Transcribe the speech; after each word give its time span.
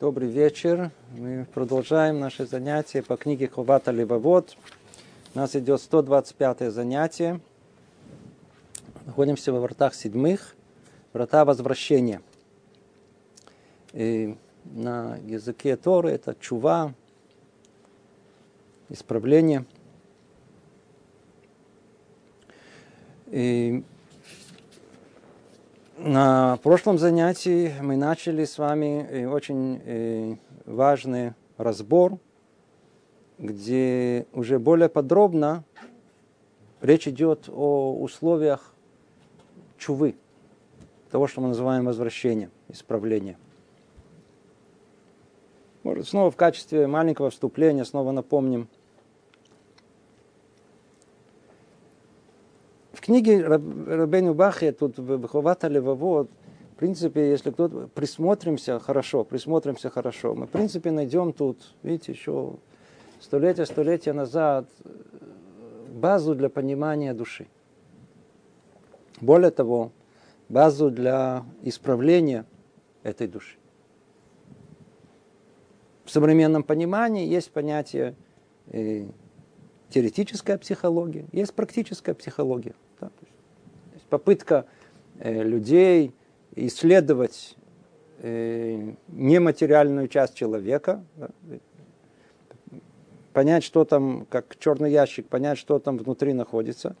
Добрый 0.00 0.28
вечер. 0.28 0.92
Мы 1.16 1.44
продолжаем 1.52 2.20
наши 2.20 2.46
занятия 2.46 3.02
по 3.02 3.16
книге 3.16 3.48
Ховата 3.48 3.90
Левовод. 3.90 4.56
У 5.34 5.38
нас 5.38 5.56
идет 5.56 5.80
125 5.80 6.72
занятие. 6.72 7.40
Находимся 9.06 9.52
во 9.52 9.58
вратах 9.58 9.96
седьмых. 9.96 10.54
Врата 11.12 11.44
возвращения. 11.44 12.22
И 13.92 14.38
на 14.66 15.16
языке 15.24 15.74
Торы 15.74 16.12
это 16.12 16.36
чува, 16.38 16.94
исправление. 18.90 19.64
И 23.26 23.82
на 25.98 26.58
прошлом 26.62 26.96
занятии 26.98 27.74
мы 27.80 27.96
начали 27.96 28.44
с 28.44 28.58
вами 28.58 29.06
э, 29.10 29.26
очень 29.26 29.80
э, 29.84 30.36
важный 30.64 31.34
разбор, 31.56 32.18
где 33.38 34.26
уже 34.32 34.58
более 34.60 34.88
подробно 34.88 35.64
речь 36.80 37.08
идет 37.08 37.48
о 37.48 37.96
условиях 38.00 38.72
чувы, 39.76 40.14
того, 41.10 41.26
что 41.26 41.40
мы 41.40 41.48
называем 41.48 41.84
возвращением, 41.84 42.52
исправлением. 42.68 43.36
Может, 45.82 46.08
снова 46.08 46.30
в 46.30 46.36
качестве 46.36 46.86
маленького 46.86 47.30
вступления 47.30 47.84
снова 47.84 48.12
напомним– 48.12 48.68
книге 53.08 53.42
Рабейну 53.42 54.34
Бахе, 54.34 54.70
тут 54.70 54.98
Бхавата 54.98 55.66
Левовод, 55.66 56.28
в 56.74 56.76
принципе, 56.76 57.30
если 57.30 57.50
кто-то 57.50 57.88
присмотримся 57.94 58.78
хорошо, 58.78 59.24
присмотримся 59.24 59.88
хорошо, 59.88 60.34
мы, 60.34 60.46
в 60.46 60.50
принципе, 60.50 60.90
найдем 60.90 61.32
тут, 61.32 61.74
видите, 61.82 62.12
еще 62.12 62.56
столетия, 63.18 63.64
столетия 63.64 64.12
назад 64.12 64.68
базу 65.88 66.34
для 66.34 66.50
понимания 66.50 67.14
души. 67.14 67.46
Более 69.22 69.52
того, 69.52 69.90
базу 70.50 70.90
для 70.90 71.46
исправления 71.62 72.44
этой 73.04 73.26
души. 73.26 73.56
В 76.04 76.10
современном 76.10 76.62
понимании 76.62 77.26
есть 77.26 77.50
понятие 77.52 78.16
э, 78.66 79.06
теоретическая 79.88 80.58
психология, 80.58 81.24
есть 81.32 81.54
практическая 81.54 82.12
психология. 82.12 82.74
Попытка 84.08 84.64
э, 85.18 85.42
людей 85.42 86.14
исследовать 86.54 87.56
э, 88.20 88.92
нематериальную 89.08 90.08
часть 90.08 90.34
человека, 90.34 91.04
понять, 93.32 93.64
что 93.64 93.84
там, 93.84 94.26
как 94.30 94.58
черный 94.58 94.90
ящик, 94.90 95.28
понять, 95.28 95.58
что 95.58 95.78
там 95.78 95.98
внутри 95.98 96.32
находится. 96.32 96.96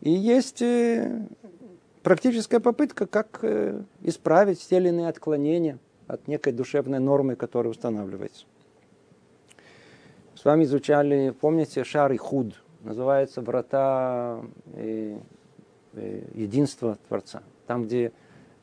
И 0.00 0.10
есть 0.10 0.60
э, 0.60 1.26
практическая 2.02 2.60
попытка, 2.60 3.06
как 3.06 3.42
исправить 4.02 4.60
те 4.60 4.76
или 4.76 4.88
иные 4.88 5.08
отклонения 5.08 5.78
от 6.06 6.28
некой 6.28 6.52
душевной 6.52 6.98
нормы, 6.98 7.34
которая 7.34 7.70
устанавливается. 7.70 8.44
С 10.34 10.44
вами 10.44 10.64
изучали, 10.64 11.30
помните, 11.30 11.84
шар 11.84 12.12
и 12.12 12.16
худ, 12.16 12.54
называется 12.82 13.40
врата 13.40 14.42
э, 15.94 16.22
единства 16.34 16.98
Творца. 17.08 17.42
Там, 17.66 17.84
где 17.84 18.12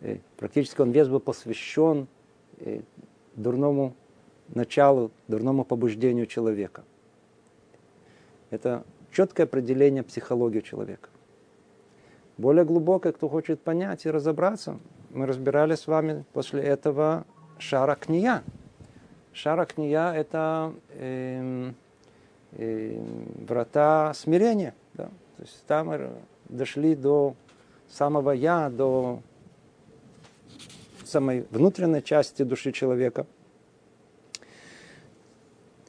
э, 0.02 0.17
практически 0.38 0.81
он 0.81 0.91
весь 0.91 1.08
был 1.08 1.19
посвящен 1.19 2.07
э, 2.59 2.81
дурному 3.35 3.94
началу, 4.53 5.12
дурному 5.28 5.63
побуждению 5.63 6.25
человека. 6.25 6.84
Это 8.50 8.84
четкое 9.12 9.45
определение 9.45 10.03
психологии 10.03 10.62
человека. 10.62 11.09
Более 12.38 12.66
глубокое, 12.66 13.12
кто 13.12 13.28
хочет 13.28 13.59
понять 13.61 14.06
и 14.06 14.11
разобраться, 14.11 14.79
мы 15.11 15.25
разбирали 15.25 15.75
с 15.75 15.88
вами 15.88 16.23
после 16.34 16.61
этого 16.61 17.25
шара 17.57 17.96
кния. 17.96 18.44
Шара 19.34 19.66
кния– 19.66 20.13
это 20.16 20.73
э, 20.91 21.72
э, 22.53 23.03
врата 23.47 24.13
смирения. 24.13 24.73
Да? 24.94 25.06
То 25.38 25.44
есть 25.44 25.63
там 25.67 25.91
дошли 26.49 26.95
до 26.95 27.35
самого 27.87 28.31
я, 28.31 28.69
до 28.69 29.21
самой 31.05 31.45
внутренней 31.51 32.03
части 32.03 32.43
души 32.43 32.71
человека. 32.71 33.25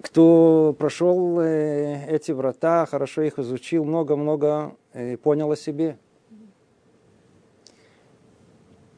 Кто 0.03 0.75
прошел 0.79 1.41
э, 1.41 2.07
эти 2.09 2.33
врата, 2.33 2.87
хорошо 2.87 3.23
их 3.23 3.39
изучил, 3.39 3.85
много-много 3.85 4.75
э, 4.93 5.17
понял 5.19 5.53
о 5.53 5.57
себе. 5.57 5.99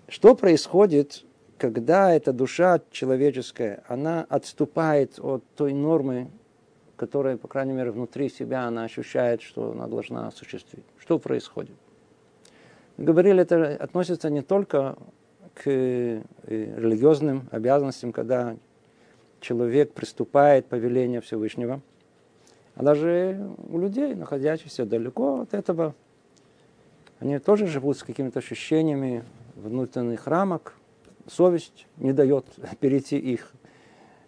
Что 0.06 0.36
происходит, 0.36 1.24
когда 1.58 2.12
эта 2.12 2.32
душа 2.32 2.80
человеческая, 2.90 3.82
она 3.88 4.24
отступает 4.28 5.18
от 5.18 5.44
той 5.56 5.72
нормы, 5.72 6.30
которая, 7.02 7.36
по 7.36 7.48
крайней 7.48 7.72
мере, 7.72 7.90
внутри 7.90 8.28
себя 8.28 8.62
она 8.68 8.84
ощущает, 8.84 9.42
что 9.42 9.72
она 9.72 9.88
должна 9.88 10.28
осуществить. 10.28 10.84
Что 10.98 11.18
происходит? 11.18 11.74
Говорили, 12.96 13.42
это 13.42 13.74
относится 13.74 14.30
не 14.30 14.40
только 14.40 14.96
к 15.52 15.62
э, 15.66 16.22
религиозным 16.46 17.48
обязанностям, 17.50 18.12
когда 18.12 18.56
человек 19.41 19.92
приступает 19.94 20.66
по 20.66 20.76
велению 20.76 21.22
Всевышнего, 21.22 21.80
а 22.76 22.84
даже 22.84 23.50
у 23.68 23.80
людей, 23.80 24.14
находящихся 24.14 24.86
далеко 24.86 25.41
от 25.41 25.54
этого, 25.54 25.96
они 27.18 27.41
тоже 27.41 27.66
живут 27.66 27.98
с 27.98 28.04
какими-то 28.04 28.38
ощущениями 28.38 29.24
внутренних 29.56 30.28
рамок, 30.28 30.74
совесть 31.26 31.88
не 31.96 32.12
дает 32.12 32.46
перейти 32.78 33.18
их, 33.18 33.50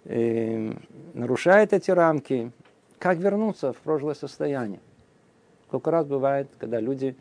и 0.05 0.09
э, 0.11 0.73
нарушает 1.15 1.73
эти 1.73 1.91
рамки, 1.91 2.53
как 3.05 3.19
вернуться 3.19 3.75
в 3.75 3.77
прошлое 3.83 4.15
состояние. 4.15 4.81
Сколько 5.67 5.91
раз 5.91 6.07
бывает, 6.07 6.49
когда 6.57 6.81
люди 6.81 7.15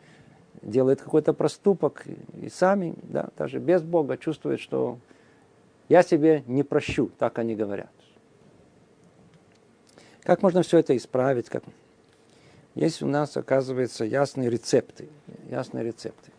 делают 0.61 1.01
какой-то 1.01 1.33
проступок 1.33 2.05
и 2.41 2.47
сами, 2.47 2.95
да, 3.03 3.31
даже 3.37 3.59
без 3.59 3.81
Бога, 3.81 4.15
чувствуют, 4.15 4.61
что 4.61 4.97
я 5.89 6.01
себе 6.01 6.41
не 6.47 6.63
прощу, 6.63 7.11
так 7.19 7.37
они 7.37 7.53
говорят. 7.53 7.91
Как 10.21 10.41
можно 10.41 10.63
все 10.63 10.77
это 10.77 10.95
исправить? 10.95 11.49
Как... 11.49 11.65
Есть 12.75 13.01
у 13.01 13.07
нас, 13.07 13.35
оказывается, 13.35 14.05
ясные 14.05 14.49
рецепты. 14.49 15.09
Ясные 15.49 15.83
рецепты. 15.83 16.31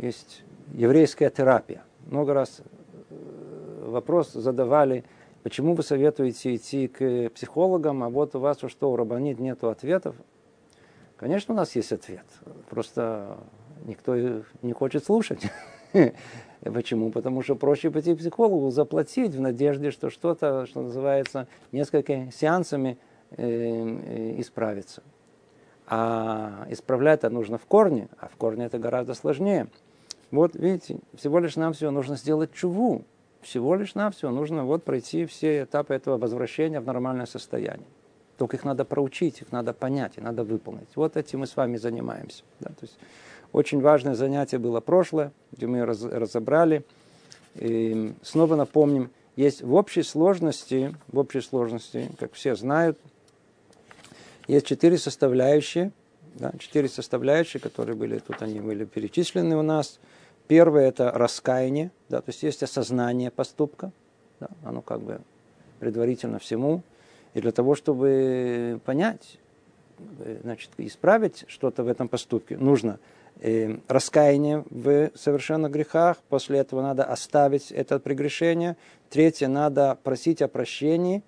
Есть 0.00 0.42
еврейская 0.72 1.30
терапия. 1.30 1.84
Много 2.06 2.34
раз 2.34 2.62
э, 3.10 3.84
вопрос 3.86 4.32
задавали, 4.32 5.04
Почему 5.42 5.74
вы 5.74 5.82
советуете 5.82 6.54
идти 6.54 6.86
к 6.86 7.30
психологам, 7.30 8.04
а 8.04 8.08
вот 8.08 8.36
у 8.36 8.38
вас 8.38 8.58
что, 8.68 8.92
у 8.92 8.96
рабанит 8.96 9.40
нет 9.40 9.64
ответов? 9.64 10.14
Конечно, 11.16 11.54
у 11.54 11.56
нас 11.56 11.74
есть 11.74 11.92
ответ. 11.92 12.26
Просто 12.70 13.38
никто 13.84 14.14
не 14.62 14.72
хочет 14.72 15.04
слушать. 15.04 15.42
Почему? 16.62 17.10
Потому 17.10 17.42
что 17.42 17.56
проще 17.56 17.90
пойти 17.90 18.14
к 18.14 18.18
психологу, 18.18 18.70
заплатить 18.70 19.34
в 19.34 19.40
надежде, 19.40 19.90
что 19.90 20.10
что-то, 20.10 20.66
что 20.66 20.82
называется, 20.82 21.48
несколькими 21.72 22.30
сеансами 22.30 22.98
э, 23.32 23.44
э, 23.44 24.40
исправится. 24.40 25.02
А 25.88 26.66
исправлять 26.70 27.20
это 27.20 27.30
нужно 27.30 27.58
в 27.58 27.66
корне, 27.66 28.08
а 28.18 28.28
в 28.28 28.36
корне 28.36 28.66
это 28.66 28.78
гораздо 28.78 29.14
сложнее. 29.14 29.66
Вот 30.30 30.54
видите, 30.54 31.00
всего 31.14 31.40
лишь 31.40 31.56
нам 31.56 31.72
всего 31.72 31.90
нужно 31.90 32.16
сделать 32.16 32.52
чуву, 32.52 33.04
всего 33.42 33.74
лишь 33.74 33.94
навсего 33.94 34.30
нужно 34.30 34.64
вот 34.64 34.84
пройти 34.84 35.26
все 35.26 35.64
этапы 35.64 35.94
этого 35.94 36.16
возвращения 36.16 36.80
в 36.80 36.86
нормальное 36.86 37.26
состояние. 37.26 37.86
Только 38.38 38.56
их 38.56 38.64
надо 38.64 38.84
проучить, 38.84 39.42
их 39.42 39.52
надо 39.52 39.72
понять, 39.72 40.14
и 40.16 40.20
надо 40.20 40.44
выполнить. 40.44 40.88
Вот 40.94 41.16
этим 41.16 41.40
мы 41.40 41.46
с 41.46 41.56
вами 41.56 41.76
занимаемся. 41.76 42.44
Да? 42.60 42.70
То 42.70 42.82
есть 42.82 42.96
очень 43.52 43.80
важное 43.80 44.14
занятие 44.14 44.58
было 44.58 44.80
прошлое, 44.80 45.32
где 45.52 45.66
мы 45.66 45.84
раз, 45.84 46.02
разобрали. 46.02 46.84
И 47.56 48.14
снова 48.22 48.56
напомним, 48.56 49.10
есть 49.36 49.62
в 49.62 49.74
общей 49.74 50.02
сложности, 50.02 50.94
в 51.08 51.18
общей 51.18 51.40
сложности, 51.40 52.10
как 52.18 52.32
все 52.32 52.54
знают, 52.54 52.98
есть 54.48 54.66
четыре 54.66 54.98
составляющие, 54.98 55.92
да, 56.34 56.52
четыре 56.58 56.88
составляющие, 56.88 57.60
которые 57.60 57.94
были 57.94 58.18
тут, 58.18 58.40
они 58.42 58.60
были 58.60 58.84
перечислены 58.84 59.56
у 59.56 59.62
нас– 59.62 59.98
Первое– 60.52 60.88
это 60.88 61.10
раскаяние, 61.10 61.90
да, 62.10 62.20
то 62.20 62.28
есть 62.28 62.42
есть 62.42 62.62
осознание 62.62 63.30
поступка, 63.30 63.90
да, 64.38 64.48
оно 64.62 64.82
как 64.82 65.00
бы 65.00 65.22
предварительно 65.80 66.38
всему. 66.38 66.82
И 67.32 67.40
для 67.40 67.52
того, 67.52 67.74
чтобы 67.74 68.78
понять, 68.84 69.38
значит, 70.42 70.68
исправить 70.76 71.46
что-то 71.48 71.84
в 71.84 71.88
этом 71.88 72.06
поступке, 72.06 72.58
нужно 72.58 72.98
э, 73.40 73.78
раскаяние 73.88 74.66
в 74.68 75.10
совершенных 75.14 75.72
грехах. 75.72 76.18
После 76.28 76.58
этого 76.58 76.82
надо 76.82 77.04
оставить 77.04 77.72
это 77.72 77.98
прегрешение. 77.98 78.76
Третье, 79.08 79.48
надо 79.48 79.96
просить 80.02 80.42
о 80.42 80.48
прощении 80.48 81.22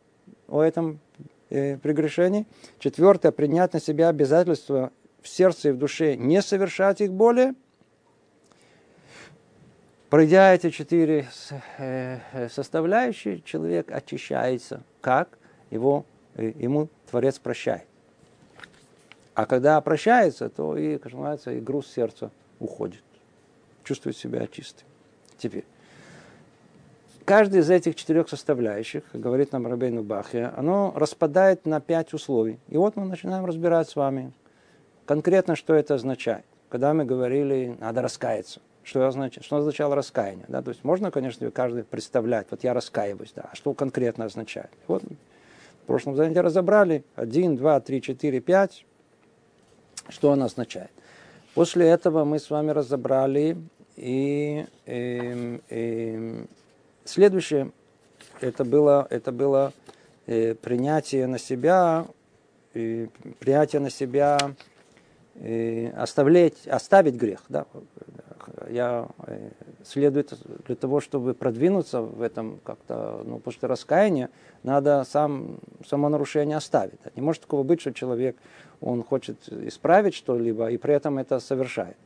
о 0.48 0.60
этом 0.60 1.00
э, 1.48 1.78
прегрешении. 1.78 2.44
Четвертое, 2.78 3.32
принять 3.32 3.72
на 3.72 3.80
себя 3.80 4.10
обязательство 4.10 4.92
в 5.22 5.28
сердце 5.28 5.70
и 5.70 5.72
в 5.72 5.78
душе 5.78 6.14
не 6.14 6.42
совершать 6.42 7.00
их 7.00 7.10
более. 7.10 7.54
Пройдя 10.14 10.54
эти 10.54 10.70
четыре 10.70 11.26
э, 11.76 12.18
э, 12.32 12.48
составляющие, 12.48 13.40
человек 13.40 13.90
очищается. 13.90 14.84
Как? 15.00 15.28
Его, 15.72 16.06
э, 16.36 16.52
ему 16.54 16.88
Творец 17.10 17.40
прощает. 17.40 17.82
А 19.34 19.44
когда 19.44 19.80
прощается, 19.80 20.50
то 20.50 20.76
и, 20.76 20.98
как 20.98 21.14
называется, 21.14 21.50
и 21.50 21.58
груз 21.58 21.88
сердца 21.88 22.30
уходит. 22.60 23.02
Чувствует 23.82 24.16
себя 24.16 24.46
чистым. 24.46 24.86
Теперь. 25.36 25.64
Каждый 27.24 27.62
из 27.62 27.68
этих 27.68 27.96
четырех 27.96 28.28
составляющих, 28.28 29.02
говорит 29.12 29.50
нам 29.50 29.66
Рабейну 29.66 30.04
Бахе, 30.04 30.52
оно 30.56 30.92
распадает 30.94 31.66
на 31.66 31.80
пять 31.80 32.14
условий. 32.14 32.60
И 32.68 32.76
вот 32.76 32.94
мы 32.94 33.04
начинаем 33.04 33.46
разбирать 33.46 33.88
с 33.88 33.96
вами 33.96 34.32
конкретно, 35.06 35.56
что 35.56 35.74
это 35.74 35.94
означает. 35.96 36.44
Когда 36.68 36.94
мы 36.94 37.04
говорили, 37.04 37.76
надо 37.80 38.00
раскаяться. 38.00 38.60
Что, 38.84 39.06
означает, 39.06 39.44
что 39.44 39.56
означало 39.56 39.96
раскаяние? 39.96 40.44
Да? 40.48 40.62
То 40.62 40.70
есть 40.70 40.84
можно, 40.84 41.10
конечно, 41.10 41.50
каждый 41.50 41.84
представлять, 41.84 42.46
вот 42.50 42.64
я 42.64 42.74
раскаиваюсь, 42.74 43.32
да, 43.34 43.48
а 43.50 43.56
что 43.56 43.72
конкретно 43.72 44.26
означает? 44.26 44.70
Вот 44.86 45.02
в 45.02 45.86
прошлом 45.86 46.16
занятии 46.16 46.38
разобрали 46.38 47.02
один, 47.16 47.56
два, 47.56 47.80
три, 47.80 48.02
четыре, 48.02 48.40
пять, 48.40 48.84
что 50.08 50.32
оно 50.32 50.44
означает. 50.44 50.90
После 51.54 51.88
этого 51.88 52.24
мы 52.24 52.38
с 52.38 52.50
вами 52.50 52.72
разобрали 52.72 53.56
и, 53.96 54.66
и, 54.86 54.92
эм, 54.92 55.62
и 55.70 56.14
эм, 56.14 56.48
следующее, 57.04 57.70
это 58.40 58.64
было, 58.64 59.06
это 59.08 59.32
было 59.32 59.72
э, 60.26 60.54
принятие 60.54 61.26
на 61.26 61.38
себя, 61.38 62.06
э, 62.74 63.06
принятие 63.38 63.80
на 63.80 63.90
себя, 63.90 64.38
э, 65.36 65.88
оставлять, 65.90 66.66
оставить 66.66 67.14
грех. 67.14 67.40
Да? 67.48 67.66
Я 68.70 69.08
э, 69.26 69.50
следует 69.84 70.34
для 70.66 70.76
того, 70.76 71.00
чтобы 71.00 71.34
продвинуться 71.34 72.00
в 72.00 72.22
этом 72.22 72.60
как-то, 72.64 73.22
ну, 73.24 73.38
после 73.38 73.68
раскаяния, 73.68 74.30
надо 74.62 75.04
сам, 75.08 75.58
само 75.86 76.08
нарушение 76.08 76.56
оставить. 76.56 76.98
Не 77.16 77.22
может 77.22 77.42
такого 77.42 77.62
быть, 77.62 77.80
что 77.80 77.92
человек, 77.92 78.36
он 78.80 79.02
хочет 79.02 79.48
исправить 79.48 80.14
что-либо 80.14 80.70
и 80.70 80.76
при 80.76 80.94
этом 80.94 81.18
это 81.18 81.40
совершает. 81.40 81.96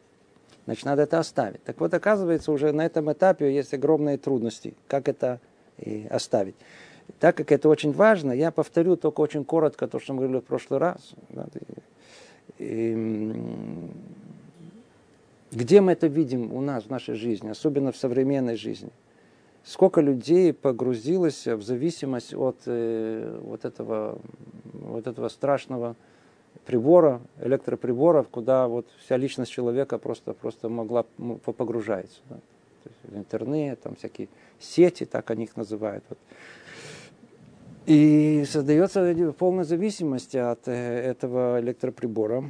Значит, 0.65 0.85
надо 0.85 1.03
это 1.03 1.19
оставить. 1.19 1.63
Так 1.65 1.81
вот, 1.81 1.95
оказывается, 1.95 2.53
уже 2.53 2.73
на 2.73 2.85
этом 2.85 3.11
этапе 3.11 3.55
есть 3.55 3.73
огромные 3.73 4.19
трудности, 4.19 4.75
как 4.87 5.09
это 5.09 5.41
и 5.79 6.07
оставить. 6.11 6.57
Так 7.21 7.37
как 7.37 7.53
это 7.53 7.69
очень 7.69 7.93
важно, 7.93 8.33
я 8.33 8.51
повторю 8.51 8.97
только 8.97 9.21
очень 9.21 9.45
коротко 9.45 9.89
то, 9.89 9.99
что 9.99 10.13
мы 10.13 10.21
говорили 10.21 10.41
в 10.41 10.45
прошлый 10.45 10.79
раз. 10.79 11.15
И, 12.59 13.91
где 15.51 15.81
мы 15.81 15.93
это 15.93 16.07
видим 16.07 16.53
у 16.53 16.61
нас 16.61 16.85
в 16.85 16.91
нашей 16.91 17.15
жизни, 17.15 17.49
особенно 17.49 17.93
в 17.93 17.97
современной 17.97 18.57
жизни? 18.57 18.91
Сколько 19.65 20.01
людей 20.01 20.53
погрузилось 20.53 21.47
в 21.47 21.63
зависимость 21.63 22.35
от 22.35 22.57
э, 22.67 23.39
вот, 23.43 23.65
этого, 23.65 24.19
вот 24.73 25.07
этого 25.07 25.29
страшного 25.29 25.97
прибора, 26.65 27.21
электроприборов, 27.41 28.29
куда 28.29 28.69
вот 28.69 28.87
вся 29.05 29.17
личность 29.17 29.51
человека 29.51 29.99
просто, 29.99 30.33
просто 30.33 30.69
могла 30.69 31.05
погружаться. 31.57 32.21
Да? 32.29 32.39
Интернет, 33.13 33.81
там 33.81 33.97
всякие 33.97 34.29
сети, 34.59 35.05
так 35.05 35.31
они 35.31 35.45
их 35.45 35.57
называют. 35.57 36.05
Вот. 36.09 36.19
И 37.87 38.45
создается 38.47 39.33
полная 39.39 39.65
зависимость 39.65 40.35
от 40.37 40.69
э, 40.69 40.73
этого 40.73 41.59
электроприбора 41.61 42.45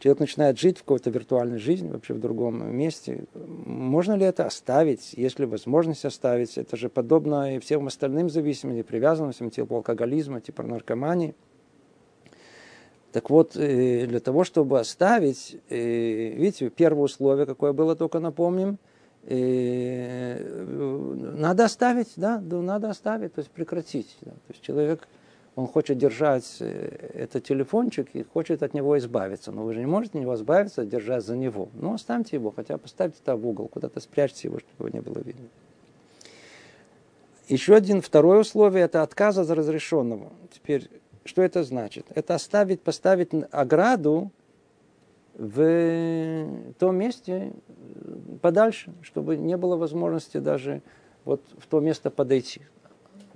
человек 0.00 0.18
начинает 0.18 0.58
жить 0.58 0.78
в 0.78 0.80
какой-то 0.80 1.10
виртуальной 1.10 1.58
жизни, 1.58 1.88
вообще 1.88 2.14
в 2.14 2.20
другом 2.20 2.74
месте. 2.74 3.24
Можно 3.34 4.14
ли 4.14 4.24
это 4.24 4.46
оставить, 4.46 5.12
если 5.12 5.44
возможность 5.44 6.04
оставить? 6.04 6.56
Это 6.58 6.76
же 6.76 6.88
подобно 6.88 7.56
и 7.56 7.58
всем 7.60 7.86
остальным 7.86 8.30
зависимостям, 8.30 8.84
привязанностям, 8.84 9.50
типа 9.50 9.76
алкоголизма, 9.76 10.40
типа 10.40 10.62
наркомании. 10.62 11.34
Так 13.12 13.28
вот, 13.28 13.56
э, 13.56 14.06
для 14.06 14.20
того, 14.20 14.44
чтобы 14.44 14.80
оставить, 14.80 15.58
э, 15.68 16.30
видите, 16.30 16.70
первое 16.70 17.04
условие, 17.04 17.44
какое 17.44 17.72
было, 17.72 17.94
только 17.94 18.20
напомним, 18.20 18.78
э, 19.24 20.38
надо 21.36 21.64
оставить, 21.64 22.12
да, 22.16 22.40
надо 22.40 22.88
оставить, 22.88 23.34
то 23.34 23.40
есть 23.40 23.50
прекратить. 23.50 24.16
Да. 24.22 24.30
То 24.30 24.50
есть 24.50 24.62
человек 24.62 25.08
он 25.60 25.66
хочет 25.66 25.98
держать 25.98 26.56
э, 26.60 27.10
этот 27.14 27.44
телефончик 27.44 28.08
и 28.14 28.22
хочет 28.22 28.62
от 28.62 28.72
него 28.72 28.96
избавиться. 28.98 29.52
Но 29.52 29.64
вы 29.64 29.74
же 29.74 29.80
не 29.80 29.86
можете 29.86 30.18
от 30.18 30.22
него 30.22 30.34
избавиться, 30.34 30.84
держась 30.84 31.24
за 31.24 31.36
него. 31.36 31.68
Ну, 31.74 31.94
оставьте 31.94 32.36
его, 32.36 32.50
хотя 32.50 32.78
поставьте 32.78 33.18
это 33.22 33.36
в 33.36 33.46
угол, 33.46 33.68
куда-то 33.68 34.00
спрячьте 34.00 34.48
его, 34.48 34.58
чтобы 34.58 34.88
его 34.88 34.98
не 34.98 35.02
было 35.02 35.18
видно. 35.22 35.48
Еще 37.48 37.74
один, 37.74 38.00
второе 38.00 38.40
условие– 38.40 38.84
это 38.86 39.02
отказ 39.02 39.36
от 39.36 39.50
разрешенного. 39.50 40.32
Теперь, 40.52 40.88
что 41.24 41.42
это 41.42 41.62
значит? 41.62 42.06
Это 42.14 42.34
оставить, 42.34 42.80
поставить 42.80 43.30
ограду 43.50 44.30
в 45.34 46.46
том 46.78 46.96
месте 46.96 47.52
подальше, 48.40 48.92
чтобы 49.02 49.36
не 49.36 49.56
было 49.56 49.76
возможности 49.76 50.38
даже 50.38 50.80
вот 51.24 51.42
в 51.58 51.66
то 51.66 51.80
место 51.80 52.10
подойти. 52.10 52.62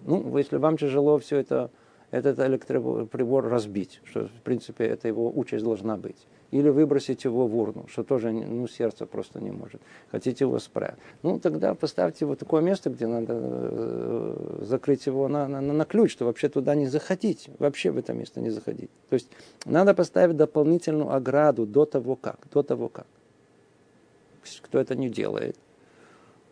Ну, 0.07 0.37
если 0.39 0.57
вам 0.57 0.79
тяжело 0.79 1.19
все 1.19 1.39
это 1.39 1.71
этот 2.15 2.39
электроприбор 2.39 3.49
разбить, 3.49 4.01
что, 4.05 4.29
в 4.29 4.43
принципе, 4.45 4.85
это 4.85 5.09
его 5.09 5.33
участь 5.35 5.65
должна 5.65 5.97
быть. 5.97 6.27
Или 6.53 6.69
выбросить 6.69 7.25
его 7.25 7.49
в 7.49 7.57
урну, 7.57 7.87
что 7.89 8.05
тоже 8.05 8.31
ну, 8.31 8.69
сердце 8.69 9.07
просто 9.07 9.41
не 9.41 9.51
может. 9.51 9.81
Хотите 10.13 10.45
его 10.45 10.61
спрятать. 10.61 11.01
Ну, 11.25 11.41
тогда 11.41 11.75
поставьте 11.75 12.25
его 12.25 12.37
такое 12.37 12.63
место, 12.63 12.91
где 12.91 13.09
надо 13.09 13.35
э, 13.37 14.59
закрыть 14.63 15.07
его 15.07 15.27
на, 15.27 15.49
на, 15.49 15.61
на 15.61 15.85
ключ, 15.85 16.13
что 16.13 16.27
вообще 16.27 16.49
туда 16.49 16.77
не 16.77 16.87
заходить. 16.87 17.51
Вообще 17.59 17.91
в 17.91 17.99
это 17.99 18.13
место 18.13 18.41
не 18.41 18.51
заходить. 18.51 18.91
То 19.11 19.15
есть 19.15 19.29
надо 19.65 19.95
поставить 19.95 20.37
дополнительную 20.37 21.13
ограду 21.13 21.67
до 21.67 21.85
того 21.85 22.15
как. 22.15 22.39
До 22.53 22.63
того 22.63 22.89
как. 22.89 23.07
Кто 24.63 24.79
это 24.79 24.95
не 24.95 25.09
делает, 25.09 25.57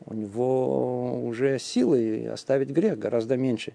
у 0.07 0.14
него 0.14 1.25
уже 1.25 1.61
силы 1.61 2.26
оставить 2.33 2.71
грех 2.71 2.99
гораздо 2.99 3.37
меньше. 3.37 3.75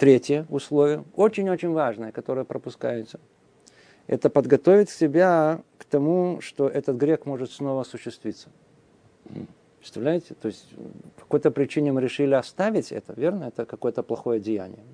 Третье 0.00 0.46
условие, 0.48 1.04
очень-очень 1.14 1.72
важное, 1.72 2.10
которое 2.10 2.44
пропускается, 2.44 3.20
это 4.06 4.30
подготовить 4.30 4.88
себя 4.88 5.60
к 5.76 5.84
тому, 5.84 6.40
что 6.40 6.68
этот 6.68 6.96
грех 6.96 7.26
может 7.26 7.52
снова 7.52 7.82
осуществиться. 7.82 8.48
Представляете? 9.78 10.32
То 10.40 10.48
есть 10.48 10.70
по 11.16 11.24
какой-то 11.24 11.50
причине 11.50 11.92
мы 11.92 12.00
решили 12.00 12.32
оставить 12.32 12.92
это, 12.92 13.12
верно? 13.12 13.44
Это 13.44 13.66
какое-то 13.66 14.02
плохое 14.02 14.40
деяние. 14.40 14.86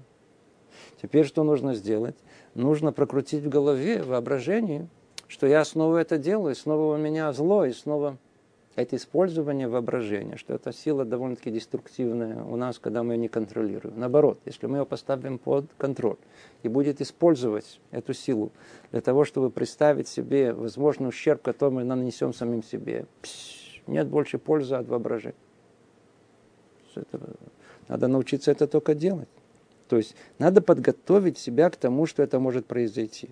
Теперь 1.00 1.24
что 1.24 1.44
нужно 1.44 1.74
сделать? 1.74 2.16
Нужно 2.56 2.90
прокрутить 2.90 3.44
в 3.44 3.48
голове, 3.48 4.02
в 4.02 4.08
воображении, 4.08 4.88
что 5.28 5.46
я 5.46 5.64
снова 5.64 5.98
это 5.98 6.18
делаю, 6.18 6.56
снова 6.56 6.96
у 6.96 6.98
меня 6.98 7.32
зло, 7.32 7.64
и 7.64 7.70
снова 7.70 8.18
это 8.76 8.96
использование 8.96 9.68
воображения, 9.68 10.36
что 10.36 10.54
это 10.54 10.70
сила 10.70 11.06
довольно-таки 11.06 11.50
деструктивная 11.50 12.44
у 12.44 12.56
нас, 12.56 12.78
когда 12.78 13.02
мы 13.02 13.14
ее 13.14 13.18
не 13.18 13.28
контролируем. 13.28 13.98
Наоборот, 13.98 14.38
если 14.44 14.66
мы 14.66 14.78
ее 14.78 14.86
поставим 14.86 15.38
под 15.38 15.64
контроль 15.78 16.18
и 16.62 16.68
будет 16.68 17.00
использовать 17.00 17.80
эту 17.90 18.12
силу 18.12 18.52
для 18.92 19.00
того, 19.00 19.24
чтобы 19.24 19.50
представить 19.50 20.08
себе 20.08 20.52
возможный 20.52 21.08
ущерб, 21.08 21.40
который 21.40 21.70
мы 21.70 21.84
нанесем 21.84 22.34
самим 22.34 22.62
себе, 22.62 23.06
нет 23.86 24.08
больше 24.08 24.38
пользы 24.38 24.74
от 24.74 24.86
воображения. 24.88 25.34
Надо 27.88 28.08
научиться 28.08 28.50
это 28.50 28.66
только 28.66 28.94
делать. 28.94 29.28
То 29.88 29.96
есть 29.96 30.14
надо 30.38 30.60
подготовить 30.60 31.38
себя 31.38 31.70
к 31.70 31.76
тому, 31.76 32.04
что 32.04 32.22
это 32.22 32.40
может 32.40 32.66
произойти. 32.66 33.30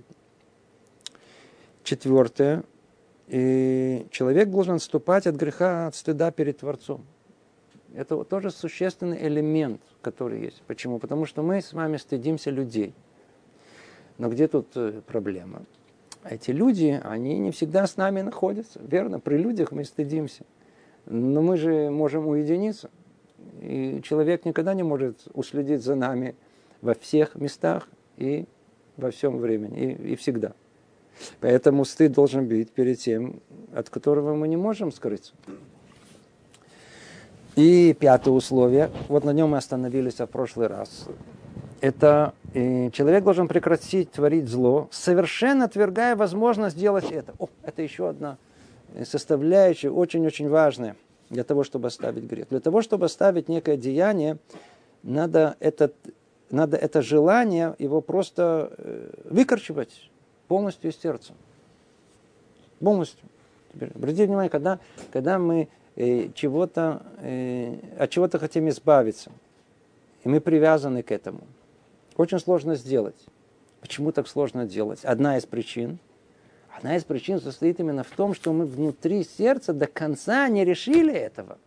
Четвертое, 1.82 2.64
и 3.28 4.06
человек 4.10 4.50
должен 4.50 4.76
отступать 4.76 5.26
от 5.26 5.36
греха, 5.36 5.86
от 5.86 5.94
стыда 5.94 6.30
перед 6.30 6.58
Творцом. 6.58 7.04
Это 7.94 8.22
тоже 8.24 8.50
существенный 8.50 9.26
элемент, 9.26 9.80
который 10.02 10.40
есть. 10.40 10.62
Почему? 10.66 10.98
Потому 10.98 11.26
что 11.26 11.42
мы 11.42 11.62
с 11.62 11.72
вами 11.72 11.96
стыдимся 11.96 12.50
людей. 12.50 12.92
Но 14.18 14.28
где 14.28 14.48
тут 14.48 14.68
э, 14.74 15.00
проблема? 15.06 15.62
Эти 16.24 16.50
люди, 16.50 17.00
они 17.04 17.38
не 17.38 17.50
всегда 17.50 17.86
с 17.86 17.96
нами 17.96 18.20
находятся. 18.20 18.80
Верно, 18.82 19.20
при 19.20 19.36
людях 19.36 19.70
мы 19.72 19.84
стыдимся. 19.84 20.44
Но 21.06 21.40
мы 21.40 21.56
же 21.56 21.90
можем 21.90 22.26
уединиться. 22.26 22.90
И 23.60 24.00
человек 24.02 24.44
никогда 24.44 24.74
не 24.74 24.82
может 24.82 25.28
уследить 25.32 25.82
за 25.82 25.94
нами 25.94 26.34
во 26.80 26.94
всех 26.94 27.36
местах 27.36 27.88
и 28.16 28.46
во 28.96 29.10
всем 29.10 29.38
времени, 29.38 29.92
и, 29.92 30.12
и 30.12 30.16
всегда. 30.16 30.52
Поэтому 31.40 31.84
стыд 31.84 32.12
должен 32.12 32.46
быть 32.46 32.70
перед 32.70 32.98
тем, 32.98 33.40
от 33.74 33.90
которого 33.90 34.34
мы 34.34 34.48
не 34.48 34.56
можем 34.56 34.92
скрыться. 34.92 35.32
И 37.56 37.96
пятое 37.98 38.34
условие, 38.34 38.90
вот 39.08 39.24
на 39.24 39.30
нем 39.30 39.50
мы 39.50 39.58
остановились 39.58 40.18
в 40.18 40.26
прошлый 40.26 40.66
раз. 40.66 41.06
Это 41.80 42.34
э, 42.52 42.90
человек 42.90 43.22
должен 43.24 43.46
прекратить 43.46 44.10
творить 44.10 44.48
зло, 44.48 44.88
совершенно 44.90 45.66
отвергая 45.66 46.16
возможность 46.16 46.76
сделать 46.76 47.10
это. 47.12 47.34
О, 47.38 47.48
это 47.62 47.82
еще 47.82 48.08
одна 48.08 48.38
составляющая, 49.04 49.90
очень-очень 49.90 50.48
важная 50.48 50.96
для 51.30 51.44
того, 51.44 51.64
чтобы 51.64 51.88
оставить 51.88 52.24
грех. 52.24 52.48
Для 52.48 52.60
того, 52.60 52.82
чтобы 52.82 53.06
оставить 53.06 53.48
некое 53.48 53.76
деяние, 53.76 54.38
надо, 55.02 55.56
этот, 55.60 55.94
надо 56.50 56.76
это 56.76 57.02
желание, 57.02 57.74
его 57.78 58.00
просто 58.00 58.72
э, 58.78 59.10
выкорчевать 59.24 60.10
полностью 60.54 60.92
из 60.92 61.00
сердца. 61.00 61.32
Полностью. 62.78 63.28
Теперь, 63.72 63.90
обратите 63.92 64.26
внимание, 64.26 64.50
когда, 64.50 64.78
когда 65.12 65.40
мы 65.40 65.66
э, 65.96 66.28
чего-то, 66.32 67.02
э, 67.22 67.74
от 67.98 68.10
чего-то 68.10 68.38
хотим 68.38 68.68
избавиться, 68.68 69.32
и 70.22 70.28
мы 70.28 70.40
привязаны 70.40 71.02
к 71.02 71.10
этому, 71.10 71.40
очень 72.16 72.38
сложно 72.38 72.76
сделать. 72.76 73.16
Почему 73.80 74.12
так 74.12 74.28
сложно 74.28 74.64
делать? 74.64 75.04
Одна 75.04 75.38
из 75.38 75.44
причин– 75.44 75.98
Одна 76.76 76.96
из 76.96 77.04
причин 77.04 77.40
состоит 77.40 77.80
именно 77.80 78.04
в 78.04 78.10
том, 78.10 78.32
что 78.34 78.52
мы 78.52 78.64
внутри 78.66 79.24
сердца 79.24 79.72
до 79.72 79.86
конца 79.86 80.48
не 80.48 80.64
решили 80.64 81.12
этого. 81.12 81.58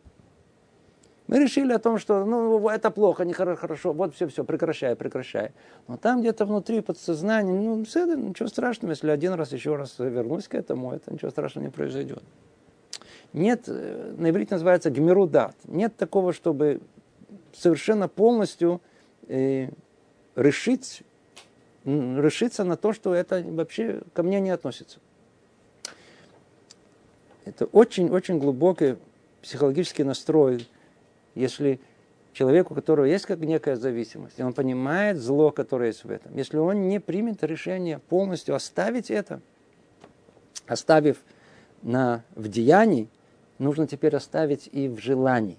Мы 1.28 1.40
решили 1.40 1.74
о 1.74 1.80
том, 1.80 1.98
что 1.98 2.24
ну, 2.24 2.70
это 2.70 2.90
плохо, 2.90 3.26
не 3.26 3.34
хорошо, 3.34 3.92
вот 3.92 4.16
все, 4.16 4.28
все, 4.28 4.46
прекращай, 4.46 4.96
прекращай. 4.96 5.52
Но 5.88 5.98
там 5.98 6.22
где-то 6.22 6.46
внутри 6.46 6.80
подсознания, 6.82 7.52
ну, 7.52 7.82
это 7.84 8.16
ничего 8.16 8.48
страшного, 8.48 8.92
если 8.92 9.10
один 9.10 9.34
раз 9.34 9.52
еще 9.52 9.76
раз 9.76 9.96
вернусь 10.00 10.48
к 10.48 10.56
этому, 10.56 10.94
это 10.94 11.14
ничего 11.14 11.30
страшного 11.30 11.66
не 11.66 11.72
произойдет. 11.72 12.24
Нет, 13.34 13.64
э, 13.68 14.16
на 14.18 14.30
иврите 14.30 14.56
называется 14.56 14.90
гмерудат. 14.90 15.56
Нет 15.66 15.98
такого, 15.98 16.32
чтобы 16.32 16.80
совершенно 17.54 18.08
полностью 18.08 18.80
э, 19.28 19.70
решить 20.36 21.04
решиться 21.88 22.66
на 22.66 22.76
то, 22.76 22.92
что 22.92 23.14
это 23.16 23.42
вообще 23.48 24.02
ко 24.14 24.22
мне 24.22 24.42
не 24.42 24.50
относится. 24.50 25.00
Это 27.46 27.66
очень-очень 27.66 28.40
глубокий 28.40 28.98
психологический 29.42 30.04
настрой, 30.04 30.68
если 31.38 31.80
человеку, 32.34 32.74
у 32.74 32.76
которого 32.76 33.06
есть 33.06 33.26
как 33.26 33.40
некая 33.40 33.76
зависимость, 33.76 34.40
и 34.40 34.44
он 34.44 34.54
понимает 34.54 35.18
зло, 35.18 35.52
которое 35.52 35.88
есть 35.88 36.04
в 36.04 36.12
этом, 36.12 36.36
если 36.36 36.58
он 36.58 36.88
не 36.88 37.00
примет 37.00 37.44
решение 37.44 38.00
полностью 38.00 38.56
оставить 38.56 39.10
это, 39.10 39.42
оставив 40.68 41.18
на, 41.82 42.24
в 42.36 42.48
деянии, 42.48 43.10
нужно 43.58 43.88
теперь 43.88 44.16
оставить 44.16 44.70
и 44.72 44.88
в 44.88 45.00
желании. 45.00 45.58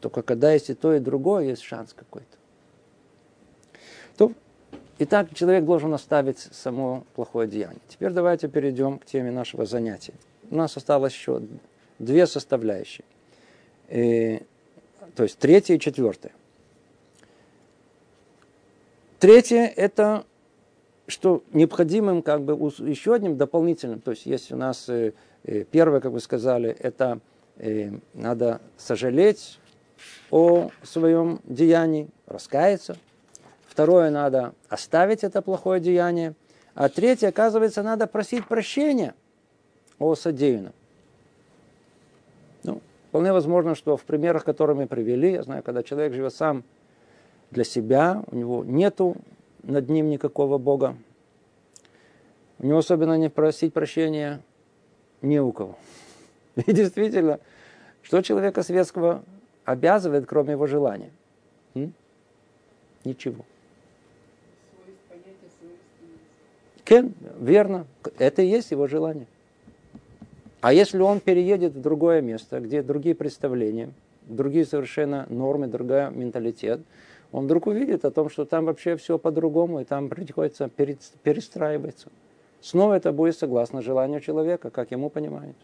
Только 0.00 0.22
когда 0.22 0.52
есть 0.52 0.70
и 0.70 0.74
то, 0.74 0.94
и 0.94 1.00
другое, 1.00 1.44
есть 1.44 1.62
шанс 1.62 1.92
какой-то. 1.92 2.36
То 4.16 4.32
Итак, 5.00 5.32
человек 5.32 5.64
должен 5.64 5.94
оставить 5.94 6.40
само 6.40 7.04
плохое 7.14 7.46
деяние. 7.46 7.78
Теперь 7.88 8.10
давайте 8.10 8.48
перейдем 8.48 8.98
к 8.98 9.04
теме 9.04 9.30
нашего 9.30 9.64
занятия. 9.64 10.14
У 10.50 10.56
нас 10.56 10.76
осталось 10.76 11.12
еще 11.12 11.40
две 12.00 12.26
составляющие. 12.26 13.04
И, 13.88 14.42
то 15.14 15.22
есть 15.22 15.38
третья 15.38 15.74
и 15.74 15.80
четвертая. 15.80 16.32
Третье– 19.18 19.72
это 19.76 20.24
что 21.06 21.42
необходимым 21.52 22.20
как 22.20 22.42
бы 22.42 22.52
еще 22.86 23.14
одним 23.14 23.38
дополнительным, 23.38 24.00
то 24.00 24.10
есть 24.10 24.26
есть 24.26 24.52
у 24.52 24.56
нас 24.56 24.90
э, 24.90 25.14
э, 25.44 25.64
первое, 25.64 26.00
как 26.00 26.12
вы 26.12 26.20
сказали, 26.20 26.68
это 26.68 27.20
э, 27.56 27.92
надо 28.12 28.60
сожалеть 28.76 29.58
о 30.30 30.70
своем 30.82 31.40
деянии, 31.44 32.08
раскаяться– 32.26 32.96
Второе, 33.78 34.10
надо 34.10 34.54
оставить 34.68 35.22
это 35.22 35.40
плохое 35.40 35.80
деяние. 35.80 36.34
А 36.74 36.88
третье, 36.88 37.28
оказывается, 37.28 37.84
надо 37.84 38.08
просить 38.08 38.44
прощения 38.44 39.14
о 40.00 40.16
содеянном. 40.16 40.72
Вполне 43.08 43.32
возможно, 43.32 43.74
что 43.74 43.96
в 43.96 44.04
примерах, 44.04 44.44
которые 44.44 44.76
мы 44.76 44.86
привели, 44.86 45.32
я 45.32 45.42
знаю, 45.42 45.62
когда 45.62 45.82
человек 45.82 46.12
живет 46.12 46.34
сам 46.34 46.62
для 47.50 47.64
себя, 47.64 48.22
у 48.30 48.36
него 48.36 48.64
нету 48.64 49.16
над 49.62 49.88
ним 49.88 50.10
никакого 50.10 50.58
Бога, 50.58 50.94
у 52.58 52.66
него 52.66 52.78
особенно 52.78 53.16
не 53.16 53.30
просить 53.30 53.72
прощения 53.72 54.42
ни 55.22 55.38
у 55.38 55.52
кого. 55.52 55.78
И 56.56 56.72
действительно, 56.72 57.40
что 58.02 58.20
человека 58.20 58.62
светского 58.62 59.22
обязывает, 59.64 60.26
кроме 60.26 60.52
его 60.52 60.66
желания? 60.66 61.10
М? 61.74 61.94
Ничего. 63.04 63.44
Кен, 66.84 67.14
верно, 67.38 67.86
это 68.18 68.40
и 68.40 68.46
есть 68.46 68.70
его 68.70 68.86
желание. 68.86 69.26
А 70.60 70.72
если 70.72 70.98
он 70.98 71.20
переедет 71.20 71.74
в 71.74 71.80
другое 71.80 72.20
место, 72.20 72.58
где 72.60 72.82
другие 72.82 73.14
представления, 73.14 73.90
другие 74.26 74.64
совершенно 74.64 75.26
нормы, 75.28 75.68
другой 75.68 76.10
менталитет, 76.10 76.80
он 77.30 77.44
вдруг 77.44 77.66
увидит 77.66 78.04
о 78.04 78.10
том, 78.10 78.28
что 78.28 78.44
там 78.44 78.64
вообще 78.64 78.96
все 78.96 79.18
по-другому, 79.18 79.80
и 79.80 79.84
там 79.84 80.08
приходится 80.08 80.68
перестраиваться. 80.68 82.08
Снова 82.60 82.94
это 82.94 83.12
будет 83.12 83.38
согласно 83.38 83.82
желанию 83.82 84.20
человека, 84.20 84.70
как 84.70 84.90
ему 84.90 85.10
понимается. 85.10 85.62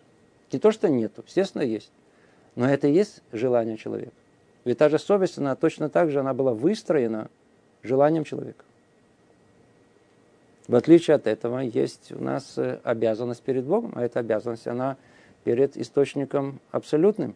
Не 0.52 0.58
то, 0.60 0.70
что 0.70 0.88
нету, 0.88 1.24
естественно, 1.26 1.62
есть. 1.62 1.90
Но 2.54 2.68
это 2.68 2.86
и 2.86 2.92
есть 2.92 3.22
желание 3.32 3.76
человека. 3.76 4.12
Ведь 4.64 4.78
та 4.78 4.88
же 4.88 4.98
совесть, 5.00 5.38
она 5.38 5.56
точно 5.56 5.88
так 5.88 6.10
же, 6.10 6.20
она 6.20 6.34
была 6.34 6.54
выстроена 6.54 7.28
желанием 7.82 8.22
человека. 8.22 8.64
В 10.66 10.76
отличие 10.76 11.16
от 11.16 11.26
этого, 11.26 11.58
есть 11.58 12.10
у 12.12 12.22
нас 12.22 12.56
э, 12.56 12.80
обязанность 12.84 13.42
перед 13.42 13.64
Богом, 13.64 13.92
а 13.94 14.02
эта 14.02 14.20
обязанность, 14.20 14.66
она 14.66 14.96
перед 15.44 15.76
источником 15.76 16.58
абсолютным. 16.70 17.34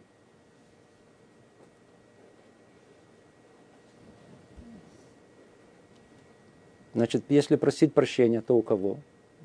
Значит, 6.95 7.23
если 7.29 7.55
просить 7.55 7.93
прощения, 7.93 8.41
то 8.41 8.57
у 8.57 8.63
кого? 8.63 8.97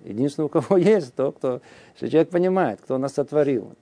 Единственное, 0.05 0.47
у 0.47 0.49
кого 0.49 0.77
есть, 0.79 1.15
то, 1.15 1.31
кто, 1.33 1.61
что 1.97 2.09
человек 2.09 2.31
понимает, 2.31 2.81
кто 2.81 2.97
нас 2.97 3.13
сотворил, 3.13 3.75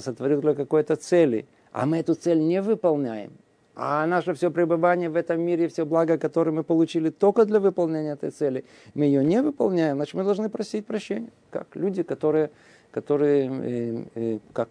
сотворил 0.00 0.40
для 0.40 0.54
какой-то 0.54 0.96
цели, 0.96 1.44
а 1.70 1.84
мы 1.84 1.98
эту 1.98 2.14
цель 2.14 2.38
не 2.38 2.62
выполняем. 2.62 3.32
А 3.76 4.06
наше 4.06 4.34
все 4.34 4.50
пребывание 4.50 5.08
в 5.08 5.16
этом 5.16 5.40
мире, 5.40 5.68
все 5.68 5.86
благо, 5.86 6.18
которое 6.18 6.50
мы 6.50 6.64
получили 6.64 7.10
только 7.10 7.44
для 7.44 7.60
выполнения 7.60 8.12
этой 8.12 8.30
цели, 8.30 8.64
мы 8.94 9.04
ее 9.04 9.24
не 9.24 9.40
выполняем, 9.42 9.96
значит, 9.96 10.14
мы 10.14 10.24
должны 10.24 10.48
просить 10.48 10.86
прощения. 10.86 11.30
Как 11.50 11.68
люди, 11.74 12.02
которые, 12.02 12.50
которые, 12.90 13.48
э, 13.48 14.04
э, 14.14 14.38
как, 14.52 14.68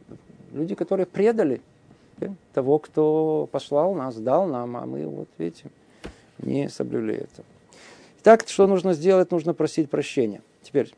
люди, 0.51 0.75
которые 0.75 1.05
предали 1.05 1.61
э, 2.19 2.27
того, 2.53 2.77
кто 2.77 3.47
послал 3.51 3.95
нас, 3.95 4.15
дал 4.17 4.47
нам, 4.47 4.75
а 4.77 4.85
мы, 4.85 5.07
вот 5.07 5.29
видите, 5.37 5.71
не 6.39 6.69
соблюли 6.69 7.15
это. 7.15 7.43
Итак, 8.21 8.43
что 8.47 8.67
нужно 8.67 8.93
сделать? 8.93 9.31
Нужно 9.31 9.53
просить 9.53 9.89
прощения. 9.89 10.41
Теперь, 10.61 10.93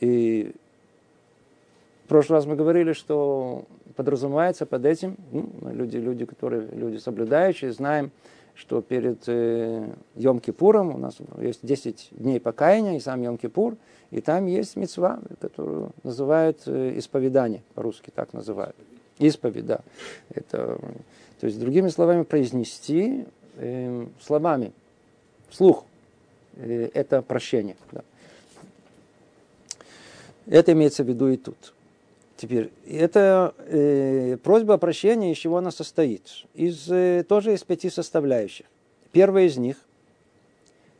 и 0.00 0.52
прошлый 2.12 2.36
раз 2.36 2.44
мы 2.44 2.56
говорили, 2.56 2.92
что 2.92 3.64
подразумевается 3.96 4.66
под 4.66 4.84
этим, 4.84 5.16
ну, 5.30 5.48
люди, 5.72 5.96
люди, 5.96 6.26
которые, 6.26 6.68
люди 6.70 6.98
соблюдающие, 6.98 7.72
знаем, 7.72 8.10
что 8.54 8.82
перед 8.82 9.26
э, 9.28 9.88
Йом-Кипуром 10.16 10.94
у 10.94 10.98
нас 10.98 11.16
есть 11.40 11.60
10 11.62 12.08
дней 12.10 12.38
покаяния, 12.38 12.98
и 12.98 13.00
сам 13.00 13.22
Йом-Кипур, 13.22 13.78
и 14.10 14.20
там 14.20 14.44
есть 14.44 14.76
мецва, 14.76 15.20
которую 15.40 15.92
называют 16.02 16.60
э, 16.66 16.98
исповедание, 16.98 17.62
по-русски 17.74 18.10
так 18.14 18.34
называют. 18.34 18.76
Исповедь, 19.18 19.64
да. 19.64 19.80
Это, 20.34 20.78
то 21.40 21.46
есть, 21.46 21.58
другими 21.58 21.88
словами, 21.88 22.24
произнести 22.24 23.24
э, 23.56 24.06
словами, 24.20 24.72
вслух, 25.48 25.86
э, 26.56 26.90
это 26.92 27.22
прощение. 27.22 27.76
Да. 27.90 28.02
Это 30.46 30.72
имеется 30.72 31.04
в 31.04 31.08
виду 31.08 31.28
и 31.28 31.38
тут. 31.38 31.72
Теперь, 32.42 32.72
это 32.88 33.54
э, 33.68 34.36
просьба 34.42 34.74
о 34.74 34.78
прощении, 34.78 35.30
из 35.30 35.38
чего 35.38 35.58
она 35.58 35.70
состоит? 35.70 36.44
Из, 36.54 36.90
э, 36.90 37.22
тоже 37.22 37.54
из 37.54 37.62
пяти 37.62 37.88
составляющих. 37.88 38.66
Первая 39.12 39.44
из 39.44 39.58
них 39.58 39.76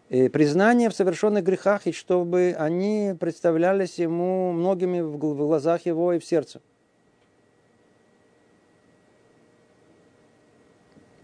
э,– 0.09 0.29
признание 0.31 0.89
в 0.89 0.95
совершенных 0.95 1.43
грехах, 1.43 1.89
и 1.89 1.93
чтобы 1.93 2.55
они 2.57 3.17
представлялись 3.19 3.99
ему 3.99 4.53
многими 4.53 5.01
в 5.01 5.19
глазах 5.19 5.85
его 5.85 6.13
и 6.13 6.21
в 6.21 6.25
сердце. 6.25 6.61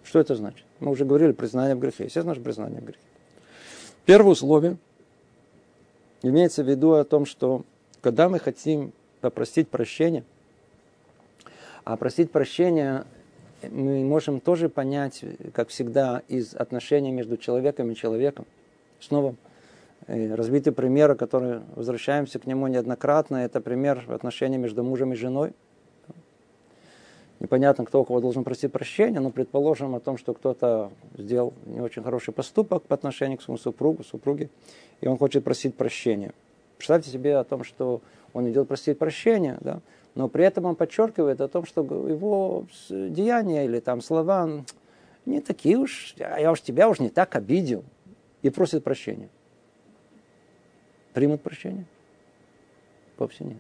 Что 0.03 0.19
это 0.19 0.35
значит? 0.35 0.65
Мы 0.81 0.91
уже 0.91 1.05
говорили 1.05 1.31
признание 1.31 1.77
в 1.77 1.79
грехе. 1.79 2.07
Естественно, 2.07 2.35
же 2.35 2.41
признание 2.41 2.81
в 2.81 2.85
грехе. 2.87 2.99
Первое 4.05 4.33
условие 4.33 4.79
Имеется 6.23 6.65
в 6.65 6.69
виду 6.69 6.95
о 6.95 7.05
том, 7.05 7.25
что 7.25 7.63
когда 8.01 8.29
мы 8.29 8.41
хотим 8.41 8.93
попросить 9.21 9.69
прощения, 9.69 10.25
а 11.85 11.97
просить 11.97 12.31
прощения 12.31 13.05
мы 13.63 14.05
можем 14.05 14.41
тоже 14.41 14.69
понять, 14.69 15.25
как 15.53 15.69
всегда, 15.69 16.23
из 16.29 16.55
отношений 16.55 17.11
между 17.11 17.37
человеком 17.37 17.91
и 17.91 17.95
человеком. 17.95 18.47
Снова 19.01 19.35
э, 20.07 20.35
разбитый 20.35 20.73
пример, 20.73 21.15
который 21.15 21.61
возвращаемся 21.75 22.39
к 22.39 22.47
нему 22.47 22.67
неоднократно, 22.67 23.37
это 23.37 23.61
пример 23.61 24.05
отношений 24.09 24.59
между 24.59 24.85
мужем 24.85 25.13
и 25.13 25.17
женой. 25.17 25.53
Непонятно, 27.41 27.85
кто 27.85 28.01
у 28.01 28.05
кого 28.05 28.21
должен 28.21 28.43
просить 28.43 28.73
прощения, 28.73 29.21
но 29.21 29.31
предположим 29.31 29.95
о 29.95 30.01
том, 30.01 30.19
что 30.19 30.35
кто-то 30.35 30.91
сделал 31.17 31.55
не 31.67 31.81
очень 31.81 32.03
хороший 32.03 32.35
поступок 32.35 32.83
по 32.83 32.95
отношению 32.95 33.39
к 33.39 33.43
своему 33.43 33.59
супругу, 33.59 34.03
супруге, 34.03 34.51
и 35.01 35.07
он 35.07 35.17
хочет 35.19 35.45
просить 35.45 35.77
прощения. 35.77 36.33
Представьте 36.79 37.11
себе 37.11 37.37
о 37.37 37.45
том, 37.45 37.63
что 37.63 38.01
он 38.33 38.51
идет 38.51 38.69
просить 38.69 38.99
прощения, 38.99 39.59
да, 39.61 39.81
но 40.15 40.29
при 40.29 40.45
этом 40.45 40.65
он 40.65 40.77
подчеркивает 40.77 41.41
о 41.41 41.49
том, 41.49 41.65
что 41.65 41.83
его 41.83 42.67
деяния 42.89 43.65
или 43.65 43.81
там 43.81 44.01
слова 44.01 44.65
не 45.27 45.41
такие 45.41 45.77
уж, 45.77 46.15
я 46.17 46.51
уж 46.51 46.61
тебя 46.63 46.89
уж 46.89 46.99
не 46.99 47.11
так 47.11 47.37
обидел, 47.37 47.85
и 48.43 48.51
просит 48.51 48.85
прощения. 48.85 49.29
Примут 51.13 51.43
прощение? 51.43 51.85
Вовсе 53.17 53.45
нет. 53.45 53.59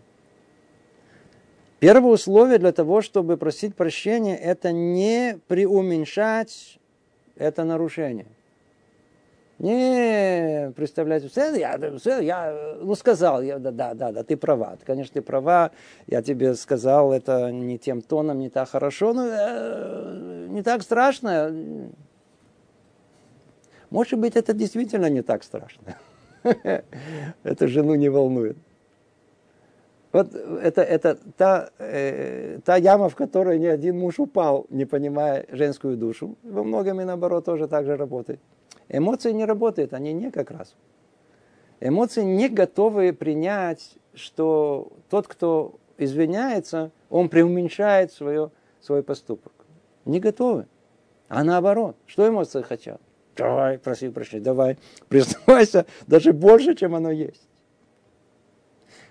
Первое 1.80 2.12
условие 2.12 2.58
для 2.58 2.72
того, 2.72 3.02
чтобы 3.02 3.36
просить 3.36 3.74
прощения, 3.74 4.36
это 4.36 4.72
не 4.72 5.38
преуменьшать 5.46 6.78
это 7.36 7.64
нарушение. 7.64 8.26
Не 9.58 10.72
представлять, 10.76 11.24
я, 11.34 11.78
я 12.18 12.76
ну, 12.80 12.94
сказал, 12.94 13.42
я, 13.42 13.58
да, 13.58 13.72
да, 13.72 13.94
да, 13.94 14.12
да, 14.12 14.22
ты 14.22 14.36
права. 14.36 14.78
Конечно, 14.86 15.14
ты 15.14 15.20
права, 15.20 15.72
я 16.06 16.22
тебе 16.22 16.54
сказал 16.54 17.12
это 17.12 17.50
не 17.50 17.76
тем 17.76 18.00
тоном, 18.00 18.38
не 18.38 18.50
так 18.50 18.68
хорошо, 18.68 19.12
но 19.12 19.26
э, 19.26 20.46
не 20.50 20.62
так 20.62 20.82
страшно. 20.82 21.52
Может 23.90 24.20
быть, 24.20 24.36
это 24.36 24.52
действительно 24.52 25.10
не 25.10 25.22
так 25.22 25.42
страшно. 25.42 25.96
Это 27.42 27.66
жену 27.66 27.96
не 27.96 28.08
волнует. 28.08 28.56
Вот 30.12 30.34
это, 30.34 30.82
это 30.82 31.18
та, 31.36 31.70
э, 31.78 32.60
та 32.64 32.76
яма, 32.76 33.08
в 33.08 33.16
которой 33.16 33.58
ни 33.58 33.66
один 33.66 33.98
муж 33.98 34.18
упал, 34.18 34.66
не 34.70 34.86
понимая 34.86 35.44
женскую 35.50 35.96
душу. 35.96 36.36
Во 36.42 36.62
многом 36.64 37.00
и 37.00 37.04
наоборот 37.04 37.44
тоже 37.44 37.66
так 37.66 37.84
же 37.84 37.96
работает. 37.96 38.40
Эмоции 38.88 39.32
не 39.32 39.44
работают, 39.44 39.92
они 39.92 40.12
не 40.12 40.30
как 40.30 40.50
раз. 40.50 40.74
Эмоции 41.80 42.22
не 42.22 42.48
готовы 42.48 43.12
принять, 43.12 43.94
что 44.14 44.92
тот, 45.10 45.28
кто 45.28 45.78
извиняется, 45.96 46.90
он 47.10 47.28
преуменьшает 47.28 48.12
свое, 48.12 48.50
свой 48.80 49.02
поступок. 49.02 49.52
Не 50.04 50.20
готовы. 50.20 50.66
А 51.28 51.44
наоборот, 51.44 51.96
что 52.06 52.26
эмоции 52.26 52.62
хотят? 52.62 53.00
Давай, 53.36 53.78
проси 53.78 54.08
прощения, 54.08 54.42
давай, 54.42 54.78
признавайся 55.08 55.86
даже 56.06 56.32
больше, 56.32 56.74
чем 56.74 56.94
оно 56.94 57.10
есть. 57.10 57.48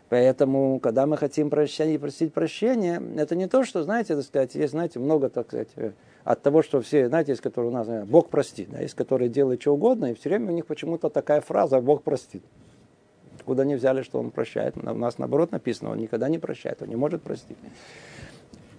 Поэтому, 0.10 0.80
когда 0.80 1.06
мы 1.06 1.18
хотим 1.18 1.50
прощения, 1.50 2.00
просить 2.00 2.34
прощения, 2.34 3.02
это 3.18 3.36
не 3.36 3.48
то, 3.48 3.64
что, 3.64 3.84
знаете, 3.84 4.16
так 4.16 4.24
сказать, 4.24 4.56
есть, 4.56 4.72
знаете, 4.72 5.00
много, 5.00 5.30
так 5.30 5.48
сказать, 5.48 5.68
э, 5.76 5.92
от 6.28 6.42
того, 6.42 6.62
что 6.62 6.82
все, 6.82 7.08
знаете, 7.08 7.32
есть, 7.32 7.42
которые 7.42 7.72
у 7.72 7.74
нас, 7.74 7.88
Бог 8.06 8.28
простит, 8.30 8.70
да, 8.70 8.82
есть, 8.82 8.96
которые 8.96 9.30
делают 9.30 9.62
что 9.62 9.74
угодно, 9.74 10.12
и 10.12 10.14
все 10.14 10.28
время 10.28 10.52
у 10.52 10.54
них 10.54 10.66
почему-то 10.66 11.10
такая 11.10 11.40
фраза 11.40 11.80
«Бог 11.80 12.04
простит». 12.04 12.44
Куда 13.46 13.64
они 13.64 13.76
взяли, 13.76 14.02
что 14.02 14.20
Он 14.20 14.32
прощает? 14.32 14.76
У 14.76 14.82
нас, 14.82 15.20
наоборот, 15.20 15.54
написано, 15.54 15.92
Он 15.92 15.98
никогда 16.00 16.28
не 16.28 16.38
прощает, 16.38 16.82
Он 16.82 16.90
не 16.90 16.98
может 16.98 17.22
простить. 17.22 17.56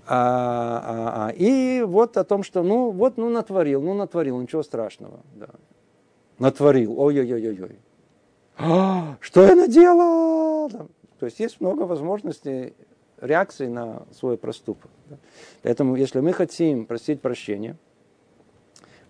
А, 0.07 0.83
а, 0.85 1.29
а. 1.29 1.33
И 1.33 1.81
вот 1.81 2.19
о 2.19 2.25
том, 2.25 2.43
что, 2.43 2.63
ну, 2.63 2.91
вот, 2.91 3.17
ну, 3.17 3.31
натворил, 3.31 3.81
ну, 3.81 3.95
натворил, 3.95 4.39
ничего 4.39 4.63
страшного. 4.63 5.21
Да. 5.35 5.49
Натворил, 6.39 7.01
ой-ой-ой-ой. 7.01 7.79
А, 8.59 9.17
что 9.21 9.47
я 9.47 9.55
наделал? 9.55 10.69
То 10.69 11.25
есть 11.25 11.41
есть 11.41 11.63
много 11.63 11.85
возможностей 11.85 12.75
реакции 13.21 13.67
на 13.67 14.03
свой 14.13 14.37
проступок. 14.37 14.91
Поэтому, 15.63 15.97
если 15.97 16.21
мы 16.21 16.33
хотим 16.33 16.87
просить 16.87 17.21
прощения, 17.21 17.77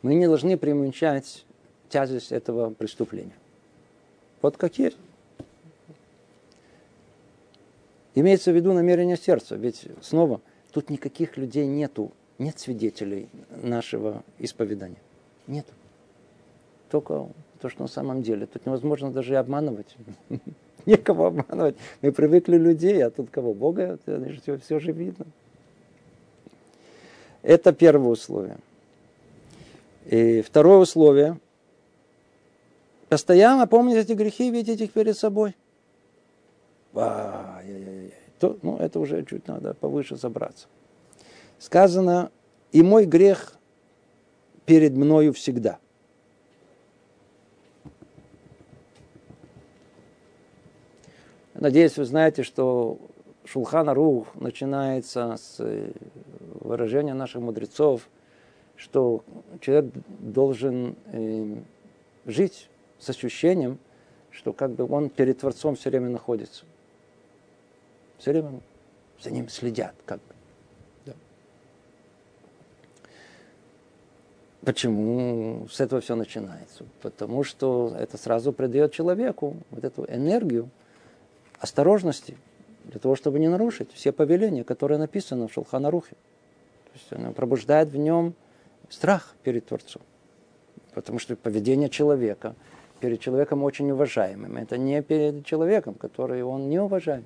мы 0.03 0.15
не 0.15 0.27
должны 0.27 0.57
преуменьшать 0.57 1.45
тяжесть 1.89 2.33
этого 2.33 2.71
преступления. 2.71 3.37
Вот 4.43 4.57
как 4.57 4.79
есть. 4.79 4.97
Имеется 8.15 8.53
в 8.53 8.57
виду 8.57 8.73
намерение 8.73 9.17
сердца. 9.17 9.57
Ведь 9.57 9.87
снова, 10.01 10.41
тут 10.73 10.91
никаких 10.91 11.37
людей 11.37 11.67
нету, 11.67 12.13
нет 12.39 12.59
свидетелей 12.59 13.29
нашего 13.63 14.23
исповедания. 14.39 15.01
Нету. 15.47 15.73
Только 16.91 17.29
то, 17.61 17.69
что 17.69 17.83
на 17.83 17.89
самом 17.89 18.23
деле. 18.23 18.47
Тут 18.47 18.67
невозможно 18.67 19.11
даже 19.11 19.35
и 19.35 19.37
обманывать. 19.37 19.97
некого 20.89 21.29
обманывать. 21.29 21.77
Мы 22.03 22.13
привыкли 22.13 22.57
людей, 22.57 23.05
а 23.05 23.11
тут 23.11 23.31
кого? 23.31 23.55
Бога, 23.55 23.83
это 24.07 24.25
все, 24.41 24.59
все 24.59 24.81
же 24.81 24.93
видно. 24.93 25.27
Это 27.43 27.73
первое 27.73 28.11
условие. 28.11 28.59
И 30.07 30.43
второе 30.43 30.79
условие. 30.79 31.39
Постоянно 33.09 33.67
помнить 33.67 33.97
эти 33.97 34.13
грехи 34.13 34.49
и 34.49 34.51
видеть 34.51 34.81
их 34.81 34.93
перед 34.93 35.17
собой. 35.17 35.55
То, 36.93 38.59
ну, 38.63 38.77
это 38.79 38.99
уже 38.99 39.25
чуть 39.25 39.47
надо 39.47 39.75
повыше 39.75 40.17
забраться. 40.17 40.67
Сказано, 41.59 42.31
и 42.73 42.83
мой 42.83 43.05
грех 43.05 43.55
перед 44.65 44.93
мною 44.93 45.33
всегда– 45.33 45.79
Надеюсь, 51.59 51.97
вы 51.97 52.05
знаете, 52.05 52.45
что 52.45 52.99
Шулхана 53.45 53.93
Рух 53.93 54.29
начинается 54.37 55.37
с 55.37 55.57
э, 55.59 55.91
выражения 56.61 57.15
наших 57.15 57.43
мудрецов, 57.43 58.09
что 58.77 59.25
человек 59.61 59.93
должен 60.21 60.95
э, 61.07 61.57
жить 62.27 62.71
с 63.01 63.11
ощущением, 63.11 63.79
что 64.31 64.53
как 64.53 64.71
бы 64.71 64.87
он 64.89 65.11
перед 65.11 65.41
Творцом 65.41 65.75
все 65.75 65.91
время 65.91 66.11
находится. 66.11 66.65
Все 68.19 68.31
время 68.31 68.61
за 69.21 69.33
ним 69.33 69.49
следят, 69.49 69.97
как 70.07 70.19
бы. 70.19 70.35
Да. 71.07 71.13
Почему 74.61 75.67
с 75.69 75.81
этого 75.81 76.01
все 76.01 76.15
начинается? 76.15 76.85
Потому 77.03 77.43
что 77.43 77.97
это 77.99 78.17
сразу 78.17 78.53
придает 78.53 78.93
человеку 78.93 79.57
вот 79.71 79.83
эту 79.83 80.05
энергию, 80.05 80.71
осторожности, 81.61 82.37
для 82.85 83.01
того, 83.01 83.17
чтобы 83.17 83.39
не 83.39 83.49
нарушить 83.49 83.93
все 83.93 84.13
повеления, 84.13 84.65
которые 84.65 84.99
написаны 84.99 85.49
в 85.49 85.53
Шулханарухе. 85.53 86.17
То 86.85 86.93
есть 86.95 87.13
она 87.13 87.33
пробуждает 87.33 87.89
в 87.89 87.97
нем 87.97 88.35
страх 88.89 89.35
перед 89.43 89.67
Творцом. 89.67 90.03
Потому 90.95 91.19
что 91.19 91.37
поведение 91.37 91.91
человека 91.91 92.55
перед 93.01 93.21
человеком 93.21 93.63
очень 93.63 93.91
уважаемым. 93.91 94.57
Это 94.57 94.79
не 94.79 95.01
перед 95.03 95.45
человеком, 95.45 95.95
который 95.95 96.43
он 96.43 96.69
не 96.69 96.81
уважаем. 96.81 97.25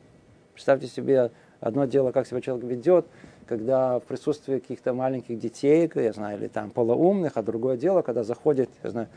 Представьте 0.52 0.88
себе 0.88 1.30
одно 1.60 1.86
дело, 1.86 2.12
как 2.12 2.26
себя 2.26 2.40
человек 2.40 2.66
ведет, 2.66 3.06
когда 3.46 3.98
в 3.98 4.02
присутствии 4.02 4.58
каких-то 4.58 4.92
маленьких 4.92 5.38
детей, 5.38 5.90
я 5.94 6.12
знаю, 6.12 6.38
или 6.38 6.48
там 6.48 6.70
полоумных, 6.70 7.36
а 7.36 7.42
другое 7.42 7.76
дело, 7.76 8.02
когда 8.02 8.24
заходит, 8.24 8.68
я 8.82 8.90
знаю, 8.90 9.08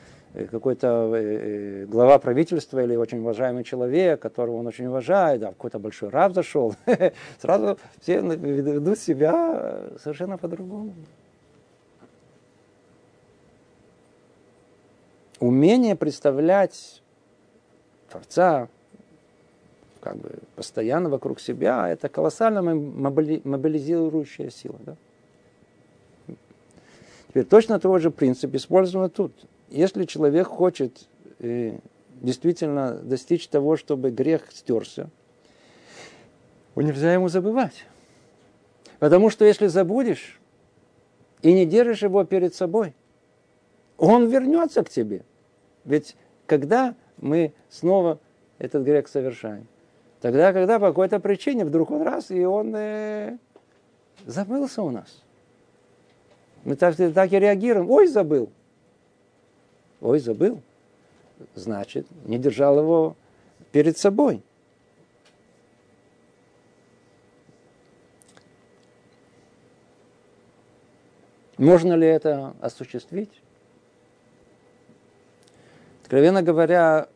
какой-то 0.52 1.12
э, 1.16 1.84
э, 1.84 1.86
глава 1.86 2.20
правительства 2.20 2.84
или 2.84 2.96
очень 2.96 3.20
уважаемый 3.20 3.64
человек, 3.64 4.22
которого 4.22 4.58
он 4.58 4.68
очень 4.68 4.88
уважает, 4.88 5.42
да, 5.42 5.48
какой-то 5.48 5.80
большой 5.80 6.10
раб 6.10 6.34
зашел, 6.34 6.76
сразу 7.42 7.78
все 8.02 8.20
ведут 8.20 9.00
себя 9.00 9.84
совершенно 9.98 10.38
по-другому. 10.38 10.94
Умение 15.40 15.96
представлять 15.96 17.02
Творца 18.10 18.68
как 20.06 20.18
бы 20.18 20.30
постоянно 20.56 21.10
вокруг 21.10 21.40
себя, 21.40 21.90
это 21.90 22.10
колоссально 22.10 22.62
мобилизирующая 22.62 24.52
сила. 24.52 24.78
Да? 24.86 24.96
Теперь 27.30 27.46
точно 27.46 27.80
того 27.80 27.98
же 27.98 28.12
принцип 28.12 28.54
используем 28.54 29.10
тут 29.10 29.34
если 29.76 30.06
человек 30.06 30.48
хочет 30.48 31.08
э, 31.40 31.78
действительно 32.22 32.94
достичь 32.94 33.48
того, 33.48 33.76
чтобы 33.76 34.10
грех 34.10 34.52
стерся, 34.52 35.10
нельзя 36.76 37.14
ему 37.14 37.28
забывать. 37.28 37.86
Потому 39.00 39.30
что 39.30 39.46
если 39.46 39.68
забудешь 39.68 40.40
и 41.42 41.54
не 41.54 41.66
держишь 41.66 42.04
его 42.04 42.24
перед 42.24 42.56
собой, 42.56 42.94
он 43.98 44.28
вернется 44.28 44.84
к 44.84 44.90
тебе. 44.90 45.24
Ведь 45.84 46.16
когда 46.46 46.96
мы 47.18 47.54
снова 47.70 48.20
этот 48.60 48.84
грех 48.84 49.08
совершаем. 49.08 49.68
Тогда, 50.22 50.54
когда 50.54 50.80
по 50.80 50.88
какой-то 50.88 51.20
причине 51.20 51.66
вдруг 51.66 51.92
он 51.92 52.02
раз, 52.02 52.32
и 52.32 52.44
он 52.46 52.74
э, 52.76 53.38
забылся 54.26 54.82
у 54.82 54.90
нас. 54.90 55.22
Мы 56.64 56.76
так, 56.76 56.96
так 56.96 57.32
и 57.32 57.40
реагируем. 57.40 57.90
Ой, 57.92 58.08
забыл. 58.08 58.50
Ой, 60.06 60.20
забыл. 60.20 60.62
Значит, 61.56 62.06
не 62.26 62.38
держал 62.38 62.78
его 62.78 63.16
перед 63.72 63.98
собой. 63.98 64.44
Можно 71.58 71.94
ли 71.94 72.06
это 72.06 72.54
осуществить? 72.62 73.32
Откровенно 76.04 76.44
говоря, 76.44 77.10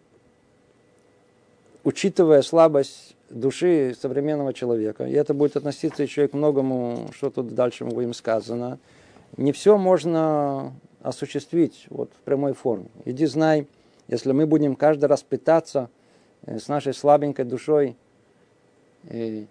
учитывая 1.84 2.42
слабость 2.42 3.16
души 3.30 3.96
современного 4.02 4.52
человека, 4.52 5.06
и 5.06 5.14
это 5.14 5.36
будет 5.36 5.58
относиться 5.58 6.02
еще 6.02 6.26
и 6.26 6.28
к 6.28 6.34
многому, 6.34 7.10
что 7.14 7.30
тут 7.30 7.54
дальше 7.54 7.86
будем 7.86 8.16
сказано, 8.16 8.80
не 9.38 9.52
все 9.52 9.78
можно 9.78 10.74
осуществить 11.02 11.86
вот 11.90 12.12
в 12.12 12.22
прямой 12.24 12.54
форме. 12.54 12.90
Иди 13.06 13.26
знай, 13.26 13.68
если 14.08 14.32
мы 14.32 14.46
будем 14.46 14.76
каждый 14.76 15.06
раз 15.06 15.24
пытаться 15.24 15.90
э, 16.46 16.60
с 16.60 16.68
нашей 16.68 16.94
слабенькой 16.94 17.46
душой 17.46 17.96
и 19.10 19.48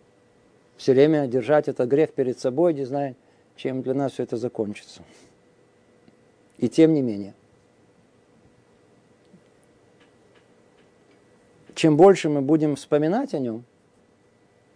все 0.76 0.92
время 0.92 1.26
держать 1.26 1.68
этот 1.68 1.88
грех 1.88 2.12
перед 2.12 2.38
собой, 2.38 2.72
иди 2.72 2.84
знай, 2.84 3.16
чем 3.56 3.82
для 3.82 3.94
нас 3.94 4.12
все 4.12 4.24
это 4.24 4.37
закончится. 4.37 5.02
И 6.58 6.68
тем 6.68 6.92
не 6.92 7.02
менее, 7.02 7.34
чем 11.74 11.96
больше 11.96 12.28
мы 12.28 12.42
будем 12.42 12.76
вспоминать 12.76 13.34
о 13.34 13.38
нем, 13.38 13.64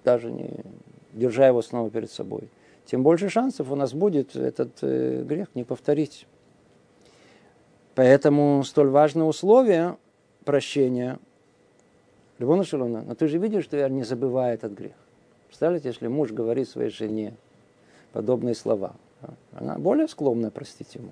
даже 0.04 0.30
не 0.30 0.50
держа 1.12 1.46
его 1.48 1.60
снова 1.60 1.90
перед 1.90 2.10
собой, 2.10 2.48
тем 2.86 3.02
больше 3.02 3.28
шансов 3.28 3.70
у 3.70 3.76
нас 3.76 3.92
будет 3.92 4.36
этот 4.36 4.78
э, 4.82 5.22
грех 5.22 5.48
не 5.54 5.64
повторить. 5.64 6.26
Поэтому 7.94 8.62
столь 8.64 8.88
важное 8.88 9.24
условие 9.24 9.96
прощения. 10.44 11.18
Любовна 12.38 12.64
Шалона, 12.64 13.02
но 13.02 13.14
ты 13.14 13.28
же 13.28 13.38
видишь, 13.38 13.64
что 13.64 13.76
я 13.76 13.88
не 13.88 14.02
забываю 14.02 14.54
этот 14.54 14.72
грех. 14.72 14.94
Представляете, 15.46 15.88
если 15.88 16.06
муж 16.08 16.30
говорит 16.32 16.68
своей 16.68 16.90
жене 16.90 17.34
подобные 18.12 18.54
слова, 18.54 18.94
она 19.52 19.76
более 19.76 20.08
склонна 20.08 20.50
простить 20.50 20.94
ему. 20.94 21.10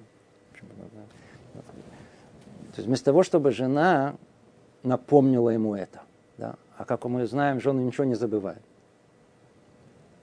То 2.72 2.76
есть 2.76 2.86
вместо 2.86 3.06
того, 3.06 3.22
чтобы 3.22 3.50
жена 3.52 4.16
напомнила 4.82 5.50
ему 5.50 5.74
это. 5.74 6.00
Да? 6.38 6.56
А 6.76 6.84
как 6.84 7.04
мы 7.04 7.26
знаем, 7.26 7.60
жены 7.60 7.80
ничего 7.80 8.04
не 8.04 8.14
забывают. 8.14 8.62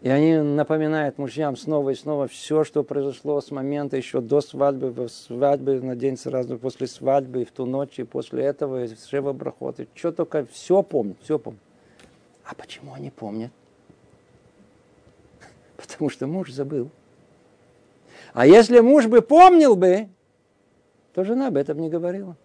И 0.02 0.10
они 0.10 0.38
напоминают 0.38 1.18
мужьям 1.18 1.58
снова 1.58 1.90
и 1.90 1.96
снова 1.96 2.28
все, 2.28 2.64
что 2.64 2.84
произошло 2.84 3.42
с 3.42 3.50
момента 3.50 3.98
еще 3.98 4.22
до 4.22 4.42
свадьбы, 4.42 4.92
в 4.92 5.10
свадьбе, 5.10 5.82
на 5.82 5.96
день 5.96 6.18
сразу 6.18 6.60
после 6.60 6.86
свадьбы, 6.86 7.42
и 7.42 7.46
в 7.46 7.52
ту 7.52 7.66
ночь, 7.66 7.98
и 7.98 8.04
после 8.04 8.44
этого, 8.44 8.84
и 8.84 8.96
Шева 8.96 9.34
Брахот. 9.34 9.80
И 9.80 9.88
что 9.96 10.12
только, 10.12 10.46
все 10.46 10.84
помнят, 10.84 11.18
все 11.24 11.40
помнят. 11.40 11.62
А 12.46 12.54
почему 12.54 12.94
они 12.94 13.10
помнят? 13.10 13.52
Потому 15.78 16.12
что 16.12 16.28
муж 16.28 16.52
забыл. 16.52 16.92
А 18.34 18.46
если 18.46 18.80
муж 18.82 19.08
бы 19.08 19.24
помнил 19.24 19.76
бы, 19.76 20.10
то 21.14 21.24
жена 21.24 21.48
об 21.48 21.58
этом 21.58 21.80
не 21.80 21.90
говорила. 21.90 22.38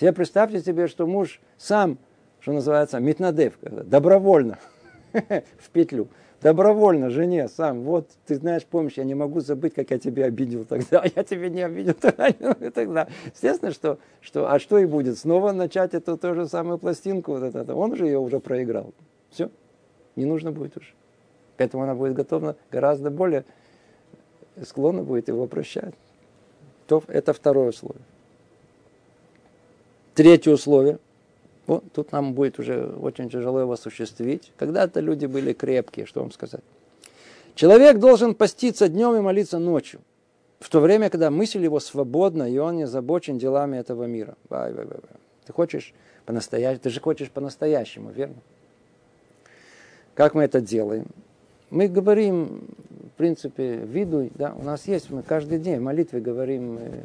Себе 0.00 0.12
представьте 0.12 0.60
себе, 0.60 0.88
что 0.88 1.06
муж 1.06 1.40
сам, 1.58 1.96
что 2.40 2.52
называется, 2.52 2.98
метнадев, 2.98 3.56
добровольно 3.60 4.58
в 5.12 5.70
петлю 5.72 6.08
добровольно 6.42 7.10
жене 7.10 7.48
сам, 7.48 7.82
вот, 7.82 8.08
ты 8.26 8.36
знаешь, 8.36 8.64
помощь, 8.64 8.94
я 8.96 9.04
не 9.04 9.14
могу 9.14 9.40
забыть, 9.40 9.74
как 9.74 9.90
я 9.90 9.98
тебя 9.98 10.26
обидел 10.26 10.64
тогда, 10.64 11.04
я 11.16 11.24
тебя 11.24 11.48
не 11.48 11.62
обидел 11.62 11.94
тогда, 11.94 12.28
и 12.28 12.70
тогда. 12.70 13.08
Естественно, 13.32 13.72
что, 13.72 13.98
что, 14.20 14.50
а 14.50 14.58
что 14.58 14.78
и 14.78 14.86
будет? 14.86 15.18
Снова 15.18 15.52
начать 15.52 15.94
эту 15.94 16.16
ту 16.16 16.34
же 16.34 16.48
самую 16.48 16.78
пластинку, 16.78 17.32
вот 17.32 17.42
это, 17.42 17.74
он 17.74 17.96
же 17.96 18.06
ее 18.06 18.18
уже 18.18 18.40
проиграл. 18.40 18.92
Все, 19.30 19.50
не 20.16 20.24
нужно 20.24 20.52
будет 20.52 20.76
уже. 20.76 20.92
Поэтому 21.56 21.82
она 21.82 21.94
будет 21.94 22.14
готова 22.14 22.56
гораздо 22.70 23.10
более 23.10 23.44
склонна 24.64 25.02
будет 25.02 25.28
его 25.28 25.46
прощать. 25.46 25.94
То 26.86 27.02
это 27.06 27.32
второе 27.32 27.68
условие. 27.68 28.02
Третье 30.14 30.52
условие– 30.52 30.98
вот, 31.70 31.84
тут 31.92 32.10
нам 32.10 32.34
будет 32.34 32.58
уже 32.58 32.84
очень 32.84 33.30
тяжело 33.30 33.60
его 33.60 33.74
осуществить. 33.74 34.50
Когда-то 34.56 34.98
люди 34.98 35.26
были 35.26 35.52
крепкие, 35.52 36.04
что 36.04 36.20
вам 36.20 36.32
сказать. 36.32 36.64
Человек 37.54 37.98
должен 38.00 38.34
поститься 38.34 38.88
днем 38.88 39.14
и 39.14 39.20
молиться 39.20 39.60
ночью. 39.60 40.00
В 40.58 40.68
то 40.68 40.80
время, 40.80 41.10
когда 41.10 41.30
мысль 41.30 41.62
его 41.62 41.78
свободна, 41.78 42.50
и 42.50 42.58
он 42.58 42.74
не 42.74 42.82
озабочен 42.82 43.38
делами 43.38 43.76
этого 43.76 44.02
мира. 44.06 44.34
Бай, 44.48 44.72
бай, 44.72 44.84
бай, 44.84 44.98
бай. 45.00 45.20
Ты 45.46 45.52
хочешь 45.52 45.94
по-настоящему, 46.26 46.80
ты 46.82 46.90
же 46.90 47.00
хочешь 47.00 47.30
по-настоящему, 47.30 48.10
верно? 48.10 48.42
Как 50.16 50.34
мы 50.34 50.42
это 50.42 50.60
делаем? 50.60 51.06
Мы 51.70 51.86
говорим, 51.86 52.66
в 53.14 53.16
принципе, 53.16 53.76
виду, 53.76 54.28
да, 54.34 54.56
у 54.58 54.64
нас 54.64 54.88
есть, 54.88 55.08
мы 55.10 55.22
каждый 55.22 55.60
день 55.60 55.78
в 55.78 55.82
молитве 55.82 56.20
говорим, 56.20 56.78
э, 56.80 57.04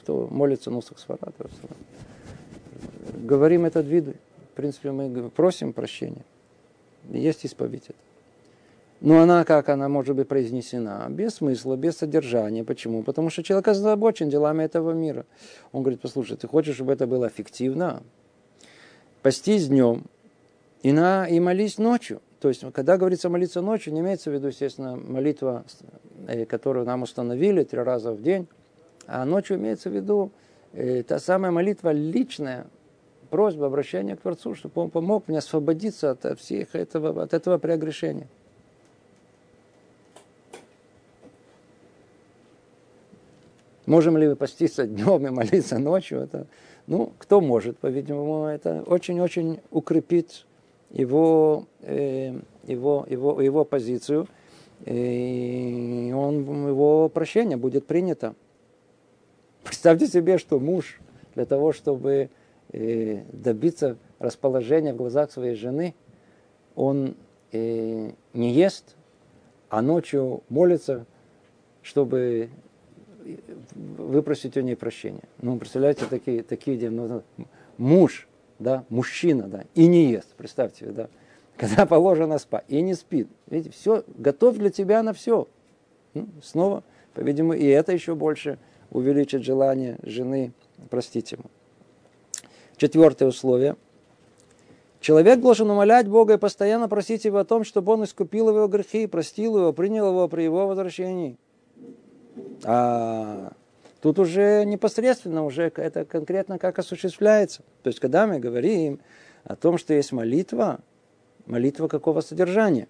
кто 0.00 0.26
молится 0.26 0.72
Нусах 0.72 0.98
Сварат, 0.98 1.34
говорим 3.16 3.64
этот 3.64 3.86
вид, 3.86 4.16
в 4.52 4.56
принципе, 4.56 4.90
мы 4.90 5.30
просим 5.30 5.72
прощения. 5.72 6.24
Есть 7.08 7.44
исповедь 7.44 7.84
это. 7.88 7.98
Но 9.00 9.20
она, 9.20 9.44
как 9.44 9.70
она 9.70 9.88
может 9.88 10.14
быть 10.14 10.28
произнесена? 10.28 11.06
Без 11.08 11.36
смысла, 11.36 11.76
без 11.76 11.96
содержания. 11.96 12.64
Почему? 12.64 13.02
Потому 13.02 13.30
что 13.30 13.42
человек 13.42 13.68
озабочен 13.68 14.28
делами 14.28 14.62
этого 14.62 14.92
мира. 14.92 15.24
Он 15.72 15.82
говорит, 15.82 16.00
послушай, 16.00 16.36
ты 16.36 16.46
хочешь, 16.46 16.74
чтобы 16.74 16.92
это 16.92 17.06
было 17.06 17.28
эффективно? 17.28 18.02
Постись 19.22 19.68
днем 19.68 20.04
и, 20.82 20.92
на, 20.92 21.26
и 21.26 21.40
молись 21.40 21.78
ночью. 21.78 22.20
То 22.40 22.48
есть, 22.48 22.64
когда 22.72 22.98
говорится 22.98 23.30
молиться 23.30 23.62
ночью, 23.62 23.94
не 23.94 24.00
имеется 24.00 24.30
в 24.30 24.34
виду, 24.34 24.48
естественно, 24.48 24.96
молитва, 24.96 25.64
э, 26.26 26.44
которую 26.44 26.84
нам 26.84 27.02
установили 27.02 27.64
три 27.64 27.80
раза 27.80 28.12
в 28.12 28.22
день, 28.22 28.48
а 29.06 29.24
ночью 29.24 29.56
имеется 29.56 29.88
в 29.90 29.94
виду 29.94 30.30
э, 30.72 31.02
та 31.02 31.18
самая 31.18 31.50
молитва 31.50 31.92
личная, 31.92 32.66
просьба, 33.30 33.66
обращение 33.66 34.16
к 34.16 34.20
Творцу, 34.20 34.54
чтобы 34.54 34.82
он 34.82 34.90
помог 34.90 35.28
мне 35.28 35.38
освободиться 35.38 36.10
от, 36.10 36.38
всех 36.38 36.74
этого, 36.74 37.22
от 37.22 37.32
этого 37.32 37.58
преогрешения. 37.58 38.26
Можем 43.86 44.16
ли 44.16 44.28
мы 44.28 44.36
поститься 44.36 44.86
днем 44.86 45.26
и 45.26 45.30
молиться 45.30 45.78
ночью? 45.78 46.20
Это, 46.20 46.46
ну, 46.86 47.12
кто 47.18 47.40
может, 47.40 47.78
по-видимому, 47.78 48.46
это 48.46 48.82
очень-очень 48.86 49.60
укрепит 49.70 50.46
его, 50.90 51.66
э, 51.80 52.38
его, 52.66 53.06
его, 53.08 53.40
его 53.40 53.64
позицию, 53.64 54.28
и 54.86 56.12
он, 56.14 56.68
его 56.68 57.08
прощение 57.08 57.56
будет 57.56 57.86
принято. 57.86 58.34
Представьте 59.70 60.08
себе, 60.08 60.36
что 60.36 60.58
муж 60.58 60.98
для 61.36 61.46
того, 61.46 61.72
чтобы 61.72 62.30
э, 62.72 63.22
добиться 63.32 63.98
расположения 64.18 64.92
в 64.92 64.96
глазах 64.96 65.30
своей 65.30 65.54
жены, 65.54 65.94
он 66.74 67.14
э, 67.52 68.10
не 68.34 68.52
ест, 68.52 68.96
а 69.68 69.80
ночью 69.80 70.42
молится, 70.48 71.06
чтобы 71.82 72.50
выпросить 73.76 74.56
у 74.56 74.60
нее 74.60 74.74
прощения. 74.74 75.22
Ну, 75.40 75.56
представляете, 75.56 76.06
такие, 76.10 76.42
такие 76.42 76.90
ну, 76.90 77.22
муж, 77.78 78.26
да, 78.58 78.84
мужчина, 78.88 79.44
да, 79.44 79.66
и 79.76 79.86
не 79.86 80.10
ест, 80.10 80.34
представьте, 80.36 80.86
да, 80.86 81.08
когда 81.56 81.86
положено 81.86 82.38
спать, 82.38 82.64
и 82.66 82.80
не 82.80 82.94
спит. 82.94 83.28
Видите, 83.46 83.70
все, 83.70 84.02
готов 84.18 84.56
для 84.56 84.70
тебя 84.70 85.00
на 85.04 85.12
все. 85.12 85.46
Ну, 86.14 86.26
снова, 86.42 86.82
по-видимому, 87.14 87.52
и 87.52 87.66
это 87.66 87.92
еще 87.92 88.16
больше 88.16 88.58
увеличит 88.90 89.42
желание 89.42 89.98
жены 90.02 90.52
простить 90.88 91.32
ему. 91.32 91.44
Четвертое 92.76 93.26
условие. 93.26 93.76
Человек 95.00 95.40
должен 95.40 95.70
умолять 95.70 96.08
Бога 96.08 96.34
и 96.34 96.38
постоянно 96.38 96.88
просить 96.88 97.24
Его 97.24 97.38
о 97.38 97.44
том, 97.44 97.64
чтобы 97.64 97.92
Он 97.92 98.04
искупил 98.04 98.50
его 98.50 98.68
грехи, 98.68 99.06
простил 99.06 99.56
его, 99.56 99.72
принял 99.72 100.08
его 100.08 100.28
при 100.28 100.42
его 100.42 100.66
возвращении. 100.66 101.38
А 102.64 103.52
тут 104.02 104.18
уже 104.18 104.64
непосредственно, 104.64 105.44
уже 105.44 105.72
это 105.74 106.04
конкретно 106.04 106.58
как 106.58 106.78
осуществляется. 106.78 107.62
То 107.82 107.88
есть, 107.88 107.98
когда 107.98 108.26
мы 108.26 108.38
говорим 108.38 109.00
о 109.44 109.56
том, 109.56 109.78
что 109.78 109.94
есть 109.94 110.12
молитва, 110.12 110.80
молитва 111.46 111.88
какого 111.88 112.20
содержания? 112.20 112.86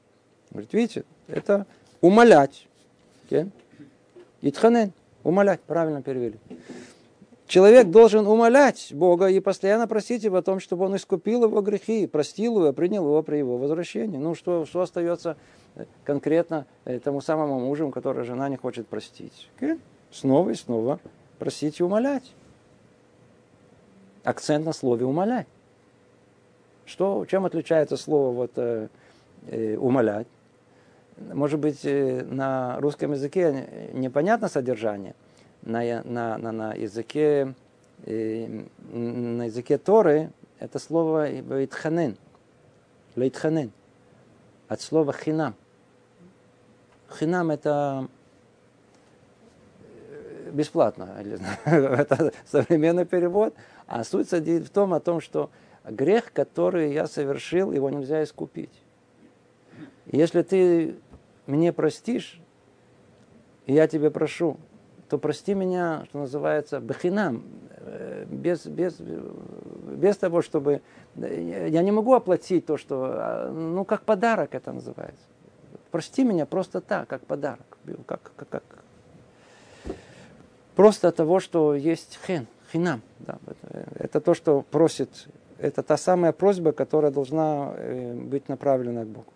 Говорит, 0.50 0.72
видите, 0.72 1.04
это 1.28 1.66
умолять. 2.00 2.66
Итханен, 4.42 4.92
умолять, 5.22 5.60
правильно 5.60 6.02
перевели. 6.02 6.38
Человек 7.46 7.88
должен 7.88 8.26
умолять 8.28 8.92
Бога 8.92 9.26
и 9.26 9.40
постоянно 9.40 9.88
просить 9.88 10.22
его 10.22 10.36
о 10.36 10.42
том, 10.42 10.60
чтобы 10.60 10.84
он 10.84 10.94
искупил 10.94 11.44
его 11.44 11.60
грехи, 11.62 12.06
простил 12.06 12.60
его, 12.60 12.72
принял 12.72 13.04
его 13.04 13.22
при 13.24 13.38
его 13.38 13.58
возвращении. 13.58 14.18
Ну, 14.18 14.36
что, 14.36 14.64
что 14.66 14.82
остается 14.82 15.36
э, 15.74 15.86
конкретно 16.04 16.66
тому 17.02 17.20
самому 17.20 17.58
мужу, 17.58 17.90
который 17.90 18.24
жена 18.24 18.48
не 18.48 18.56
хочет 18.56 18.86
простить? 18.86 19.50
Снова 20.12 20.50
и 20.50 20.54
снова 20.54 21.00
просить 21.40 21.80
и 21.80 21.82
умолять. 21.82 22.30
Акцент 24.22 24.64
на 24.64 24.72
слове 24.72 25.04
умолять. 25.04 25.48
Что, 26.84 27.24
чем 27.24 27.46
отличается 27.46 27.96
слово 27.96 28.32
вот, 28.32 28.52
э, 28.56 28.88
э, 29.46 29.76
умолять? 29.76 30.26
Может 31.20 31.60
быть, 31.60 31.80
э, 31.84 32.24
на 32.24 32.80
русском 32.80 33.12
языке 33.12 33.90
непонятно 33.92 34.48
содержание– 34.48 35.14
на, 35.62 36.02
на, 36.04 36.38
на, 36.38 36.52
на 36.52 36.72
языке 36.74 37.54
э, 38.06 38.64
на 38.92 39.44
языке 39.44 39.78
Торы 39.78 40.30
это 40.58 40.78
слово 40.78 41.30
лейтханен. 41.30 42.16
Лейтханен. 43.16 43.72
От 44.68 44.80
слова 44.80 45.12
хинам. 45.12 45.54
Хинам 47.18 47.50
это 47.50 48.08
э, 49.82 50.50
бесплатно. 50.52 51.16
это 51.64 52.32
современный 52.46 53.04
перевод. 53.04 53.54
А 53.86 54.04
суть 54.04 54.30
в 54.30 54.68
том, 54.70 54.94
о 54.94 55.00
том, 55.00 55.20
что 55.20 55.50
грех, 55.84 56.32
который 56.32 56.92
я 56.92 57.06
совершил, 57.06 57.72
его 57.72 57.90
нельзя 57.90 58.22
искупить. 58.22 58.70
Если 60.06 60.42
ты 60.42 60.94
мне 61.46 61.72
простишь, 61.72 62.40
и 63.66 63.74
я 63.74 63.86
тебе 63.86 64.10
прошу, 64.10 64.56
то 65.08 65.18
прости 65.18 65.54
меня, 65.54 66.04
что 66.08 66.18
называется, 66.18 66.80
бахинам, 66.80 67.44
э, 67.78 68.24
без, 68.30 68.66
без, 68.66 68.98
без 69.00 70.16
того, 70.16 70.40
чтобы... 70.40 70.82
Я 71.16 71.82
не 71.82 71.90
могу 71.90 72.14
оплатить 72.14 72.66
то, 72.66 72.76
что... 72.76 73.10
А, 73.12 73.50
ну, 73.50 73.84
как 73.84 74.02
подарок 74.02 74.54
это 74.54 74.72
называется. 74.72 75.24
Прости 75.90 76.22
меня 76.22 76.46
просто 76.46 76.80
так, 76.80 77.08
как 77.08 77.26
подарок. 77.26 77.78
Как, 78.06 78.32
как, 78.36 78.48
как. 78.48 78.62
Просто 80.76 81.08
от 81.08 81.16
того, 81.16 81.40
что 81.40 81.74
есть 81.74 82.18
хен, 82.26 82.46
хинам. 82.72 83.02
Да, 83.18 83.38
это, 83.46 83.86
это 83.98 84.20
то, 84.20 84.34
что 84.34 84.62
просит. 84.62 85.28
Это 85.58 85.82
та 85.82 85.96
самая 85.96 86.32
просьба, 86.32 86.72
которая 86.72 87.10
должна 87.10 87.74
э, 87.76 88.14
быть 88.14 88.48
направлена 88.48 89.04
к 89.04 89.08
Богу. 89.08 89.32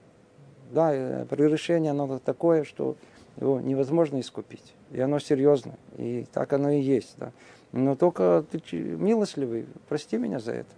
Да, 0.75 1.25
прегрешение, 1.31 1.93
оно 1.93 2.19
такое, 2.19 2.65
что 2.65 2.97
его 3.37 3.61
невозможно 3.61 4.21
искупить. 4.21 4.75
И 4.91 5.01
оно 5.01 5.19
серьезно. 5.19 5.75
И 5.97 6.27
так 6.33 6.53
оно 6.53 6.71
и 6.71 6.81
есть. 6.81 7.15
Да. 7.17 7.33
Но 7.73 7.95
только 7.97 8.45
ты 8.51 8.61
милостливый, 8.77 9.67
прости 9.89 10.17
меня 10.17 10.41
за 10.41 10.53
это. 10.53 10.71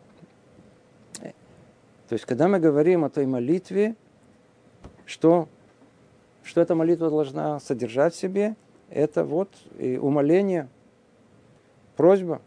То 2.09 2.13
есть, 2.13 2.25
когда 2.25 2.47
мы 2.47 2.61
говорим 2.61 3.05
о 3.05 3.11
той 3.11 3.27
молитве, 3.27 3.97
что, 5.07 5.49
что 6.45 6.61
эта 6.61 6.75
молитва 6.75 7.11
должна 7.11 7.59
содержать 7.59 8.15
в 8.15 8.19
себе, 8.19 8.55
это 8.91 9.25
вот 9.25 9.49
и 9.79 9.97
умоление, 9.97 10.69
просьба 11.97 12.41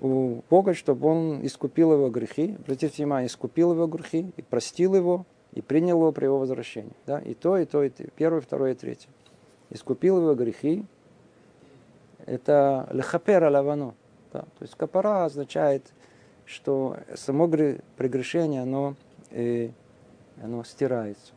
у 0.00 0.42
Бога, 0.50 0.74
чтобы 0.74 1.08
Он 1.08 1.44
искупил 1.44 1.92
его 1.92 2.10
грехи. 2.10 2.56
Обратите 2.58 2.94
внимание, 2.96 3.28
искупил 3.28 3.72
его 3.72 3.86
грехи 3.86 4.32
и 4.36 4.42
простил 4.42 4.94
его, 4.94 5.24
и 5.52 5.62
принял 5.62 5.96
его 5.96 6.12
при 6.12 6.24
его 6.24 6.38
возвращении. 6.38 6.92
Да? 7.06 7.18
И 7.18 7.34
то, 7.34 7.56
и 7.56 7.64
то, 7.64 7.82
и 7.82 7.88
то. 7.88 8.04
Первое, 8.16 8.40
второе, 8.40 8.72
и 8.72 8.74
третье. 8.74 9.08
Искупил 9.70 10.20
его 10.20 10.34
грехи. 10.34 10.84
Это 12.26 12.88
лехапер 12.92 13.44
алавано. 13.44 13.94
Да? 14.32 14.40
То 14.40 14.62
есть 14.62 14.74
капара 14.74 15.24
означает, 15.24 15.82
что 16.44 16.98
само 17.14 17.48
прегрешение, 17.48 18.62
оно, 18.62 18.96
э, 19.30 19.70
оно 20.42 20.62
стирается. 20.64 21.32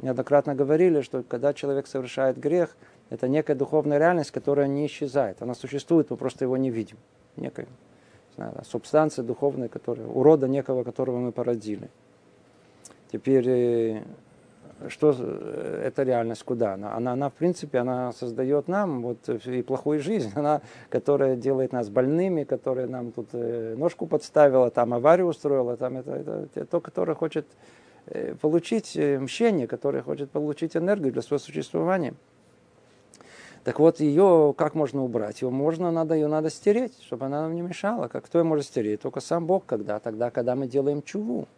Неоднократно 0.00 0.54
говорили, 0.54 1.00
что 1.02 1.22
когда 1.22 1.52
человек 1.52 1.86
совершает 1.86 2.38
грех, 2.38 2.76
это 3.10 3.28
некая 3.28 3.54
духовная 3.54 3.98
реальность, 3.98 4.30
которая 4.30 4.68
не 4.68 4.86
исчезает. 4.86 5.42
Она 5.42 5.54
существует, 5.54 6.10
мы 6.10 6.16
просто 6.16 6.44
его 6.44 6.56
не 6.56 6.70
видим. 6.70 6.96
Некая 7.36 7.66
знаю, 8.38 8.52
субстанция 8.64 9.24
духовная, 9.24 9.68
которая, 9.68 10.06
урода 10.06 10.48
некого, 10.48 10.84
которого 10.84 11.18
мы 11.18 11.32
породили. 11.32 11.90
Теперь, 13.10 13.48
э, 13.48 14.02
что 14.88 15.14
э, 15.18 15.82
эта 15.86 16.04
реальность, 16.04 16.44
куда 16.44 16.74
она? 16.74 16.94
Она, 16.94 17.12
она 17.12 17.30
в 17.30 17.32
принципе, 17.32 17.78
она 17.78 18.12
создает 18.12 18.68
нам 18.68 19.02
вот 19.02 19.28
и 19.28 19.62
плохую 19.62 20.00
жизнь, 20.00 20.30
она, 20.36 20.60
которая 20.88 21.36
делает 21.36 21.72
нас 21.72 21.88
больными, 21.88 22.44
которая 22.44 22.86
нам 22.86 23.12
тут 23.12 23.28
э, 23.32 23.74
ножку 23.76 24.06
подставила, 24.06 24.70
там 24.70 24.94
аварию 24.94 25.26
устроила, 25.26 25.76
там 25.76 25.96
это, 25.96 26.12
это, 26.12 26.48
это 26.54 26.64
то, 26.66 26.80
которое 26.80 27.14
хочет 27.14 27.46
получить 28.40 28.96
мщение, 28.96 29.66
которое 29.66 30.02
хочет 30.02 30.30
получить 30.30 30.74
энергию 30.74 31.12
для 31.12 31.20
своего 31.20 31.44
существования. 31.44 32.14
Так 33.64 33.78
вот, 33.80 34.00
ее 34.00 34.54
как 34.56 34.74
можно 34.74 35.02
убрать? 35.02 35.42
Ее 35.42 35.50
можно, 35.50 35.90
надо, 35.90 36.14
ее 36.14 36.28
надо 36.28 36.50
стереть, 36.50 36.94
чтобы 37.02 37.26
она 37.26 37.42
нам 37.42 37.54
не 37.54 37.62
мешала. 37.62 38.08
Как 38.08 38.24
кто 38.24 38.38
ее 38.38 38.44
может 38.44 38.66
стереть? 38.66 39.00
Только 39.00 39.20
сам 39.20 39.46
Бог 39.46 39.66
когда? 39.66 39.98
Тогда, 39.98 40.30
когда 40.30 40.54
мы 40.54 40.66
делаем 40.66 41.02
чуву 41.02 41.48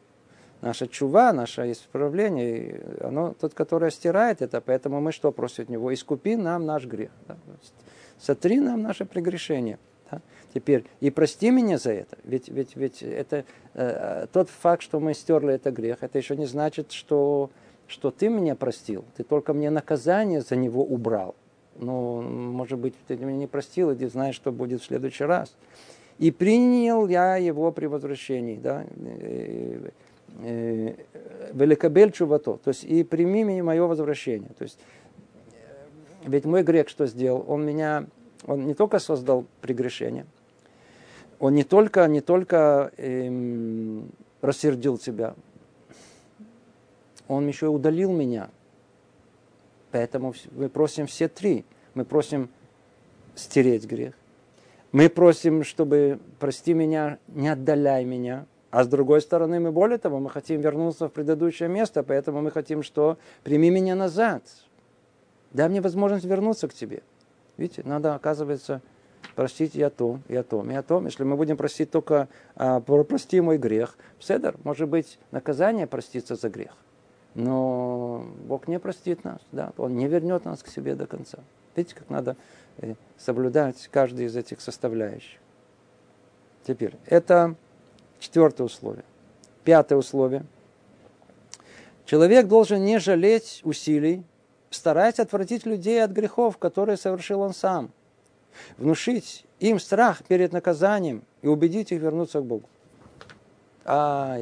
наша 0.61 0.87
чува, 0.87 1.33
наше 1.33 1.73
исправление, 1.73 2.81
оно 3.01 3.35
тот, 3.39 3.55
который 3.55 3.91
стирает 3.91 4.43
это, 4.43 4.61
поэтому 4.61 5.01
мы 5.01 5.13
что 5.13 5.33
просим 5.33 5.65
от 5.65 5.69
него? 5.69 5.93
Искупи 5.93 6.37
нам 6.37 6.67
наш 6.67 6.87
грех. 6.87 7.11
Да? 7.27 7.37
Сотри 8.19 8.61
нам 8.61 8.83
наше 8.83 9.05
прегрешение. 9.05 9.79
Да? 10.11 10.21
Теперь, 10.53 10.85
и 11.01 11.11
прости 11.11 11.51
меня 11.51 11.79
за 11.79 11.93
это. 11.93 12.19
Ведь, 12.25 12.49
ведь, 12.49 12.77
ведь 12.77 13.03
это, 13.03 13.45
э, 13.75 14.27
тот 14.33 14.51
факт, 14.51 14.83
что 14.83 15.01
мы 15.01 15.15
стерли 15.15 15.55
это 15.55 15.71
грех, 15.71 15.99
это 16.03 16.19
еще 16.19 16.37
не 16.37 16.47
значит, 16.47 16.93
что, 16.93 17.51
что 17.87 18.11
ты 18.11 18.29
меня 18.29 18.55
простил. 18.55 19.05
Ты 19.17 19.25
только 19.25 19.55
мне 19.55 19.71
наказание 19.71 20.41
за 20.41 20.57
него 20.57 20.85
убрал. 20.85 21.35
Ну, 21.81 22.21
может 22.21 22.79
быть, 22.79 22.95
ты 23.09 23.17
меня 23.17 23.39
не 23.39 23.47
простил, 23.47 23.91
и 23.91 23.97
ты 23.97 24.09
знаешь, 24.09 24.35
что 24.35 24.53
будет 24.53 24.83
в 24.83 24.85
следующий 24.85 25.25
раз. 25.25 25.57
И 26.19 26.31
принял 26.31 27.09
я 27.09 27.37
его 27.37 27.73
при 27.73 27.87
возвращении. 27.87 28.57
Да? 28.57 28.85
Э, 30.39 30.95
великобель 31.53 32.13
чувато, 32.13 32.57
то 32.63 32.69
есть 32.69 32.85
и 32.85 33.03
прими 33.03 33.43
меня 33.43 33.65
мое 33.65 33.85
возвращение. 33.85 34.51
То 34.57 34.63
есть, 34.63 34.79
э, 35.53 36.29
ведь 36.29 36.45
мой 36.45 36.63
грех 36.63 36.89
что 36.89 37.07
сделал? 37.07 37.45
Он 37.49 37.67
меня, 37.67 38.07
он 38.47 38.67
не 38.67 38.75
только 38.75 39.01
создал 39.01 39.45
прегрешение, 39.61 40.27
он 41.41 41.55
не 41.55 41.65
только, 41.65 42.07
не 42.07 42.21
только 42.21 42.93
эм, 42.97 44.09
рассердил 44.41 44.99
тебя, 44.99 45.35
он 47.29 47.49
еще 47.49 47.67
и 47.67 47.71
удалил 47.71 48.13
меня. 48.13 48.51
Поэтому 49.93 50.35
мы 50.53 50.69
просим 50.69 51.07
все 51.07 51.29
три. 51.29 51.65
Мы 51.95 52.05
просим 52.05 52.49
стереть 53.35 53.87
грех. 53.87 54.15
Мы 54.93 55.09
просим, 55.09 55.63
чтобы 55.65 56.19
прости 56.39 56.75
меня, 56.75 57.19
не 57.29 57.49
отдаляй 57.49 58.05
меня. 58.05 58.47
А 58.71 58.85
с 58.85 58.89
другой 58.89 59.21
стороны, 59.21 59.59
мы 59.59 59.73
более 59.73 59.99
того, 59.99 60.21
мы 60.21 60.31
хотим 60.31 60.61
вернуться 60.61 61.09
в 61.09 61.13
предыдущее 61.13 61.69
место, 61.69 62.03
поэтому 62.03 62.41
мы 62.41 62.51
хотим, 62.51 62.83
что 62.83 63.19
прими 63.43 63.71
меня 63.71 63.95
назад. 63.95 64.43
Дай 65.53 65.69
мне 65.69 65.81
возможность 65.81 66.25
вернуться 66.25 66.69
к 66.69 66.75
тебе. 66.75 67.03
Видите, 67.57 67.83
надо, 67.85 68.15
оказывается, 68.15 68.81
простить 69.35 69.75
и 69.75 69.83
о 69.83 69.91
том, 69.91 70.23
и 70.29 70.37
о 70.37 70.45
том, 70.45 70.71
и 70.71 70.75
о 70.75 70.83
том. 70.83 71.07
Если 71.07 71.25
мы 71.25 71.37
будем 71.37 71.57
просить 71.57 71.91
только 71.91 72.29
а, 72.55 72.81
прости 72.81 73.41
мой 73.41 73.59
грех, 73.59 73.97
седер, 74.21 74.57
может 74.63 74.89
быть, 74.89 75.19
наказание 75.33 75.87
проститься 75.87 76.37
за 76.37 76.49
грех. 76.49 76.77
Но 77.35 78.27
Бог 78.47 78.69
не 78.69 78.79
простит 78.79 79.25
нас, 79.25 79.41
да, 79.53 79.73
Он 79.77 79.97
не 79.97 80.09
вернет 80.09 80.45
нас 80.45 80.63
к 80.63 80.69
себе 80.69 80.95
до 80.95 81.07
конца. 81.07 81.39
Видите, 81.77 81.95
как 81.95 82.11
надо 82.11 82.37
э, 82.79 82.95
соблюдать 83.17 83.89
каждый 83.93 84.27
из 84.27 84.37
этих 84.37 84.61
составляющих. 84.61 85.39
Теперь, 86.65 86.97
это 87.07 87.55
Четвертое 88.21 88.65
условие. 88.65 89.05
Пятое 89.65 89.99
условие. 89.99 90.45
Человек 92.05 92.47
должен 92.47 92.85
не 92.85 92.99
жалеть 92.99 93.63
усилий, 93.65 94.25
стараясь 94.69 95.19
отвратить 95.19 95.65
людей 95.65 96.05
от 96.05 96.11
грехов, 96.11 96.59
которые 96.59 96.97
совершил 96.97 97.41
он 97.41 97.55
сам. 97.55 97.91
Внушить 98.77 99.47
им 99.59 99.79
страх 99.79 100.23
перед 100.25 100.53
наказанием 100.53 101.23
и 101.41 101.49
убедить 101.49 101.93
их 101.93 102.01
вернуться 102.01 102.41
к 102.41 102.45
Богу. 102.45 102.69
А, 103.85 104.37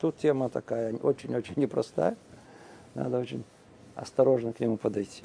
тут 0.00 0.18
тема 0.18 0.50
такая 0.50 0.94
очень-очень 0.96 1.54
непростая. 1.56 2.16
Надо 2.94 3.18
очень 3.18 3.44
осторожно 3.94 4.52
к 4.52 4.60
нему 4.60 4.76
подойти. 4.76 5.22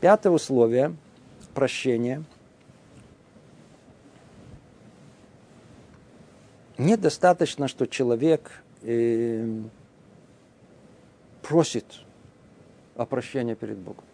Пятое 0.00 0.32
условие– 0.32 0.94
прощение– 1.54 2.24
недостаточно, 6.78 7.66
что 7.66 7.86
человек 7.86 8.62
э, 8.82 9.62
просит 11.42 11.86
о 12.94 13.04
прощении 13.04 13.54
перед 13.54 13.78
Богом. 13.78 14.04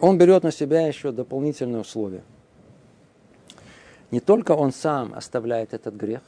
он 0.00 0.16
берет 0.16 0.42
на 0.42 0.50
себя 0.50 0.86
еще 0.86 1.12
дополнительные 1.12 1.82
условия. 1.82 2.24
Не 4.10 4.20
только 4.20 4.52
он 4.52 4.72
сам 4.72 5.14
оставляет 5.14 5.74
этот 5.74 5.94
грех, 5.94 6.22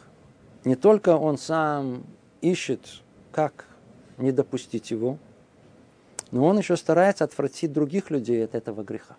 не 0.64 0.76
только 0.76 1.16
он 1.16 1.38
сам 1.38 2.04
ищет, 2.40 3.02
как 3.30 3.66
не 4.18 4.32
допустить 4.32 4.90
его, 4.90 5.18
но 6.30 6.44
он 6.46 6.58
еще 6.58 6.76
старается 6.76 7.24
отвратить 7.24 7.72
других 7.72 8.10
людей 8.10 8.44
от 8.44 8.54
этого 8.54 8.82
греха. 8.82 9.16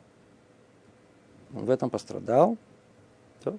Он 1.53 1.65
в 1.65 1.69
этом 1.69 1.89
пострадал, 1.89 2.57
то, 3.43 3.57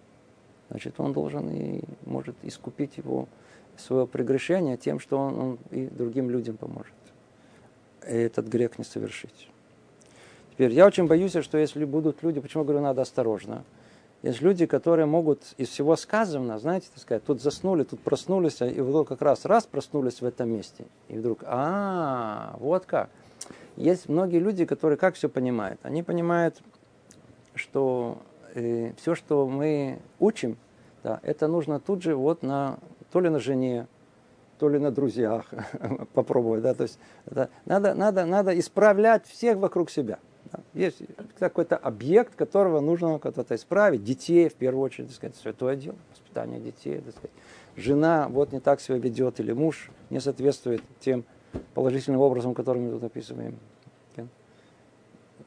значит, 0.70 0.98
он 0.98 1.12
должен 1.12 1.48
и 1.50 1.82
может 2.04 2.36
искупить 2.42 2.96
его 2.96 3.28
свое 3.76 4.06
прегрешение 4.06 4.76
тем, 4.76 4.98
что 4.98 5.18
он, 5.18 5.38
он 5.38 5.58
и 5.70 5.86
другим 5.86 6.30
людям 6.30 6.56
поможет. 6.56 6.94
Этот 8.02 8.46
грех 8.46 8.78
не 8.78 8.84
совершить. 8.84 9.48
Теперь, 10.52 10.72
я 10.72 10.86
очень 10.86 11.06
боюсь, 11.06 11.32
что 11.32 11.58
если 11.58 11.84
будут 11.84 12.22
люди, 12.22 12.40
почему 12.40 12.64
говорю, 12.64 12.80
надо 12.80 13.02
осторожно, 13.02 13.64
есть 14.24 14.40
люди, 14.40 14.64
которые 14.64 15.04
могут 15.04 15.42
из 15.58 15.68
всего 15.68 15.96
сказанного, 15.96 16.58
знаете, 16.58 16.86
так 16.90 17.02
сказать, 17.02 17.24
тут 17.24 17.42
заснули, 17.42 17.84
тут 17.84 18.00
проснулись, 18.00 18.62
и 18.62 18.80
вдруг 18.80 19.08
как 19.08 19.20
раз 19.20 19.44
раз 19.44 19.66
проснулись 19.66 20.22
в 20.22 20.24
этом 20.24 20.48
месте. 20.48 20.86
И 21.08 21.18
вдруг, 21.18 21.40
а, 21.44 22.56
вот 22.58 22.86
как. 22.86 23.10
Есть 23.76 24.08
многие 24.08 24.38
люди, 24.38 24.64
которые 24.64 24.96
как 24.96 25.16
все 25.16 25.28
понимают? 25.28 25.78
Они 25.82 26.02
понимают, 26.02 26.56
что 27.54 28.16
э, 28.54 28.92
все, 28.96 29.14
что 29.14 29.46
мы 29.46 29.98
учим, 30.18 30.56
да, 31.02 31.20
это 31.22 31.46
нужно 31.46 31.78
тут 31.78 32.02
же 32.02 32.16
вот 32.16 32.42
на, 32.42 32.78
то 33.12 33.20
ли 33.20 33.28
на 33.28 33.40
жене, 33.40 33.86
то 34.58 34.70
ли 34.70 34.78
на 34.78 34.90
друзьях 34.90 35.50
попробовать. 36.14 36.62
Да, 36.62 36.72
то 36.72 36.84
есть 36.84 36.98
это, 37.26 37.50
надо, 37.66 37.92
надо, 37.92 38.24
надо 38.24 38.58
исправлять 38.58 39.26
всех 39.26 39.58
вокруг 39.58 39.90
себя. 39.90 40.18
Есть 40.74 41.02
какой-то 41.38 41.76
объект, 41.76 42.34
которого 42.34 42.80
нужно 42.80 43.18
как-то 43.18 43.54
исправить. 43.54 44.04
Детей, 44.04 44.48
в 44.48 44.54
первую 44.54 44.84
очередь, 44.84 45.08
так 45.08 45.16
сказать, 45.16 45.36
святое 45.36 45.76
дело, 45.76 45.96
воспитание 46.10 46.60
детей. 46.60 47.00
Так 47.00 47.12
сказать. 47.12 47.30
Жена 47.76 48.28
вот 48.28 48.52
не 48.52 48.60
так 48.60 48.80
себя 48.80 48.98
ведет, 48.98 49.40
или 49.40 49.52
муж 49.52 49.90
не 50.10 50.20
соответствует 50.20 50.82
тем 51.00 51.24
положительным 51.74 52.20
образом, 52.20 52.54
которым 52.54 52.84
мы 52.84 52.90
тут 52.92 53.04
описываем. 53.04 53.58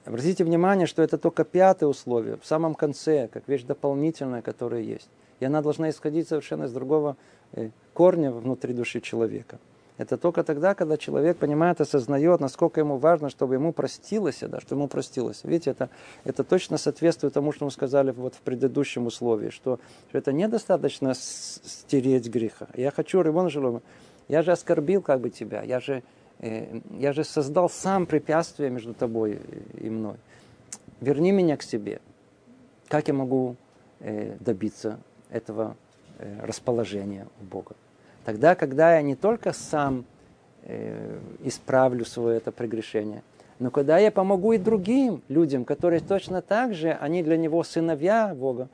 Обратите 0.07 0.45
внимание, 0.45 0.87
что 0.87 1.03
это 1.03 1.17
только 1.17 1.43
пятое 1.43 1.89
условие, 1.89 2.37
в 2.37 2.45
самом 2.45 2.75
конце, 2.75 3.27
как 3.27 3.45
вещь 3.49 3.63
дополнительная, 3.63 4.41
которая 4.41 4.79
есть. 4.79 5.09
И 5.41 5.45
она 5.45 5.61
должна 5.61 5.89
исходить 5.89 6.29
совершенно 6.29 6.63
из 6.63 6.71
другого 6.71 7.17
э, 7.51 7.71
корня 7.93 8.31
внутри 8.31 8.73
души 8.73 9.01
человека. 9.01 9.59
Это 9.97 10.17
только 10.17 10.43
тогда, 10.43 10.75
когда 10.75 10.95
человек 10.95 11.37
понимает, 11.37 11.81
осознает, 11.81 12.39
насколько 12.39 12.79
ему 12.79 12.97
важно, 12.97 13.29
чтобы 13.29 13.55
ему 13.55 13.73
простилось, 13.73 14.39
да, 14.41 14.59
что 14.59 14.75
ему 14.75 14.87
простилось. 14.87 15.43
Видите, 15.43 15.71
это, 15.71 15.89
это 16.23 16.43
точно 16.43 16.77
соответствует 16.77 17.33
тому, 17.33 17.51
что 17.51 17.65
мы 17.65 17.71
сказали 17.71 18.11
вот 18.11 18.35
в 18.35 18.41
предыдущем 18.41 19.07
условии, 19.07 19.49
что, 19.49 19.79
что 20.09 20.17
это 20.17 20.31
недостаточно 20.31 21.13
стереть 21.15 22.29
греха. 22.29 22.67
Я 22.75 22.91
хочу, 22.91 23.21
Римон 23.21 23.49
Жилова, 23.49 23.81
я 24.27 24.43
же 24.43 24.51
оскорбил 24.51 25.01
как 25.01 25.19
бы 25.19 25.31
тебя, 25.31 25.63
я 25.63 25.79
же, 25.79 26.03
э, 26.39 26.79
я 26.91 27.11
же 27.11 27.23
создал 27.23 27.67
сам 27.67 28.05
препятствие 28.05 28.69
между 28.69 28.93
тобой 28.93 29.41
и 29.73 29.89
мной. 29.89 30.17
Верни 31.01 31.31
меня 31.31 31.57
к 31.57 31.63
себе. 31.63 32.01
Как 32.87 33.07
я 33.07 33.15
могу 33.15 33.55
э, 33.99 34.37
добиться 34.39 34.99
этого 35.31 35.75
э, 36.19 36.45
расположения 36.45 37.27
у 37.41 37.45
Бога? 37.45 37.75
Тогда, 38.27 38.55
когда 38.55 38.95
я 38.97 39.01
не 39.01 39.15
только 39.15 39.53
сам 39.53 40.03
э, 40.63 41.17
исправлю 41.45 42.03
свое 42.03 42.35
это 42.35 42.51
прегрешение, 42.51 43.23
но 43.57 43.71
когда 43.71 43.99
я 43.99 44.11
помогу 44.11 44.51
и 44.51 44.57
другим 44.57 45.21
людям, 45.29 45.63
которые 45.63 46.01
точно 46.01 46.41
так 46.41 46.73
же, 46.73 46.91
они 46.91 47.23
для 47.23 47.37
него 47.37 47.63
сыновья 47.63 48.35
Бога, 48.35 48.67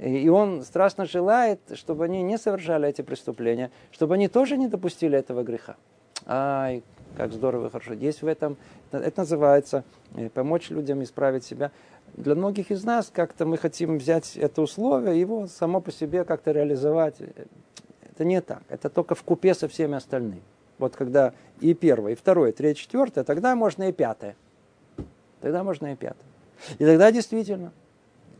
и 0.00 0.30
он 0.30 0.62
страстно 0.62 1.04
желает, 1.04 1.60
чтобы 1.74 2.06
они 2.06 2.22
не 2.22 2.38
совершали 2.38 2.88
эти 2.88 3.02
преступления, 3.02 3.70
чтобы 3.90 4.14
они 4.14 4.28
тоже 4.28 4.56
не 4.56 4.66
допустили 4.66 5.18
этого 5.18 5.42
греха. 5.42 5.76
Ай, 6.24 6.82
как 7.18 7.34
здорово 7.34 7.68
хорошо. 7.68 7.92
Есть 7.92 8.22
в 8.22 8.26
этом, 8.26 8.56
это 8.92 9.20
называется 9.20 9.84
э, 10.14 10.30
помочь 10.30 10.70
людям 10.70 11.02
исправить 11.02 11.44
себя. 11.44 11.70
Для 12.14 12.34
многих 12.34 12.70
из 12.70 12.82
нас 12.82 13.10
как-то 13.12 13.44
мы 13.44 13.58
хотим 13.58 13.98
взять 13.98 14.38
это 14.38 14.62
условие, 14.62 15.20
его 15.20 15.48
само 15.48 15.82
по 15.82 15.92
себе 15.92 16.24
как-то 16.24 16.52
реализовать. 16.52 17.16
Это 18.16 18.24
не 18.24 18.40
так. 18.40 18.62
Это 18.70 18.88
только 18.88 19.14
в 19.14 19.22
купе 19.22 19.52
со 19.52 19.68
всеми 19.68 19.94
остальными. 19.94 20.40
Вот 20.78 20.96
когда 20.96 21.34
и 21.60 21.74
первое, 21.74 22.12
и 22.12 22.14
второе, 22.14 22.50
и 22.50 22.52
третье, 22.54 22.80
четвертое, 22.80 23.24
тогда 23.24 23.54
можно 23.54 23.90
и 23.90 23.92
пятое. 23.92 24.36
Тогда 25.42 25.62
можно 25.62 25.92
и 25.92 25.96
пятое. 25.96 26.24
И 26.78 26.84
тогда 26.86 27.12
действительно, 27.12 27.72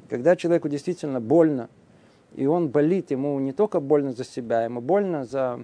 когда 0.08 0.34
человеку 0.34 0.70
действительно 0.70 1.20
больно, 1.20 1.68
и 2.34 2.46
он 2.46 2.68
болит, 2.68 3.10
ему 3.10 3.38
не 3.38 3.52
только 3.52 3.80
больно 3.80 4.12
за 4.12 4.24
себя, 4.24 4.64
ему 4.64 4.80
больно 4.80 5.26
за 5.26 5.62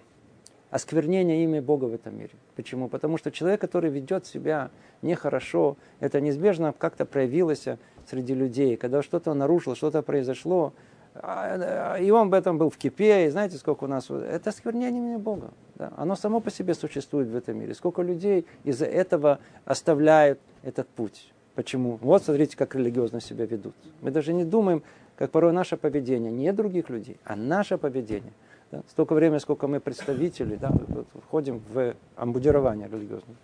осквернение 0.70 1.42
имя 1.44 1.62
Бога 1.62 1.86
в 1.86 1.94
этом 1.94 2.18
мире. 2.18 2.32
Почему? 2.54 2.88
Потому 2.88 3.16
что 3.16 3.30
человек, 3.30 3.62
который 3.62 3.90
ведет 3.90 4.26
себя 4.26 4.70
нехорошо, 5.00 5.78
это 6.00 6.20
неизбежно 6.20 6.74
как-то 6.76 7.06
проявилось 7.06 7.64
среди 8.06 8.34
людей. 8.34 8.76
Когда 8.76 9.02
что-то 9.02 9.32
нарушило, 9.32 9.74
что-то 9.74 10.02
произошло, 10.02 10.74
и 11.14 12.10
он 12.10 12.30
в 12.30 12.34
этом 12.34 12.56
был 12.56 12.70
в 12.70 12.78
кипе, 12.78 13.26
и 13.26 13.30
знаете, 13.30 13.56
сколько 13.58 13.84
у 13.84 13.86
нас... 13.86 14.10
Это 14.10 14.50
осквернение 14.50 15.18
Бога. 15.18 15.50
Да? 15.74 15.92
Оно 15.96 16.16
само 16.16 16.40
по 16.40 16.50
себе 16.50 16.74
существует 16.74 17.28
в 17.28 17.36
этом 17.36 17.58
мире. 17.58 17.74
Сколько 17.74 18.02
людей 18.02 18.46
из-за 18.64 18.86
этого 18.86 19.38
оставляют 19.66 20.40
этот 20.62 20.88
путь. 20.88 21.30
Почему? 21.54 21.98
Вот 22.00 22.24
смотрите, 22.24 22.56
как 22.56 22.74
религиозно 22.74 23.20
себя 23.20 23.44
ведут. 23.44 23.74
Мы 24.00 24.10
даже 24.10 24.32
не 24.32 24.44
думаем, 24.44 24.82
как 25.16 25.30
порой 25.30 25.52
наше 25.52 25.76
поведение, 25.76 26.32
не 26.32 26.50
других 26.52 26.88
людей, 26.88 27.18
а 27.24 27.36
наше 27.36 27.76
поведение. 27.76 28.32
Да? 28.70 28.82
Столько 28.88 29.14
времени, 29.14 29.38
сколько 29.38 29.68
мы 29.68 29.80
представители, 29.80 30.56
да, 30.56 30.72
входим 31.26 31.62
в 31.74 31.94
амбудирование 32.16 32.88
религиозное. 32.88 33.36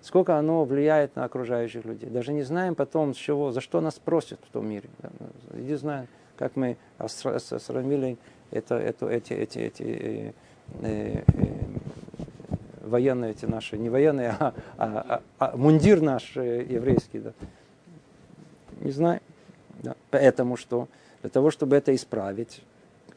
Сколько 0.00 0.38
оно 0.38 0.64
влияет 0.64 1.14
на 1.14 1.22
окружающих 1.22 1.84
людей. 1.84 2.10
Даже 2.10 2.32
не 2.32 2.42
знаем 2.42 2.74
потом, 2.74 3.14
с 3.14 3.16
чего, 3.16 3.52
за 3.52 3.60
что 3.60 3.80
нас 3.80 3.94
просят 3.94 4.40
в 4.48 4.52
том 4.52 4.68
мире. 4.68 4.90
Да? 4.98 5.10
Не 5.56 5.76
знаем 5.76 6.08
как 6.36 6.56
мы 6.56 6.76
сравнили 7.08 8.16
это, 8.50 8.76
это, 8.76 9.08
эти, 9.08 9.32
эти, 9.32 9.58
эти 9.58 10.34
э, 10.82 11.22
э, 11.22 11.22
военные 12.82 13.30
эти 13.32 13.46
наши, 13.46 13.78
не 13.78 13.88
военные, 13.88 14.36
а, 14.38 14.54
а, 14.76 15.22
а, 15.38 15.48
а 15.52 15.56
мундир 15.56 16.00
наш 16.00 16.36
э, 16.36 16.66
еврейский. 16.68 17.20
Да. 17.20 17.32
Не 18.80 18.90
знаю. 18.90 19.20
Да. 19.82 19.96
Поэтому 20.10 20.56
что? 20.56 20.88
Для 21.22 21.30
того, 21.30 21.50
чтобы 21.50 21.76
это 21.76 21.94
исправить, 21.94 22.62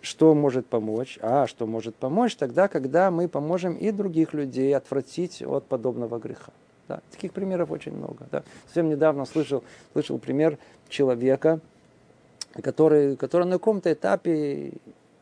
что 0.01 0.33
может 0.35 0.67
помочь? 0.67 1.17
А 1.21 1.47
что 1.47 1.65
может 1.65 1.95
помочь 1.95 2.35
тогда, 2.35 2.67
когда 2.67 3.11
мы 3.11 3.27
поможем 3.27 3.75
и 3.75 3.91
других 3.91 4.33
людей 4.33 4.75
отвратить 4.75 5.41
от 5.41 5.65
подобного 5.65 6.19
греха. 6.19 6.53
Да, 6.87 7.01
таких 7.09 7.33
примеров 7.33 7.71
очень 7.71 7.93
много. 7.93 8.27
Да. 8.31 8.43
Совсем 8.65 8.89
недавно 8.89 9.25
слышал, 9.25 9.63
слышал 9.93 10.19
пример 10.19 10.59
человека, 10.87 11.59
который, 12.61 13.15
который 13.15 13.45
на 13.45 13.53
каком-то 13.53 13.91
этапе 13.91 14.73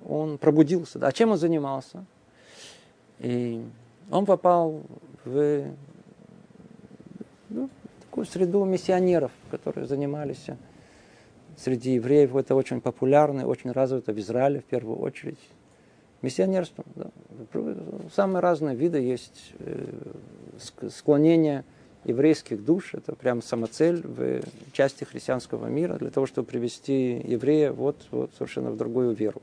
он 0.05 0.37
пробудился. 0.37 0.99
Да. 0.99 1.07
А 1.07 1.11
чем 1.11 1.31
он 1.31 1.37
занимался? 1.37 2.05
И 3.19 3.63
он 4.11 4.25
попал 4.25 4.81
в 5.23 5.65
ну, 7.49 7.69
такую 8.01 8.25
среду 8.25 8.63
миссионеров, 8.65 9.31
которые 9.49 9.87
занимались 9.87 10.47
среди 11.57 11.93
евреев. 11.93 12.35
Это 12.35 12.55
очень 12.55 12.81
популярно, 12.81 13.47
очень 13.47 13.71
развито 13.71 14.13
в 14.13 14.19
Израиле 14.19 14.59
в 14.59 14.65
первую 14.65 14.99
очередь. 14.99 15.39
Миссионерство. 16.21 16.83
Да. 16.95 17.09
Самые 18.15 18.41
разные 18.41 18.75
виды 18.75 18.99
есть 18.99 19.53
э, 19.59 19.85
склонения 20.89 21.65
еврейских 22.05 22.63
душ. 22.63 22.93
Это 22.93 23.15
прям 23.15 23.41
самоцель 23.41 24.01
в 24.05 24.41
части 24.71 25.03
христианского 25.03 25.67
мира 25.67 25.95
для 25.95 26.09
того, 26.09 26.25
чтобы 26.25 26.47
привести 26.47 27.21
еврея 27.25 27.71
вот, 27.71 27.97
вот 28.11 28.31
совершенно 28.37 28.71
в 28.71 28.77
другую 28.77 29.13
веру. 29.13 29.41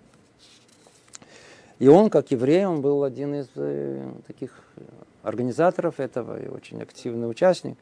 И 1.78 1.88
он, 1.88 2.10
как 2.10 2.30
еврей, 2.30 2.66
он 2.66 2.82
был 2.82 3.04
один 3.04 3.34
из 3.34 3.48
э, 3.56 4.12
таких 4.26 4.52
организаторов 5.22 6.00
этого 6.00 6.40
и 6.42 6.48
очень 6.48 6.82
активный 6.82 7.28
участник. 7.28 7.76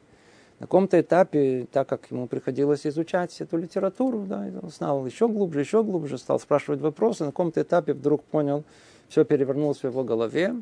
На 0.60 0.66
каком-то 0.66 1.00
этапе, 1.00 1.66
так 1.70 1.88
как 1.88 2.10
ему 2.10 2.26
приходилось 2.26 2.86
изучать 2.86 3.40
эту 3.40 3.56
литературу, 3.56 4.24
да, 4.26 4.44
он 4.60 4.70
знал 4.70 5.06
еще 5.06 5.28
глубже, 5.28 5.60
еще 5.60 5.84
глубже, 5.84 6.18
стал 6.18 6.40
спрашивать 6.40 6.80
вопросы, 6.80 7.24
на 7.24 7.30
каком-то 7.30 7.62
этапе 7.62 7.92
вдруг 7.92 8.24
понял, 8.24 8.64
все 9.08 9.24
перевернулось 9.24 9.78
в 9.78 9.84
его 9.84 10.02
голове, 10.02 10.56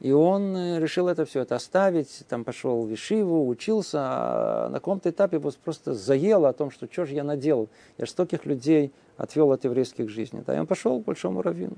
и 0.00 0.12
он 0.12 0.56
э, 0.56 0.78
решил 0.78 1.08
это 1.08 1.24
все 1.24 1.40
это 1.42 1.56
оставить, 1.56 2.24
там 2.28 2.44
пошел 2.44 2.82
в 2.82 2.88
Вишиву, 2.88 3.48
учился, 3.48 3.98
а 4.00 4.68
на 4.68 4.74
каком-то 4.74 5.10
этапе 5.10 5.38
его 5.38 5.50
просто 5.64 5.94
заело 5.94 6.48
о 6.48 6.52
том, 6.52 6.70
что 6.70 6.86
что 6.90 7.04
же 7.04 7.14
я 7.14 7.24
наделал. 7.24 7.68
Я 7.96 8.06
же 8.06 8.12
стольких 8.12 8.46
людей 8.46 8.92
отвел 9.16 9.50
от 9.50 9.64
еврейских 9.64 10.08
жизней. 10.08 10.42
Да, 10.46 10.54
и 10.54 10.58
он 10.58 10.66
пошел 10.66 11.00
к 11.00 11.04
большому 11.04 11.42
раввину 11.42 11.76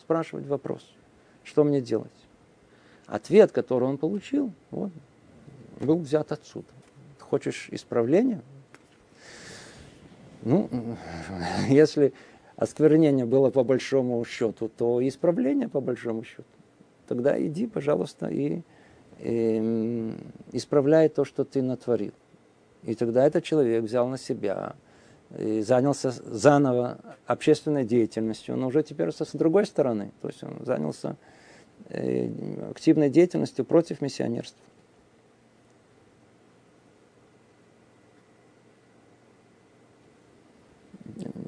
спрашивать 0.00 0.46
вопрос, 0.46 0.82
что 1.44 1.62
мне 1.62 1.80
делать. 1.82 2.10
Ответ, 3.06 3.52
который 3.52 3.84
он 3.84 3.98
получил, 3.98 4.52
вот, 4.70 4.90
был 5.80 5.98
взят 5.98 6.32
отсюда. 6.32 6.68
Хочешь 7.18 7.68
исправления? 7.70 8.40
Ну, 10.42 10.70
если 11.68 12.14
осквернение 12.56 13.26
было 13.26 13.50
по 13.50 13.64
большому 13.64 14.24
счету, 14.24 14.70
то 14.70 15.06
исправление 15.06 15.68
по 15.68 15.82
большому 15.82 16.24
счету. 16.24 16.44
Тогда 17.10 17.44
иди, 17.44 17.66
пожалуйста, 17.66 18.28
и, 18.28 18.62
и 19.18 20.14
исправляй 20.52 21.08
то, 21.08 21.24
что 21.24 21.44
ты 21.44 21.60
натворил. 21.60 22.12
И 22.84 22.94
тогда 22.94 23.26
этот 23.26 23.42
человек 23.42 23.82
взял 23.82 24.06
на 24.06 24.16
себя 24.16 24.76
и 25.36 25.60
занялся 25.62 26.12
заново 26.12 27.00
общественной 27.26 27.84
деятельностью, 27.84 28.56
но 28.56 28.68
уже 28.68 28.84
теперь 28.84 29.10
с 29.10 29.32
другой 29.32 29.66
стороны. 29.66 30.12
То 30.22 30.28
есть 30.28 30.44
он 30.44 30.64
занялся 30.64 31.16
э, 31.88 32.30
активной 32.70 33.10
деятельностью 33.10 33.64
против 33.64 34.00
миссионерства. 34.00 34.62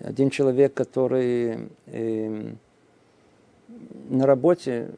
Один 0.03 0.29
человек, 0.31 0.75
который 0.75 1.69
э, 1.87 2.55
на 4.13 4.27
работе, 4.27 4.91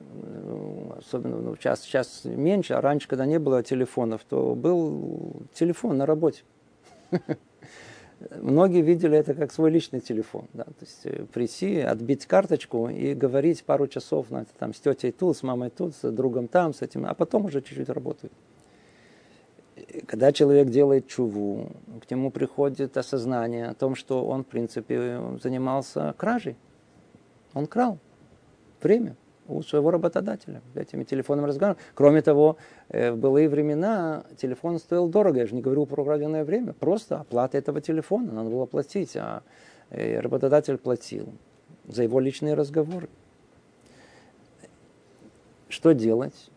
особенно 1.07 1.40
ну, 1.40 1.57
сейчас, 1.57 1.82
сейчас 1.82 2.22
меньше, 2.24 2.74
а 2.74 2.80
раньше, 2.80 3.09
когда 3.09 3.26
не 3.26 3.38
было 3.38 3.62
телефонов, 3.62 4.22
то 4.28 4.55
был 4.55 5.42
телефон 5.55 5.98
на 5.98 6.07
работе. 6.07 6.42
Многие 8.40 8.80
видели 8.80 9.18
это 9.18 9.34
как 9.34 9.52
свой 9.52 9.70
личный 9.70 10.00
телефон. 10.00 10.46
Да? 10.52 10.64
То 10.64 10.74
есть 10.80 11.00
э, 11.05 11.26
прийти, 11.32 11.80
отбить 11.80 12.26
карточку 12.26 12.88
и 12.88 13.14
говорить 13.14 13.64
пару 13.64 13.86
часов 13.86 14.26
ну, 14.30 14.44
там, 14.59 14.72
с 14.72 14.80
тетей 14.80 15.12
тут, 15.12 15.36
с 15.36 15.42
мамой 15.42 15.70
тут, 15.70 15.94
с 15.94 16.11
другом 16.11 16.48
там, 16.48 16.72
с 16.72 16.82
этим, 16.82 17.07
а 17.07 17.14
потом 17.14 17.46
уже 17.46 17.61
чуть-чуть 17.61 17.88
работают. 17.88 18.32
Когда 20.07 20.32
человек 20.32 20.68
делает 20.68 21.09
чуву, 21.09 21.70
к 22.07 22.11
нему 22.11 22.30
приходит 22.30 22.96
осознание 22.96 23.66
о 23.66 23.74
том, 23.74 23.94
что 23.94 24.24
он, 24.24 24.44
в 24.44 24.46
принципе, 24.46 25.20
занимался 25.42 26.14
кражей. 26.16 26.57
Он 27.52 27.66
крал 27.66 27.98
время 28.80 29.16
у 29.49 29.62
своего 29.62 29.90
работодателя 29.90 30.62
этими 30.74 31.05
телефонными 31.05 31.47
разговорами. 31.47 31.78
Кроме 31.95 32.22
того, 32.22 32.57
э, 32.88 33.12
в 33.12 33.18
былые 33.18 33.49
времена 33.49 34.24
телефон 34.36 34.78
стоил 34.78 35.09
дорого. 35.09 35.40
Я 35.40 35.47
же 35.47 35.55
не 35.55 35.62
говорю 35.62 35.86
про 35.86 36.03
украденное 36.03 36.45
время. 36.45 36.72
Просто 36.72 37.20
оплата 37.20 37.59
этого 37.59 37.80
телефона. 37.80 38.32
Надо 38.32 38.51
было 38.51 38.66
платить, 38.66 39.16
а 39.16 39.42
э, 39.90 40.20
работодатель 40.20 40.78
платил 40.78 41.32
за 41.86 42.03
его 42.03 42.20
личные 42.20 42.55
разговоры. 42.55 43.09
Что 45.68 45.92
делать? 45.92 46.51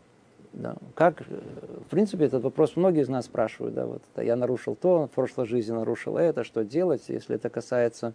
Да. 0.53 0.75
Как, 0.95 1.21
в 1.21 1.89
принципе, 1.89 2.25
этот 2.25 2.43
вопрос 2.43 2.75
многие 2.75 3.01
из 3.01 3.09
нас 3.09 3.25
спрашивают. 3.25 3.75
Да, 3.75 3.85
вот, 3.85 4.01
я 4.15 4.35
нарушил 4.35 4.75
то, 4.75 5.07
в 5.07 5.11
прошлой 5.11 5.45
жизни 5.45 5.73
нарушил 5.73 6.17
это, 6.17 6.43
что 6.43 6.63
делать, 6.63 7.03
если 7.09 7.35
это 7.35 7.49
касается 7.49 8.13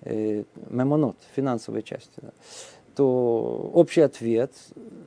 э, 0.00 0.44
мемонот, 0.70 1.16
финансовой 1.34 1.82
части. 1.82 2.14
Да 2.22 2.32
то 2.94 3.70
общий 3.74 4.00
ответ, 4.00 4.52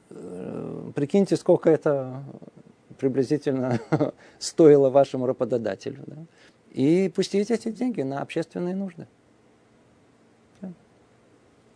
э, 0.09 0.91
прикиньте, 0.95 1.35
сколько 1.35 1.69
это 1.69 2.23
приблизительно 2.97 3.79
стоило 4.39 4.89
вашему 4.89 5.25
работодателю. 5.25 6.03
Да? 6.05 6.17
И 6.71 7.09
пустите 7.09 7.53
эти 7.53 7.71
деньги 7.71 8.01
на 8.01 8.21
общественные 8.21 8.75
нужды. 8.75 9.07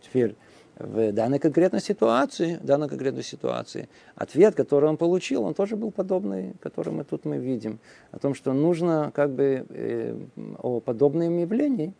Теперь, 0.00 0.36
в 0.78 1.12
данной 1.12 1.38
конкретной 1.38 1.80
ситуации, 1.80 2.56
в 2.56 2.64
данной 2.64 2.88
конкретной 2.88 3.22
ситуации, 3.22 3.88
ответ, 4.14 4.54
который 4.54 4.88
он 4.88 4.96
получил, 4.96 5.44
он 5.44 5.54
тоже 5.54 5.76
был 5.76 5.90
подобный, 5.90 6.54
который 6.60 6.92
мы 6.92 7.04
тут 7.04 7.24
мы 7.24 7.38
видим, 7.38 7.78
о 8.10 8.18
том, 8.18 8.34
что 8.34 8.52
нужно 8.52 9.10
как 9.14 9.30
бы 9.30 9.64
э, 9.68 10.16
о 10.58 10.80
подобном 10.80 11.38
явлении 11.38 11.94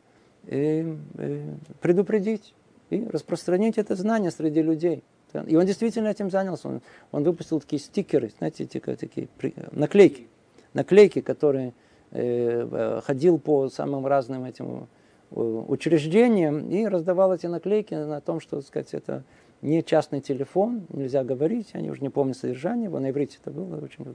э, 0.46 0.94
э, 1.18 1.54
предупредить 1.80 2.54
и 2.92 3.08
распространить 3.08 3.78
это 3.78 3.96
знание 3.96 4.30
среди 4.30 4.62
людей. 4.62 5.02
И 5.46 5.56
он 5.56 5.64
действительно 5.64 6.08
этим 6.08 6.30
занялся. 6.30 6.68
Он, 6.68 6.82
он 7.10 7.24
выпустил 7.24 7.60
такие 7.60 7.80
стикеры, 7.80 8.30
знаете, 8.36 8.66
такие, 8.66 8.96
такие 8.96 9.28
наклейки. 9.72 10.26
Наклейки, 10.74 11.20
которые 11.20 11.72
э, 12.10 13.00
ходил 13.04 13.38
по 13.38 13.68
самым 13.68 14.06
разным 14.06 14.44
этим 14.44 14.88
э, 15.30 15.40
учреждениям 15.40 16.68
и 16.68 16.86
раздавал 16.86 17.34
эти 17.34 17.46
наклейки 17.46 17.94
на 17.94 18.20
том, 18.20 18.40
что, 18.40 18.56
так 18.56 18.66
сказать, 18.66 18.94
это 18.94 19.24
не 19.62 19.82
частный 19.82 20.20
телефон, 20.20 20.86
нельзя 20.90 21.24
говорить, 21.24 21.70
они 21.72 21.90
уже 21.90 22.02
не 22.02 22.10
помнят 22.10 22.36
содержание 22.36 22.84
его, 22.84 22.98
на 22.98 23.10
иврите 23.10 23.38
это 23.40 23.50
было 23.50 23.76
очень. 23.82 24.14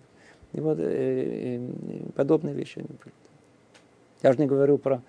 И 0.53 0.59
вот 0.59 0.78
э, 0.80 0.84
э, 0.84 2.11
подобные 2.15 2.53
вещи. 2.53 2.86
Я 4.21 4.34
же 4.34 4.39
не 4.39 4.45
говорю 4.45 4.78
про 4.78 5.01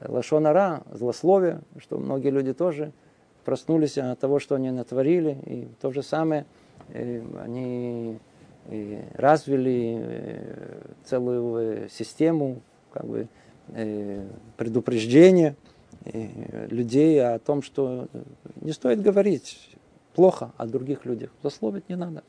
лошонара, 0.00 0.82
злословие, 0.92 1.60
что 1.78 1.98
многие 1.98 2.30
люди 2.30 2.52
тоже 2.52 2.92
проснулись 3.44 3.98
от 3.98 4.18
того, 4.18 4.38
что 4.38 4.54
они 4.54 4.70
натворили, 4.70 5.38
и 5.44 5.68
то 5.80 5.92
же 5.92 6.02
самое 6.02 6.46
э, 6.88 7.22
они 7.42 8.18
э, 8.66 9.02
развили 9.14 9.98
э, 10.00 10.80
целую 11.04 11.88
систему 11.90 12.60
как 12.92 13.06
бы, 13.06 13.28
предупреждения 14.58 15.56
людей 16.68 17.24
о 17.24 17.38
том, 17.38 17.62
что 17.62 18.08
не 18.60 18.72
стоит 18.72 19.00
говорить 19.00 19.74
плохо 20.14 20.52
о 20.58 20.66
других 20.66 21.06
людях, 21.06 21.30
злословить 21.40 21.88
не 21.88 21.96
надо. 21.96 22.22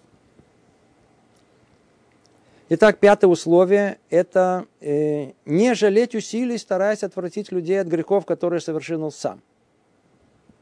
Итак, 2.68 2.98
пятое 2.98 3.30
условие– 3.30 4.00
это 4.10 4.66
э, 4.82 5.34
не 5.46 5.76
жалеть 5.76 6.16
усилий, 6.16 6.58
стараясь 6.58 7.04
отвратить 7.04 7.52
людей 7.52 7.80
от 7.80 7.88
грехов, 7.88 8.26
которые 8.26 8.60
совершил 8.60 9.12
сам. 9.12 9.40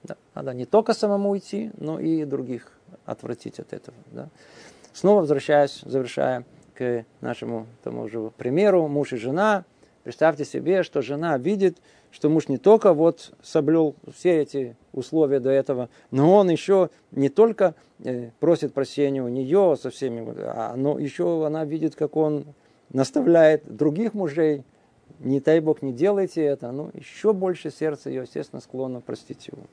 Да, 0.03 0.17
надо 0.35 0.53
не 0.53 0.65
только 0.65 0.93
самому 0.93 1.29
уйти, 1.29 1.71
но 1.77 2.01
и 2.01 2.25
других 2.25 2.73
отвратить 3.05 3.57
от 3.59 3.71
этого. 3.71 3.95
Да. 4.11 4.27
Снова 4.91 5.21
возвращаясь, 5.21 5.79
завершая 5.85 6.43
к 6.75 7.05
нашему 7.21 7.67
тому 7.85 8.09
же 8.09 8.31
примеру, 8.35 8.89
муж 8.89 9.13
и 9.13 9.15
жена. 9.15 9.63
Представьте 10.03 10.43
себе, 10.43 10.83
что 10.83 11.01
жена 11.01 11.37
видит, 11.37 11.77
что 12.13 12.29
муж 12.29 12.47
не 12.47 12.57
только 12.57 12.93
вот 12.93 13.33
соблюл 13.41 13.95
все 14.15 14.39
эти 14.41 14.77
условия 14.93 15.39
до 15.39 15.49
этого, 15.49 15.89
но 16.11 16.35
он 16.35 16.49
еще 16.49 16.91
не 17.11 17.29
только 17.29 17.73
э, 18.03 18.29
просит 18.39 18.73
прощения 18.73 19.23
у 19.23 19.27
нее 19.27 19.75
со 19.81 19.89
всеми, 19.89 20.23
а, 20.37 20.75
но 20.75 20.99
еще 20.99 21.45
она 21.45 21.65
видит, 21.65 21.95
как 21.95 22.15
он 22.15 22.45
наставляет 22.89 23.63
других 23.75 24.13
мужей, 24.13 24.63
не 25.19 25.39
дай 25.39 25.59
Бог, 25.59 25.81
не 25.81 25.91
делайте 25.91 26.43
это, 26.43 26.71
но 26.71 26.91
еще 26.93 27.33
больше 27.33 27.71
сердце 27.71 28.11
ее, 28.11 28.21
естественно, 28.21 28.61
склонно 28.61 29.01
простить 29.01 29.47
его. 29.47 29.63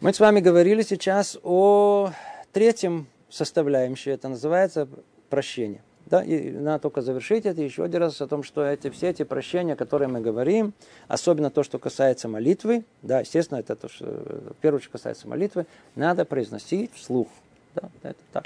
Мы 0.00 0.14
с 0.14 0.20
вами 0.20 0.38
говорили 0.38 0.82
сейчас 0.82 1.36
о 1.42 2.10
третьем 2.52 3.08
составляющем, 3.28 4.12
это 4.12 4.28
называется 4.28 4.88
прощение. 5.28 5.82
Да, 6.06 6.22
и 6.22 6.50
надо 6.50 6.82
только 6.82 7.00
завершить 7.00 7.46
это 7.46 7.62
еще 7.62 7.84
один 7.84 8.00
раз 8.00 8.20
о 8.20 8.26
том, 8.26 8.42
что 8.42 8.64
эти, 8.64 8.90
все 8.90 9.10
эти 9.10 9.22
прощения, 9.22 9.76
которые 9.76 10.08
мы 10.08 10.20
говорим, 10.20 10.74
особенно 11.08 11.50
то, 11.50 11.62
что 11.62 11.78
касается 11.78 12.28
молитвы, 12.28 12.84
да, 13.02 13.20
естественно, 13.20 13.58
это 13.58 13.76
то, 13.76 13.88
что 13.88 14.06
в 14.06 14.56
первую 14.60 14.78
очередь 14.78 14.92
касается 14.92 15.28
молитвы, 15.28 15.66
надо 15.94 16.24
произносить 16.24 16.92
вслух. 16.94 17.28
Да, 17.74 17.88
это 18.02 18.18
так. 18.32 18.44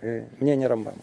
Э, 0.00 0.24
мнение 0.40 0.66
Рамбама. 0.66 0.98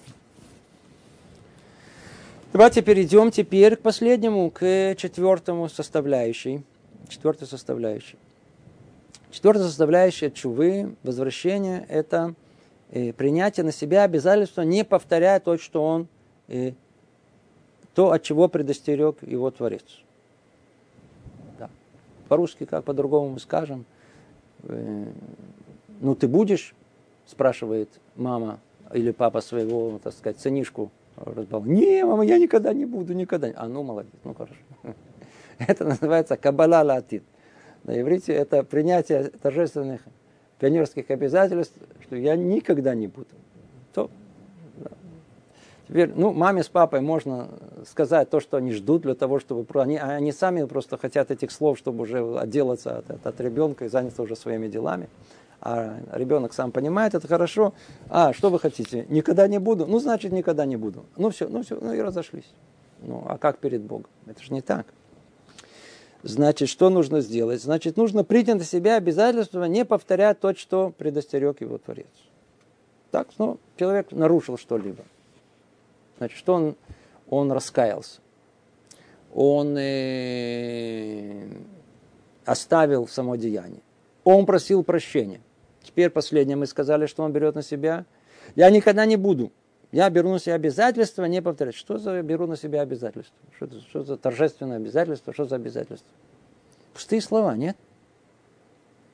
Давайте 2.52 2.82
перейдем 2.82 3.32
теперь 3.32 3.76
к 3.76 3.82
последнему, 3.82 4.50
к 4.50 4.96
четвертому 4.98 5.68
составляющей. 5.68 6.64
Четвертой 7.10 7.48
составляющей. 7.48 8.18
Четвертая 9.30 9.66
составляющая 9.66 10.32
чувы, 10.32 10.96
возвращения, 11.04 11.86
это 11.90 12.34
э, 12.96 13.12
принятие 13.12 13.66
на 13.66 13.72
себя 13.72 14.04
обязательства, 14.04 14.62
не 14.62 14.86
повторяя 14.86 15.39
то, 15.39 15.58
что 15.58 15.84
он, 15.84 16.08
э, 16.48 16.72
то, 17.93 18.12
от 18.12 18.24
чего 18.24 18.48
предостерег 18.48 19.22
его 19.22 19.52
Творец. 19.52 19.84
Да. 21.60 21.70
По-русски, 22.30 22.66
как 22.66 22.86
по-другому 22.86 23.30
мы 23.30 23.39
скажем, 23.39 23.86
э, 24.64 25.06
ну 26.00 26.16
ты 26.16 26.28
будешь, 26.28 26.74
спрашивает 27.26 27.89
мама 28.16 28.60
или 28.93 29.12
папа 29.12 29.41
своего, 29.41 30.00
так 30.02 30.14
сказать, 30.14 30.39
сынишку 30.39 30.89
разбал. 31.18 31.64
Не, 31.64 32.06
мама, 32.06 32.24
я 32.24 32.38
никогда 32.38 32.74
не 32.74 32.86
буду, 32.86 33.14
никогда. 33.14 33.52
А 33.56 33.68
ну, 33.68 33.84
молодец, 33.84 34.12
ну 34.24 34.34
хорошо. 34.34 34.56
Это 35.58 35.84
называется 35.84 36.38
кабала 36.38 36.82
латит. 36.82 37.24
На 37.84 38.00
иврите 38.00 38.34
это 38.34 38.64
принятие 38.64 39.26
торжественных 39.26 40.02
пионерских 40.60 41.10
обязательств, 41.10 41.76
что 42.03 42.16
я 42.16 42.36
никогда 42.36 42.95
не 42.95 43.08
буду. 43.08 43.28
То, 43.93 44.10
да. 44.78 44.91
Теперь, 45.88 46.12
ну, 46.16 46.34
маме 46.34 46.64
с 46.64 46.70
папой 46.70 47.01
можно 47.01 47.49
сказать 47.88 48.30
то, 48.30 48.39
что 48.39 48.58
они 48.58 48.72
ждут 48.72 49.03
для 49.03 49.16
того, 49.16 49.39
чтобы... 49.39 49.66
Они, 49.82 49.97
они 49.97 50.32
сами 50.32 50.64
просто 50.66 50.97
хотят 50.97 51.32
этих 51.32 51.51
слов, 51.51 51.78
чтобы 51.78 52.03
уже 52.03 52.24
отделаться 52.38 52.99
от, 52.99 53.12
от, 53.12 53.28
от 53.28 53.41
ребенка 53.41 53.86
и 53.86 53.88
заняться 53.89 54.22
уже 54.22 54.36
своими 54.36 54.68
делами. 54.68 55.10
А 55.62 55.97
ребенок 56.12 56.53
сам 56.53 56.72
понимает, 56.72 57.16
это 57.16 57.28
хорошо. 57.28 57.74
А, 58.10 58.34
что 58.34 58.49
вы 58.49 58.60
хотите? 58.60 59.06
Никогда 59.10 59.47
не 59.47 59.60
буду? 59.60 59.88
Ну, 59.88 59.99
значит, 59.99 60.32
никогда 60.32 60.66
не 60.66 60.76
буду. 60.76 61.06
Ну, 61.18 61.32
все, 61.32 61.47
ну, 61.47 61.64
все, 61.64 61.78
ну 61.80 61.93
и 61.93 62.01
разошлись. 62.01 62.51
Ну, 63.01 63.24
а 63.28 63.38
как 63.38 63.58
перед 63.58 63.82
Богом? 63.82 64.08
Это 64.26 64.43
же 64.43 64.53
не 64.53 64.62
так. 64.62 64.86
Значит, 66.26 66.69
что 66.69 66.89
нужно 66.89 67.21
сделать? 67.21 67.61
Значит, 67.61 67.97
нужно 67.97 68.23
принять 68.23 68.57
на 68.57 68.63
себя 68.63 68.95
обязательство 68.95 69.63
не 69.65 69.86
повторять 69.86 70.39
то, 70.39 70.55
что 70.55 70.91
предостерег 70.97 71.61
его 71.61 71.78
Творец. 71.78 72.07
Так, 73.11 73.28
ну, 73.38 73.59
человек 73.78 74.11
нарушил 74.11 74.57
что-либо. 74.57 75.03
Значит, 76.17 76.39
что 76.39 76.55
он, 76.55 76.76
он 77.30 77.51
раскаялся? 77.51 78.21
Он 79.36 79.78
э, 79.78 81.47
оставил 82.43 83.07
само 83.07 83.36
деяние. 83.36 83.84
Он 84.23 84.47
просил 84.47 84.84
прощения. 84.84 85.41
Теперь 85.84 86.09
последнее 86.09 86.57
мы 86.57 86.65
сказали, 86.65 87.05
что 87.05 87.21
он 87.21 87.34
берет 87.34 87.53
на 87.53 87.61
себя. 87.61 88.03
Я 88.55 88.71
никогда 88.71 89.05
не 89.05 89.15
буду. 89.15 89.51
Я 89.92 90.10
беру 90.10 90.32
на 90.32 90.40
себя 90.40 90.56
обязательства 90.56 91.26
не 91.26 91.42
повторять. 91.42 91.76
Что 91.76 91.98
за 91.98 92.22
беру 92.22 92.48
на 92.48 92.58
себя 92.58 92.82
обязательства? 92.82 93.38
Что, 93.56 93.68
что 93.82 94.04
за 94.04 94.18
торжественное 94.18 94.78
обязательство? 94.78 95.34
Что 95.34 95.46
за 95.46 95.56
обязательство? 95.56 96.10
Пустые 96.94 97.22
слова, 97.22 97.56
нет? 97.56 97.78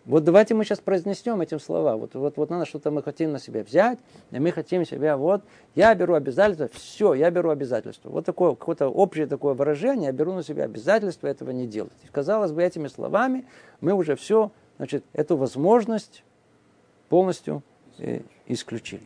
Вот 0.06 0.24
давайте 0.24 0.56
мы 0.56 0.66
сейчас 0.66 0.80
произнесем 0.80 1.42
этим 1.42 1.60
слова. 1.60 1.96
Вот, 1.96 2.16
вот, 2.16 2.36
вот 2.38 2.50
надо 2.50 2.66
что-то 2.66 2.90
мы 2.90 3.04
хотим 3.04 3.32
на 3.32 3.40
себя 3.40 3.64
взять, 3.64 4.00
и 4.32 4.40
мы 4.40 4.52
хотим 4.52 4.84
себя, 4.84 5.16
вот, 5.16 5.44
я 5.76 5.94
беру 5.94 6.16
обязательства, 6.16 6.70
все, 6.74 7.14
я 7.14 7.30
беру 7.30 7.52
обязательства. 7.52 8.10
Вот 8.10 8.26
такое 8.26 8.52
какое-то 8.52 8.88
общее 8.88 9.28
такое 9.28 9.54
выражение, 9.54 10.08
я 10.08 10.12
беру 10.12 10.34
на 10.34 10.44
себя 10.44 10.64
обязательства 10.64 11.28
этого 11.28 11.52
не 11.52 11.68
делать. 11.68 11.94
И, 12.04 12.08
казалось 12.08 12.52
бы, 12.52 12.64
этими 12.64 12.88
словами 12.88 13.46
мы 13.80 13.94
уже 13.94 14.16
все, 14.16 14.52
значит, 14.78 15.04
эту 15.14 15.38
возможность 15.38 16.24
полностью 17.10 17.62
э, 18.00 18.22
исключили. 18.48 19.04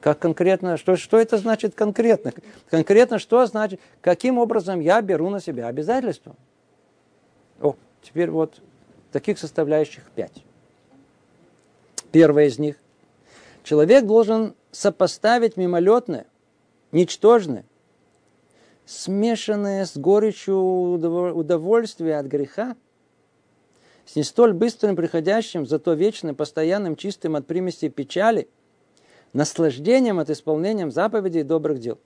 Как 0.00 0.18
конкретно, 0.18 0.76
что, 0.78 0.96
что 0.96 1.18
это 1.18 1.36
значит 1.36 1.74
конкретно? 1.74 2.32
Конкретно 2.70 3.18
что 3.18 3.44
значит, 3.46 3.80
каким 4.00 4.38
образом 4.38 4.80
я 4.80 5.02
беру 5.02 5.28
на 5.28 5.40
себя 5.40 5.66
обязательства? 5.66 6.34
О, 7.60 7.74
теперь 8.02 8.30
вот 8.30 8.60
таких 9.12 9.38
составляющих 9.38 10.04
пять. 10.14 10.42
Первое 12.12 12.46
из 12.46 12.58
них. 12.58 12.76
Человек 13.62 14.06
должен 14.06 14.54
сопоставить 14.72 15.58
мимолетное, 15.58 16.26
ничтожное, 16.92 17.64
смешанное 18.86 19.84
с 19.84 19.96
горечью 19.96 20.58
удовольствия 20.58 22.16
от 22.16 22.26
греха, 22.26 22.74
с 24.10 24.16
не 24.16 24.22
столь 24.22 24.52
быстрым 24.52 24.96
приходящим, 24.96 25.66
зато 25.66 25.92
вечным, 25.94 26.34
постоянным, 26.34 26.96
чистым 26.96 27.36
от 27.36 27.46
примеси 27.46 27.88
печали– 27.88 28.48
наслаждением 29.32 30.18
от 30.18 30.30
исполнения 30.30 30.90
заповедей 30.90 31.40
и 31.40 31.44
добрых 31.44 31.78
дел. 31.78 31.98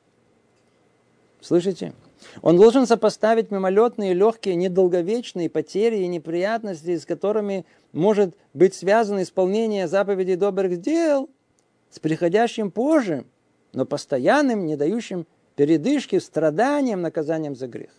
Слышите? 1.40 1.94
Он 2.40 2.57
должен 2.57 2.86
сопоставить 2.86 3.50
мимолетные, 3.50 4.14
легкие, 4.14 4.55
недолговечные 4.55 5.50
потери 5.50 5.98
и 5.98 6.07
неприятности, 6.07 6.96
с 6.96 7.05
которыми 7.05 7.66
может 7.92 8.34
быть 8.55 8.74
связано 8.74 9.22
исполнение 9.22 9.88
заповедей 9.88 10.36
добрых 10.36 10.80
дел, 10.80 11.28
с 11.90 11.98
приходящим 11.98 12.70
позже, 12.70 13.24
но 13.72 13.84
постоянным, 13.84 14.66
не 14.66 14.76
дающим 14.76 15.26
передышки, 15.55 16.18
страданием, 16.18 17.02
наказанием 17.02 17.55
за 17.55 17.68
грех. 17.68 17.90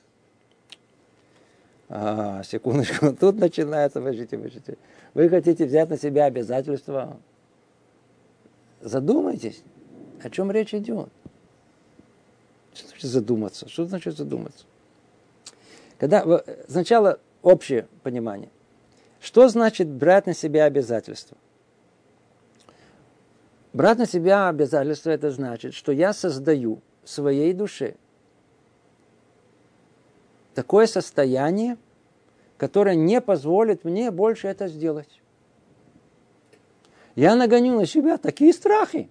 А, 1.89 2.43
секундочку, 2.43 3.13
тут 3.19 3.37
начинается, 3.37 3.99
подождите, 3.99 4.37
подождите. 4.37 4.77
Вы 5.13 5.29
хотите 5.29 5.65
взять 5.65 5.89
на 5.89 5.97
себя 5.97 6.25
обязательства 6.25 7.17
задумайтесь, 8.81 9.63
о 10.21 10.29
чем 10.29 10.51
речь 10.51 10.73
идет. 10.73 11.09
Что 12.73 12.87
значит 12.87 13.09
задуматься? 13.09 13.69
Что 13.69 13.85
значит 13.85 14.17
задуматься? 14.17 14.65
Когда 15.97 16.43
сначала 16.67 17.19
общее 17.41 17.87
понимание. 18.03 18.49
Что 19.21 19.47
значит 19.47 19.87
брать 19.87 20.27
на 20.27 20.33
себя 20.33 20.65
обязательства? 20.65 21.37
Брать 23.73 23.97
на 23.97 24.05
себя 24.05 24.49
обязательства 24.49 25.09
это 25.09 25.31
значит, 25.31 25.73
что 25.73 25.91
я 25.91 26.13
создаю 26.13 26.81
своей 27.03 27.53
душе 27.53 27.95
такое 30.55 30.87
состояние, 30.87 31.77
которое 32.57 32.95
не 32.95 33.21
позволит 33.21 33.83
мне 33.83 34.09
больше 34.09 34.47
это 34.47 34.67
сделать 34.67 35.21
я 37.15 37.35
нагоню 37.35 37.79
на 37.79 37.85
себя 37.85 38.17
такие 38.17 38.53
страхи. 38.53 39.09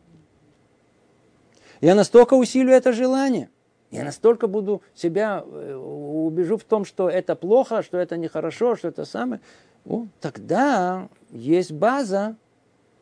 Я 1.81 1.95
настолько 1.95 2.35
усилю 2.35 2.73
это 2.73 2.93
желание. 2.93 3.51
Я 3.91 4.05
настолько 4.05 4.47
буду 4.47 4.83
себя 4.95 5.45
э, 5.47 5.75
убежу 5.75 6.57
в 6.57 6.65
том, 6.65 6.85
что 6.85 7.09
это 7.09 7.37
плохо, 7.37 7.83
что 7.83 7.99
это 7.99 8.17
нехорошо, 8.17 8.77
что 8.77 8.89
это 8.89 9.05
самое. 9.05 9.41
Ну, 9.85 10.09
тогда 10.21 11.09
есть 11.31 11.73
база 11.73 12.37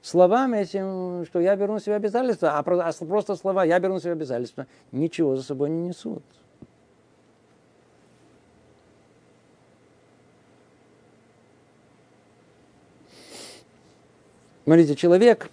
словами 0.02 0.58
этим, 0.58 1.24
что 1.26 1.40
я 1.40 1.56
беру 1.56 1.74
на 1.74 1.80
себя 1.80 1.96
обязательства, 1.96 2.58
а 2.58 2.62
просто 2.62 3.36
слова 3.36 3.64
«я 3.64 3.78
беру 3.78 3.94
на 3.94 4.00
себя 4.00 4.12
обязательства» 4.12 4.66
ничего 4.90 5.36
за 5.36 5.42
собой 5.42 5.70
не 5.70 5.88
несут. 5.88 6.22
Смотрите, 14.64 14.94
человек 14.94 15.50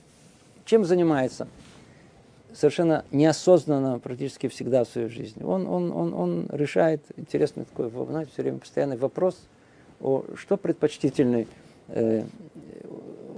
чем 0.69 0.85
занимается? 0.85 1.47
Совершенно 2.53 3.03
неосознанно 3.09 3.97
практически 3.97 4.47
всегда 4.49 4.83
в 4.83 4.87
своей 4.87 5.09
жизни. 5.09 5.41
Он, 5.41 5.67
он, 5.67 5.91
он, 5.91 6.13
он 6.13 6.47
решает 6.51 7.01
интересный 7.17 7.65
такой, 7.65 7.89
знаете, 7.89 8.31
все 8.33 8.43
время 8.43 8.59
постоянный 8.59 8.97
вопрос, 8.97 9.39
о, 9.99 10.23
что 10.35 10.57
предпочтительный 10.57 11.47
э, 11.87 12.23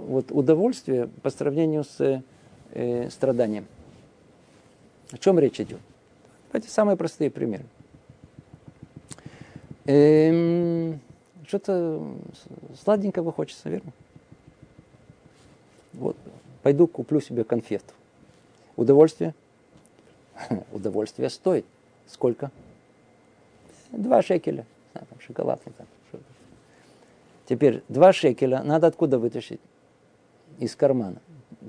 вот 0.07 0.31
удовольствие 0.31 1.07
по 1.21 1.29
сравнению 1.29 1.85
с 1.85 2.21
э, 2.71 3.09
страданием. 3.09 3.65
О 5.11 5.17
чем 5.17 5.39
речь 5.39 5.61
идет? 5.61 5.79
Эти 6.51 6.67
самые 6.67 6.97
простые 6.97 7.31
примеры. 7.31 7.63
Эм, 9.85 10.99
что-то 11.47 12.05
сладенького 12.83 13.31
хочется, 13.31 13.69
верно? 13.69 13.93
Пойду 16.63 16.87
куплю 16.87 17.19
себе 17.21 17.43
конфету. 17.43 17.93
Удовольствие? 18.75 19.33
Удовольствие 20.71 21.29
стоит. 21.29 21.65
Сколько? 22.07 22.51
Два 23.91 24.21
шекеля. 24.21 24.65
А, 24.93 24.99
там 24.99 25.19
шоколадный. 25.19 25.73
Там. 25.77 25.87
Теперь 27.47 27.83
два 27.89 28.13
шекеля 28.13 28.63
надо 28.63 28.87
откуда 28.87 29.19
вытащить? 29.19 29.59
Из 30.59 30.75
кармана. 30.75 31.17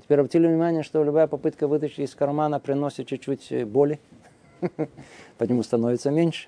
Теперь 0.01 0.19
обратили 0.19 0.47
внимание, 0.47 0.83
что 0.83 1.03
любая 1.03 1.27
попытка 1.27 1.67
вытащить 1.67 1.99
из 1.99 2.15
кармана 2.15 2.59
приносит 2.59 3.07
чуть-чуть 3.07 3.51
э, 3.51 3.65
боли. 3.65 3.99
По 5.37 5.43
нему 5.43 5.63
становится 5.63 6.11
меньше. 6.11 6.47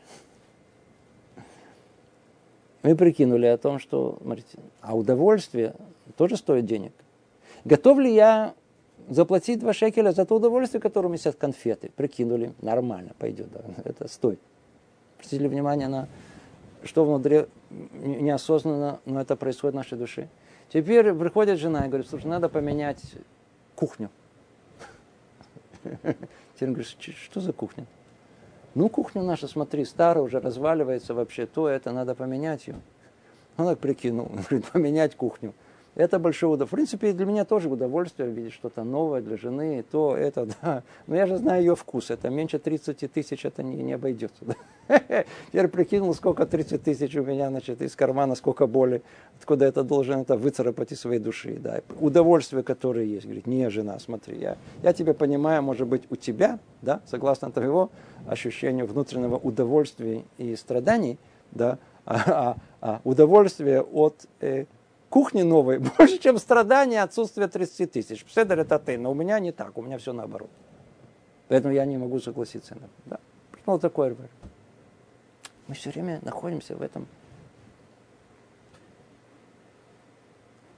Мы 2.83 2.95
прикинули 2.95 3.47
о 3.47 3.57
том, 3.57 3.79
что, 3.79 4.19
смотрите, 4.21 4.59
а 4.81 4.95
удовольствие 4.95 5.73
тоже 6.17 6.37
стоит 6.37 6.65
денег. 6.65 6.93
Готов 7.65 7.99
ли 7.99 8.13
я 8.13 8.53
заплатить 9.09 9.59
2 9.59 9.73
шекеля 9.73 10.11
за 10.11 10.25
то 10.25 10.35
удовольствие, 10.35 10.79
которое 10.79 11.15
сейчас 11.17 11.35
конфеты 11.35 11.91
прикинули? 11.95 12.53
Нормально, 12.61 13.13
пойдет, 13.17 13.51
да, 13.51 13.61
это 13.83 14.07
стоит. 14.07 14.39
Обратили 15.17 15.47
внимание 15.47 15.87
на 15.87 16.07
что 16.83 17.03
внутри 17.03 17.47
неосознанно, 17.71 18.99
но 19.05 19.21
это 19.21 19.35
происходит 19.35 19.73
в 19.73 19.77
нашей 19.77 19.97
душе. 19.97 20.29
Теперь 20.71 21.13
приходит 21.13 21.59
жена 21.59 21.85
и 21.85 21.87
говорит, 21.87 22.07
слушай, 22.07 22.27
надо 22.27 22.47
поменять 22.47 23.01
кухню. 23.75 24.09
Теперь 26.55 26.69
говорит, 26.69 26.87
что 26.87 27.41
за 27.41 27.53
кухня? 27.53 27.85
Ну, 28.75 28.89
кухня 28.89 29.23
наша, 29.23 29.47
смотри, 29.47 29.85
старая, 29.85 30.23
уже 30.23 30.39
разваливается 30.39 31.13
вообще, 31.13 31.45
то 31.45 31.67
это, 31.67 31.91
надо 31.91 32.13
поменять 32.13 32.67
ее. 32.67 32.75
Он 33.57 33.65
так 33.65 33.79
прикинул, 33.79 34.25
говорит, 34.49 34.65
поменять 34.71 35.15
кухню. 35.15 35.53
Это 35.95 36.19
большое 36.19 36.51
удовольствие. 36.51 36.67
В 36.67 36.75
принципе, 36.75 37.13
для 37.13 37.25
меня 37.25 37.45
тоже 37.45 37.69
удовольствие 37.69 38.29
видеть 38.29 38.53
что-то 38.53 38.83
новое 38.83 39.21
для 39.21 39.37
жены, 39.37 39.83
то, 39.89 40.15
это, 40.15 40.45
да. 40.61 40.83
Но 41.07 41.15
я 41.15 41.25
же 41.25 41.37
знаю 41.37 41.61
ее 41.61 41.75
вкус. 41.75 42.11
Это 42.11 42.29
меньше 42.29 42.59
30 42.59 43.11
тысяч, 43.11 43.45
это 43.45 43.63
не, 43.63 43.81
не 43.81 43.93
обойдется. 43.93 44.43
Да? 44.43 44.55
Теперь 45.47 45.69
прикинул, 45.69 46.13
сколько 46.13 46.45
30 46.45 46.83
тысяч 46.83 47.15
у 47.15 47.23
меня, 47.23 47.49
значит, 47.49 47.81
из 47.81 47.95
кармана, 47.95 48.35
сколько 48.35 48.67
боли, 48.67 49.03
откуда 49.39 49.65
это 49.65 49.83
должен 49.83 50.19
это 50.19 50.35
выцарапать 50.35 50.91
из 50.91 50.99
своей 50.99 51.19
души. 51.19 51.57
Да? 51.59 51.81
Удовольствие, 52.01 52.61
которое 52.61 53.05
есть. 53.05 53.25
Говорит, 53.25 53.47
не, 53.47 53.69
жена, 53.69 53.97
смотри, 53.99 54.37
я, 54.37 54.57
я 54.83 54.91
тебя 54.91 55.13
понимаю, 55.13 55.63
может 55.63 55.87
быть, 55.87 56.03
у 56.09 56.17
тебя, 56.17 56.59
да, 56.81 56.99
согласно 57.05 57.51
твоего 57.51 57.89
ощущению 58.27 58.85
внутреннего 58.85 59.37
удовольствия 59.37 60.25
и 60.37 60.57
страданий, 60.57 61.17
да, 61.51 61.79
а, 62.05 62.17
а, 62.27 62.57
а 62.81 63.01
удовольствие 63.03 63.81
от 63.81 64.27
э, 64.41 64.65
кухни 65.15 65.43
новой 65.43 65.79
больше, 65.97 66.17
чем 66.17 66.37
страдания 66.37 67.01
отсутствия 67.01 67.47
30 67.47 67.89
тысяч. 67.89 68.25
Пседер 68.25 68.59
это 68.59 68.77
ты, 68.79 68.97
но 68.97 69.11
у 69.11 69.13
меня 69.13 69.39
не 69.39 69.53
так, 69.53 69.77
у 69.77 69.81
меня 69.81 69.97
все 69.97 70.11
наоборот. 70.11 70.49
Поэтому 71.47 71.73
я 71.73 71.85
не 71.85 71.97
могу 71.97 72.19
согласиться. 72.19 72.75
Да. 73.05 73.19
Ну, 73.65 73.79
такой 73.79 74.17
Мы 75.67 75.73
все 75.73 75.89
время 75.89 76.19
находимся 76.21 76.75
в 76.75 76.81
этом. 76.81 77.07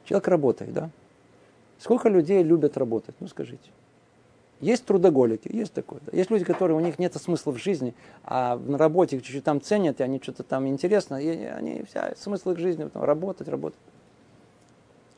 Человек 0.06 0.28
работает, 0.28 0.72
да? 0.72 0.92
Сколько 1.80 2.08
людей 2.08 2.44
любят 2.44 2.78
работать? 2.78 3.16
Ну, 3.20 3.28
скажите. 3.28 3.72
Есть 4.60 4.86
трудоголики, 4.86 5.50
есть 5.52 5.74
такое. 5.74 6.00
Да. 6.06 6.16
Есть 6.16 6.30
люди, 6.30 6.46
которые 6.46 6.78
у 6.78 6.80
них 6.80 7.00
нет 7.00 7.16
смысла 7.16 7.54
в 7.54 7.58
жизни, 7.58 7.96
а 8.24 8.56
на 8.56 8.78
работе 8.78 9.16
их 9.16 9.24
чуть-чуть 9.24 9.44
там 9.44 9.62
ценят, 9.62 10.00
и 10.00 10.04
они 10.04 10.20
что-то 10.22 10.44
там 10.44 10.68
интересно, 10.68 11.16
и 11.16 11.46
они 11.46 11.82
вся 11.90 12.14
смысл 12.16 12.52
их 12.52 12.60
жизни 12.60 12.88
там, 12.88 13.04
работать, 13.04 13.48
работать. 13.48 13.80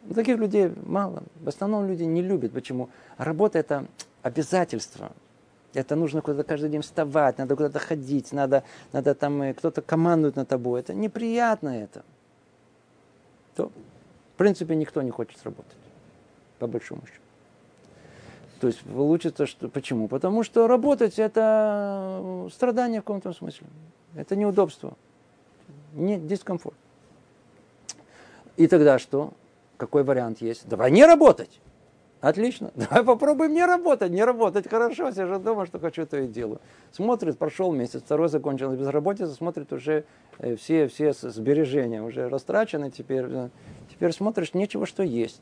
Но 0.10 0.16
таких 0.16 0.38
людей 0.40 0.74
мало. 0.88 1.22
В 1.40 1.48
основном 1.48 1.88
люди 1.88 2.02
не 2.02 2.24
любят. 2.24 2.52
Почему? 2.52 2.90
Работа 3.18 3.60
это 3.60 3.86
обязательство. 4.24 5.12
Это 5.76 5.96
нужно 5.96 6.22
куда-то 6.22 6.44
каждый 6.44 6.72
день 6.72 6.82
вставать, 6.82 7.38
надо 7.38 7.56
куда-то 7.56 7.78
ходить, 7.78 8.32
надо, 8.32 8.64
надо 8.92 9.14
там 9.14 9.40
э, 9.44 9.54
кто-то 9.54 9.84
командует 9.84 10.36
на 10.36 10.46
тобой. 10.46 10.80
Это 10.80 10.96
неприятно 10.96 11.70
это. 11.70 12.04
То, 13.56 13.68
в 13.68 14.38
принципе, 14.38 14.76
никто 14.76 15.04
не 15.04 15.12
хочет 15.12 15.38
работать, 15.44 15.78
по 16.58 16.66
большому 16.66 17.02
счету. 17.06 17.22
То 18.62 18.66
есть 18.66 18.80
получится, 18.80 19.46
что... 19.46 19.70
Почему? 19.70 20.08
Потому 20.08 20.42
что 20.42 20.68
работать 20.68 21.20
это 21.20 22.50
страдание 22.52 23.02
в 23.02 23.04
каком-то 23.04 23.32
смысле. 23.32 23.68
Это 24.16 24.36
неудобство. 24.36 24.98
Не 25.94 26.18
дискомфорт. 26.18 26.76
И 28.58 28.66
тогда 28.66 28.98
что? 28.98 29.34
Какой 29.80 30.04
вариант 30.04 30.42
есть? 30.42 30.68
Давай 30.68 30.92
не 30.92 31.06
работать. 31.06 31.62
Отлично. 32.20 32.72
Давай 32.76 33.04
попробуем 33.04 33.54
не 33.54 33.66
работать. 33.66 34.12
Не 34.12 34.26
работать 34.26 34.70
хорошо. 34.70 35.12
Сижу 35.12 35.40
дома, 35.40 35.66
что 35.66 35.80
хочу, 35.80 36.06
то 36.06 36.18
и 36.18 36.28
делаю. 36.28 36.60
Смотрит, 36.92 37.38
прошел 37.38 37.72
месяц, 37.72 38.02
второй 38.02 38.28
закончил 38.28 38.72
безработица, 38.76 39.34
смотрит 39.34 39.72
уже 39.72 40.04
э, 40.38 40.58
все, 40.58 40.90
все 40.90 41.14
сбережения 41.14 42.04
уже 42.04 42.28
растрачены. 42.28 42.92
Теперь, 42.92 43.26
э, 43.26 43.50
теперь 43.90 44.12
смотришь, 44.12 44.54
нечего, 44.54 44.86
что 44.86 45.02
есть. 45.02 45.42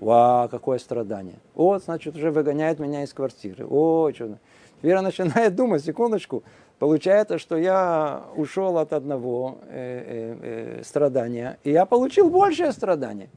Ва, 0.00 0.48
какое 0.50 0.78
страдание. 0.78 1.36
Вот, 1.54 1.84
значит, 1.84 2.16
уже 2.16 2.32
выгоняет 2.32 2.80
меня 2.80 3.04
из 3.04 3.12
квартиры. 3.12 3.64
О, 3.66 4.10
что 4.12 4.38
Теперь 4.80 4.92
я 4.92 5.02
начинаю 5.02 5.50
думать, 5.54 5.84
секундочку, 5.84 6.42
получается, 6.78 7.38
что 7.38 7.56
я 7.56 8.22
ушел 8.36 8.78
от 8.78 8.92
одного 8.92 9.58
э, 9.68 9.68
э, 9.72 10.78
э, 10.80 10.84
страдания, 10.84 11.58
и 11.64 11.70
я 11.70 11.84
получил 11.84 12.30
большее 12.30 12.72
страдание. 12.72 13.28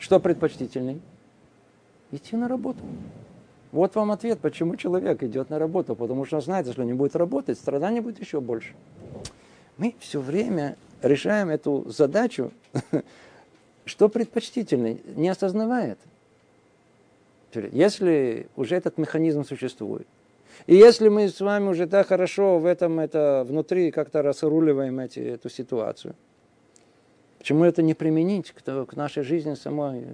Что 0.00 0.18
предпочтительней? 0.18 1.00
Идти 2.10 2.34
на 2.34 2.48
работу. 2.48 2.80
Вот 3.70 3.94
вам 3.94 4.10
ответ, 4.10 4.40
почему 4.40 4.74
человек 4.76 5.22
идет 5.22 5.50
на 5.50 5.58
работу. 5.58 5.94
Потому 5.94 6.24
что 6.24 6.36
он 6.36 6.42
знает, 6.42 6.66
что 6.66 6.82
не 6.82 6.94
будет 6.94 7.14
работать, 7.14 7.58
страдания 7.58 8.00
будет 8.00 8.18
еще 8.18 8.40
больше. 8.40 8.74
Мы 9.76 9.94
все 10.00 10.20
время 10.20 10.76
решаем 11.02 11.50
эту 11.50 11.84
задачу, 11.88 12.50
что 13.84 14.08
предпочтительней, 14.08 15.02
не 15.16 15.28
осознавая. 15.28 15.98
Если 17.54 18.48
уже 18.56 18.76
этот 18.76 18.96
механизм 18.96 19.44
существует, 19.44 20.06
и 20.66 20.74
если 20.74 21.08
мы 21.08 21.28
с 21.28 21.40
вами 21.40 21.68
уже 21.68 21.86
так 21.86 22.08
хорошо 22.08 22.58
в 22.58 22.64
этом, 22.64 23.00
это 23.00 23.44
внутри 23.46 23.90
как-то 23.90 24.22
разруливаем 24.22 24.98
эти, 24.98 25.20
эту 25.20 25.50
ситуацию– 25.50 26.14
Почему 27.40 27.64
это 27.64 27.80
не 27.80 27.94
применить 27.94 28.52
к, 28.52 28.62
к 28.62 28.96
нашей 28.96 29.22
жизни 29.22 29.54
самой, 29.54 30.04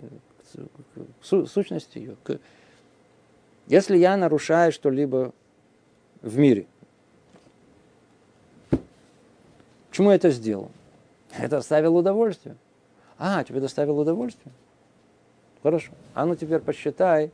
к, 0.54 1.22
к 1.22 1.26
сущности 1.48 1.98
ее? 1.98 2.16
К... 2.22 2.38
Если 3.66 3.96
я 3.96 4.16
нарушаю 4.16 4.70
что-либо 4.70 5.32
в 6.22 6.38
мире, 6.38 6.66
почему 9.90 10.10
я 10.10 10.14
это 10.14 10.30
сделал? 10.30 10.70
Это 11.36 11.56
доставило 11.56 11.98
удовольствие. 11.98 12.54
А, 13.18 13.42
тебе 13.42 13.58
доставило 13.58 14.02
удовольствие? 14.02 14.54
Хорошо. 15.64 15.90
А 16.14 16.26
ну 16.26 16.36
теперь 16.36 16.60
посчитай, 16.60 17.32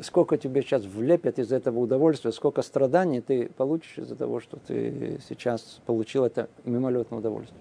сколько 0.00 0.38
тебе 0.38 0.62
сейчас 0.62 0.84
влепят 0.84 1.38
из 1.38 1.52
этого 1.52 1.78
удовольствия, 1.80 2.32
сколько 2.32 2.62
страданий 2.62 3.20
ты 3.20 3.50
получишь 3.50 3.98
из-за 3.98 4.16
того, 4.16 4.40
что 4.40 4.56
ты 4.56 5.20
сейчас 5.28 5.82
получил 5.84 6.24
это 6.24 6.48
мимолетное 6.64 7.18
удовольствие 7.18 7.60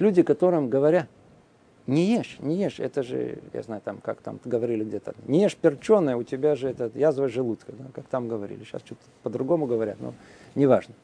люди, 0.00 0.22
которым 0.22 0.68
говорят, 0.68 1.08
не 1.86 2.04
ешь, 2.04 2.36
не 2.40 2.56
ешь, 2.56 2.80
это 2.80 3.02
же, 3.02 3.38
я 3.54 3.62
знаю, 3.62 3.80
там, 3.82 3.98
как 3.98 4.20
там 4.20 4.38
говорили 4.44 4.84
где-то, 4.84 5.14
не 5.26 5.42
ешь 5.42 5.56
перченое, 5.56 6.16
у 6.16 6.22
тебя 6.22 6.54
же 6.54 6.68
это 6.68 6.90
язва 6.94 7.28
желудка, 7.28 7.72
да, 7.72 7.84
как 7.94 8.06
там 8.08 8.28
говорили, 8.28 8.62
сейчас 8.64 8.82
что-то 8.84 9.00
по-другому 9.22 9.66
говорят, 9.66 9.96
но 10.00 10.12
неважно. 10.54 10.94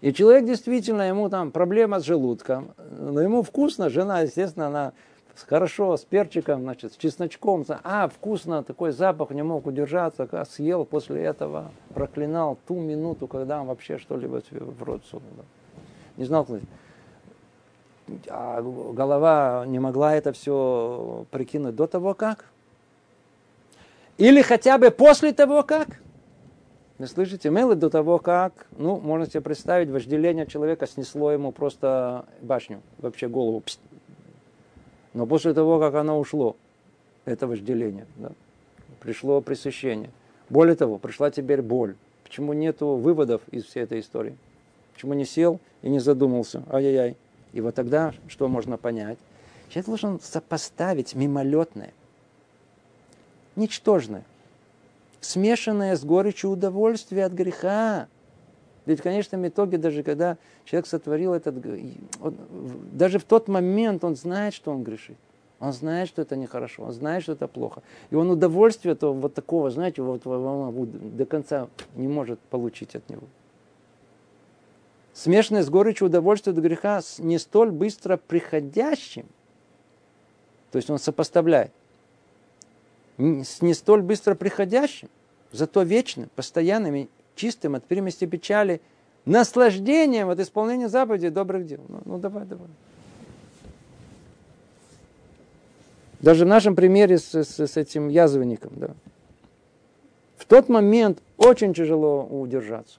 И 0.00 0.12
человек 0.12 0.44
действительно, 0.44 1.02
ему 1.02 1.28
там 1.28 1.52
проблема 1.52 2.00
с 2.00 2.04
желудком, 2.04 2.72
но 2.98 3.22
ему 3.22 3.44
вкусно, 3.44 3.88
жена, 3.88 4.22
естественно, 4.22 4.66
она 4.66 4.92
хорошо, 5.46 5.96
с 5.96 6.04
перчиком, 6.04 6.62
значит, 6.62 6.92
с 6.92 6.96
чесночком, 6.96 7.64
а, 7.84 8.08
вкусно, 8.08 8.64
такой 8.64 8.90
запах, 8.90 9.30
не 9.30 9.42
мог 9.42 9.66
удержаться, 9.66 10.28
а 10.30 10.44
съел 10.44 10.84
после 10.84 11.22
этого, 11.22 11.70
проклинал 11.94 12.58
ту 12.66 12.80
минуту, 12.80 13.28
когда 13.28 13.60
он 13.60 13.68
вообще 13.68 13.98
что-либо 13.98 14.42
в 14.50 14.82
рот 14.82 15.02
сунул. 15.08 15.28
Не 16.16 16.24
знал, 16.24 16.46
а 18.28 18.62
голова 18.62 19.64
не 19.66 19.78
могла 19.78 20.14
это 20.14 20.32
все 20.32 21.26
прикинуть 21.30 21.76
до 21.76 21.86
того 21.86 22.14
как? 22.14 22.46
Или 24.18 24.42
хотя 24.42 24.78
бы 24.78 24.90
после 24.90 25.32
того 25.32 25.62
как? 25.62 26.00
Вы 26.98 27.06
слышите, 27.06 27.50
мыло 27.50 27.74
до 27.74 27.90
того 27.90 28.18
как, 28.18 28.66
ну, 28.78 29.00
можно 29.00 29.26
себе 29.26 29.40
представить, 29.40 29.88
вожделение 29.88 30.46
человека 30.46 30.86
снесло 30.86 31.32
ему 31.32 31.50
просто 31.50 32.26
башню, 32.40 32.80
вообще 32.98 33.28
голову. 33.28 33.60
Пст. 33.60 33.80
Но 35.14 35.26
после 35.26 35.52
того, 35.52 35.80
как 35.80 35.94
оно 35.94 36.18
ушло, 36.18 36.54
это 37.24 37.46
вожделение, 37.46 38.06
да, 38.16 38.30
пришло 39.00 39.40
пресыщение. 39.40 40.10
Более 40.48 40.76
того, 40.76 40.98
пришла 40.98 41.30
теперь 41.30 41.62
боль. 41.62 41.96
Почему 42.24 42.52
нету 42.52 42.94
выводов 42.94 43.42
из 43.50 43.64
всей 43.64 43.82
этой 43.82 44.00
истории? 44.00 44.36
Почему 44.94 45.14
не 45.14 45.24
сел 45.24 45.58
и 45.82 45.88
не 45.88 45.98
задумался? 45.98 46.62
Ай-яй-яй, 46.70 47.16
и 47.52 47.60
вот 47.60 47.74
тогда 47.74 48.14
что 48.28 48.48
можно 48.48 48.76
понять? 48.76 49.18
Человек 49.68 49.86
должен 49.86 50.20
сопоставить 50.20 51.14
мимолетное, 51.14 51.92
ничтожное, 53.56 54.24
смешанное 55.20 55.96
с 55.96 56.04
горечью 56.04 56.50
удовольствия 56.50 57.24
от 57.24 57.32
греха. 57.32 58.08
Ведь 58.84 59.00
в 59.00 59.02
конечном 59.02 59.46
итоге, 59.46 59.78
даже 59.78 60.02
когда 60.02 60.36
человек 60.64 60.86
сотворил 60.86 61.34
этот... 61.34 61.54
Он, 62.20 62.36
даже 62.92 63.18
в 63.18 63.24
тот 63.24 63.48
момент 63.48 64.04
он 64.04 64.16
знает, 64.16 64.54
что 64.54 64.72
он 64.72 64.82
грешит. 64.82 65.16
Он 65.60 65.72
знает, 65.72 66.08
что 66.08 66.22
это 66.22 66.34
нехорошо, 66.34 66.82
он 66.82 66.92
знает, 66.92 67.22
что 67.22 67.32
это 67.32 67.46
плохо. 67.46 67.82
И 68.10 68.16
он 68.16 68.28
удовольствие 68.30 68.96
то, 68.96 69.12
вот 69.12 69.34
такого, 69.34 69.70
знаете, 69.70 70.02
вот, 70.02 70.22
до 71.16 71.24
конца 71.24 71.68
не 71.94 72.08
может 72.08 72.40
получить 72.40 72.96
от 72.96 73.08
него 73.08 73.22
смешанное 75.14 75.62
с 75.62 75.70
горечью 75.70 76.06
удовольствия 76.06 76.52
от 76.52 76.58
греха 76.58 77.00
не 77.18 77.38
столь 77.38 77.70
быстро 77.70 78.16
приходящим, 78.16 79.26
то 80.70 80.76
есть 80.76 80.88
он 80.90 80.98
сопоставляет, 80.98 81.70
с 83.18 83.60
не 83.60 83.74
столь 83.74 84.02
быстро 84.02 84.34
приходящим, 84.34 85.08
зато 85.52 85.82
вечным, 85.82 86.30
постоянным 86.34 86.94
и 86.94 87.08
чистым 87.34 87.74
от 87.74 87.84
примести 87.84 88.26
печали, 88.26 88.80
наслаждением 89.24 90.30
от 90.30 90.40
исполнения 90.40 90.88
заповедей 90.88 91.30
добрых 91.30 91.66
дел. 91.66 91.80
Ну, 91.88 92.00
ну 92.04 92.18
давай, 92.18 92.44
давай. 92.44 92.68
Даже 96.20 96.44
в 96.44 96.48
нашем 96.48 96.76
примере 96.76 97.18
с, 97.18 97.34
с, 97.34 97.58
с 97.58 97.76
этим 97.76 98.08
язвенником, 98.08 98.72
да. 98.76 98.90
В 100.36 100.44
тот 100.46 100.68
момент 100.68 101.20
очень 101.36 101.74
тяжело 101.74 102.24
удержаться. 102.24 102.98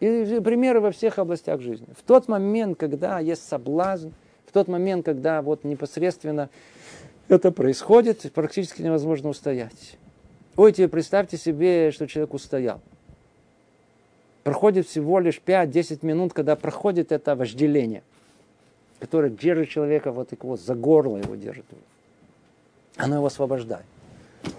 И 0.00 0.40
примеры 0.44 0.80
во 0.80 0.92
всех 0.92 1.18
областях 1.18 1.60
жизни. 1.60 1.86
В 1.98 2.02
тот 2.02 2.28
момент, 2.28 2.78
когда 2.78 3.18
есть 3.18 3.46
соблазн, 3.46 4.10
в 4.46 4.52
тот 4.52 4.68
момент, 4.68 5.04
когда 5.04 5.42
вот 5.42 5.64
непосредственно 5.64 6.50
это 7.28 7.50
происходит, 7.50 8.30
практически 8.32 8.82
невозможно 8.82 9.28
устоять. 9.28 9.98
Ой, 10.56 10.72
тебе 10.72 10.88
представьте 10.88 11.36
себе, 11.36 11.90
что 11.90 12.06
человек 12.06 12.34
устоял. 12.34 12.80
Проходит 14.44 14.86
всего 14.86 15.18
лишь 15.18 15.40
5-10 15.44 15.98
минут, 16.06 16.32
когда 16.32 16.56
проходит 16.56 17.12
это 17.12 17.36
вожделение, 17.36 18.02
которое 18.98 19.30
держит 19.30 19.68
человека 19.68 20.10
вот 20.10 20.30
так 20.30 20.42
вот 20.44 20.60
за 20.60 20.74
горло 20.74 21.18
его 21.18 21.34
держит. 21.34 21.66
Оно 22.96 23.16
его 23.16 23.26
освобождает. 23.26 23.84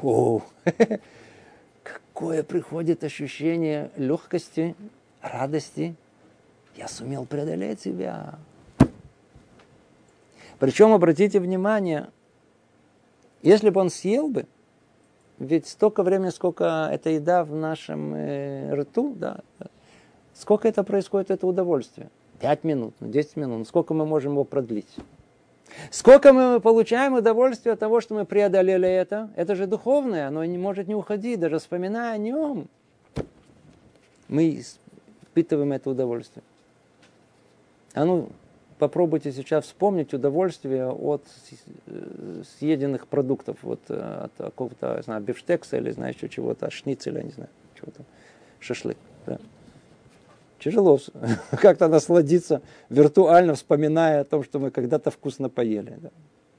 О, 0.03 0.41
какое 1.83 2.43
приходит 2.43 3.03
ощущение 3.03 3.89
легкости, 3.97 4.75
радости, 5.21 5.95
я 6.75 6.87
сумел 6.87 7.25
преодолеть 7.25 7.81
себя. 7.81 8.35
Причем, 10.59 10.93
обратите 10.93 11.39
внимание, 11.39 12.09
если 13.41 13.69
бы 13.69 13.79
он 13.81 13.89
съел 13.89 14.27
бы, 14.27 14.45
ведь 15.37 15.67
столько 15.67 16.03
времени, 16.03 16.29
сколько 16.29 16.89
эта 16.91 17.11
еда 17.11 17.45
в 17.45 17.55
нашем 17.55 18.13
э, 18.13 18.73
рту, 18.73 19.15
да, 19.17 19.39
сколько 20.33 20.67
это 20.67 20.83
происходит, 20.83 21.31
это 21.31 21.47
удовольствие. 21.47 22.09
Пять 22.41 22.63
минут, 22.63 22.93
десять 22.99 23.37
минут, 23.37 23.67
сколько 23.67 23.93
мы 23.93 24.05
можем 24.05 24.33
его 24.33 24.43
продлить. 24.43 24.93
Сколько 25.91 26.33
мы 26.33 26.59
получаем 26.59 27.13
удовольствия 27.13 27.73
от 27.73 27.79
того, 27.79 28.01
что 28.01 28.15
мы 28.15 28.25
преодолели 28.25 28.87
это, 28.87 29.29
это 29.35 29.55
же 29.55 29.67
духовное, 29.67 30.27
оно 30.27 30.43
не 30.43 30.57
может 30.57 30.87
не 30.87 30.95
уходить, 30.95 31.39
даже 31.39 31.59
вспоминая 31.59 32.13
о 32.13 32.17
нем, 32.17 32.67
мы 34.27 34.63
испытываем 35.39 35.71
это 35.71 35.89
удовольствие. 35.89 36.43
А 37.93 38.05
ну, 38.05 38.29
попробуйте 38.77 39.31
сейчас 39.31 39.65
вспомнить 39.65 40.13
удовольствие 40.13 40.87
от 40.87 41.23
э, 41.87 42.43
съеденных 42.59 43.07
продуктов, 43.07 43.57
вот 43.61 43.79
э, 43.89 44.25
от 44.25 44.31
какого-то, 44.37 45.01
знаю, 45.03 45.21
бифштекса 45.21 45.77
или, 45.77 45.91
знаешь, 45.91 46.15
чего-то, 46.29 46.69
шницеля, 46.69 47.23
не 47.23 47.31
знаю, 47.31 47.49
чего-то, 47.75 48.03
шашлык. 48.59 48.97
Да. 49.25 49.39
Тяжело 50.59 50.99
как-то 51.51 51.87
насладиться, 51.87 52.61
виртуально 52.89 53.55
вспоминая 53.55 54.21
о 54.21 54.23
том, 54.25 54.43
что 54.43 54.59
мы 54.59 54.71
когда-то 54.71 55.09
вкусно 55.09 55.49
поели. 55.49 55.97
Да. 56.01 56.09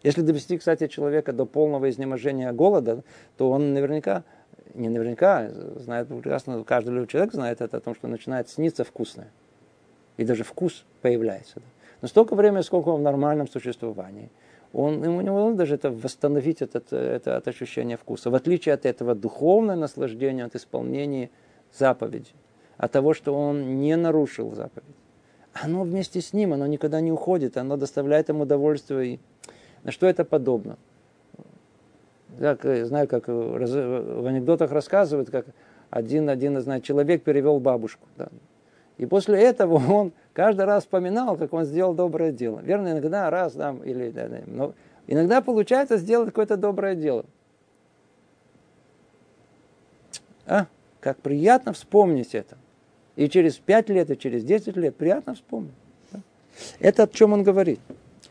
Если 0.02 0.22
довести, 0.22 0.56
кстати, 0.56 0.88
человека 0.88 1.32
до 1.32 1.44
полного 1.44 1.90
изнеможения 1.90 2.52
голода, 2.52 3.02
то 3.36 3.50
он 3.50 3.74
наверняка, 3.74 4.24
не 4.74 4.88
наверняка, 4.88 5.50
знает 5.76 6.08
прекрасно, 6.08 6.62
каждый 6.64 7.06
человек 7.06 7.32
знает 7.32 7.60
это, 7.60 7.78
о 7.78 7.80
том, 7.80 7.94
что 7.94 8.08
начинает 8.08 8.48
сниться 8.48 8.84
вкусное. 8.84 9.30
И 10.16 10.24
даже 10.24 10.44
вкус 10.44 10.84
появляется. 11.02 11.56
Да. 11.56 11.62
Но 12.02 12.08
столько 12.08 12.34
времени, 12.34 12.62
сколько 12.62 12.88
он 12.88 13.00
в 13.00 13.02
нормальном 13.02 13.48
существовании, 13.48 14.30
он, 14.72 15.02
ему 15.02 15.20
не 15.20 15.30
может 15.30 15.56
даже 15.56 15.74
это 15.74 15.90
восстановить 15.90 16.62
этот, 16.62 16.92
это, 16.92 17.30
это 17.32 17.50
ощущение 17.50 17.96
вкуса. 17.96 18.30
В 18.30 18.34
отличие 18.34 18.74
от 18.74 18.86
этого 18.86 19.14
духовное 19.14 19.76
наслаждение 19.76 20.44
от 20.44 20.54
исполнения 20.54 21.30
заповеди 21.76 22.32
от 22.80 22.92
того, 22.92 23.12
что 23.12 23.34
он 23.34 23.80
не 23.80 23.94
нарушил 23.96 24.54
заповедь. 24.54 24.96
Оно 25.52 25.82
вместе 25.82 26.20
с 26.20 26.32
ним, 26.32 26.54
оно 26.54 26.66
никогда 26.66 27.00
не 27.00 27.12
уходит, 27.12 27.56
оно 27.56 27.76
доставляет 27.76 28.30
ему 28.30 28.44
удовольствие. 28.44 29.14
И 29.14 29.20
на 29.82 29.90
что 29.90 30.06
это 30.06 30.24
подобно? 30.24 30.78
Как, 32.38 32.64
знаю, 32.86 33.08
как 33.08 33.28
в 33.28 34.26
анекдотах 34.26 34.72
рассказывают, 34.72 35.30
как 35.30 35.46
один, 35.90 36.28
один 36.28 36.60
знаю, 36.60 36.80
человек 36.80 37.22
перевел 37.22 37.58
бабушку. 37.58 38.06
Да. 38.16 38.28
И 38.96 39.06
после 39.06 39.42
этого 39.42 39.74
он 39.92 40.12
каждый 40.32 40.64
раз 40.66 40.84
вспоминал, 40.84 41.36
как 41.36 41.52
он 41.52 41.64
сделал 41.64 41.94
доброе 41.94 42.32
дело. 42.32 42.60
Верно, 42.60 42.92
иногда 42.92 43.30
раз 43.30 43.54
там, 43.54 43.82
или, 43.82 44.10
да, 44.10 44.28
да, 44.28 44.40
но 44.46 44.74
иногда 45.06 45.40
получается 45.40 45.96
сделать 45.96 46.28
какое-то 46.28 46.56
доброе 46.56 46.94
дело. 46.94 47.24
А, 50.46 50.66
как 51.00 51.18
приятно 51.18 51.72
вспомнить 51.72 52.34
это. 52.34 52.56
И 53.16 53.28
через 53.28 53.56
5 53.56 53.88
лет, 53.90 54.10
и 54.10 54.18
через 54.18 54.44
10 54.44 54.76
лет 54.76 54.96
приятно 54.96 55.34
вспомнить. 55.34 55.72
Да? 56.12 56.20
Это 56.78 57.04
о 57.04 57.06
чем 57.08 57.32
он 57.32 57.42
говорит. 57.42 57.80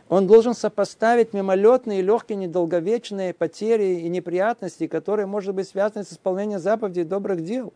Он 0.10 0.28
должен 0.28 0.54
сопоставить 0.54 1.34
мимолетные, 1.34 2.02
легкие, 2.02 2.38
недолговечные 2.38 3.34
потери 3.34 4.00
и 4.02 4.10
неприятности, 4.10 4.88
которые, 4.88 5.28
может 5.28 5.54
быть, 5.54 5.70
связаны 5.70 6.04
с 6.04 6.12
исполнением 6.14 6.60
заповедей 6.60 7.04
добрых 7.04 7.44
дел, 7.44 7.72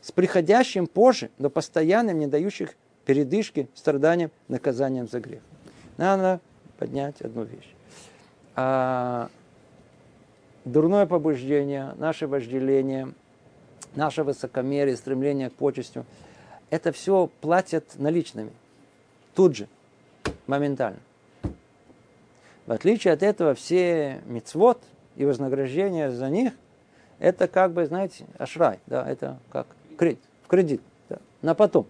с 0.00 0.10
приходящим 0.12 0.86
позже, 0.86 1.30
но 1.38 1.48
постоянным, 1.48 2.18
не 2.18 2.26
дающих 2.26 2.74
передышки, 3.04 3.68
страданием, 3.74 4.30
наказанием 4.48 5.08
за 5.08 5.20
грех. 5.20 5.40
Надо 5.96 6.40
поднять 6.78 7.20
одну 7.20 7.44
вещь. 7.44 7.74
А, 8.56 9.28
дурное 10.64 11.06
побуждение, 11.06 11.94
наше 11.96 12.26
вожделение– 12.26 13.14
наше 13.94 14.22
высокомерие, 14.22 14.96
стремление 14.96 15.50
к 15.50 15.54
почестю, 15.54 16.04
это 16.70 16.92
все 16.92 17.28
платят 17.40 17.84
наличными. 17.98 18.52
Тут 19.34 19.56
же, 19.56 19.68
моментально. 20.46 20.98
В 22.70 22.72
отличие 22.72 23.14
от 23.14 23.24
этого, 23.24 23.56
все 23.56 24.22
мицвод 24.26 24.80
и 25.16 25.24
вознаграждение 25.24 26.12
за 26.12 26.30
них, 26.30 26.52
это 27.18 27.48
как 27.48 27.72
бы, 27.72 27.84
знаете, 27.84 28.26
ашрай, 28.38 28.78
да, 28.86 29.04
это 29.10 29.40
как 29.50 29.66
кредит, 29.98 30.20
в 30.44 30.46
кредит, 30.46 30.80
да, 31.08 31.18
на 31.42 31.56
потом. 31.56 31.88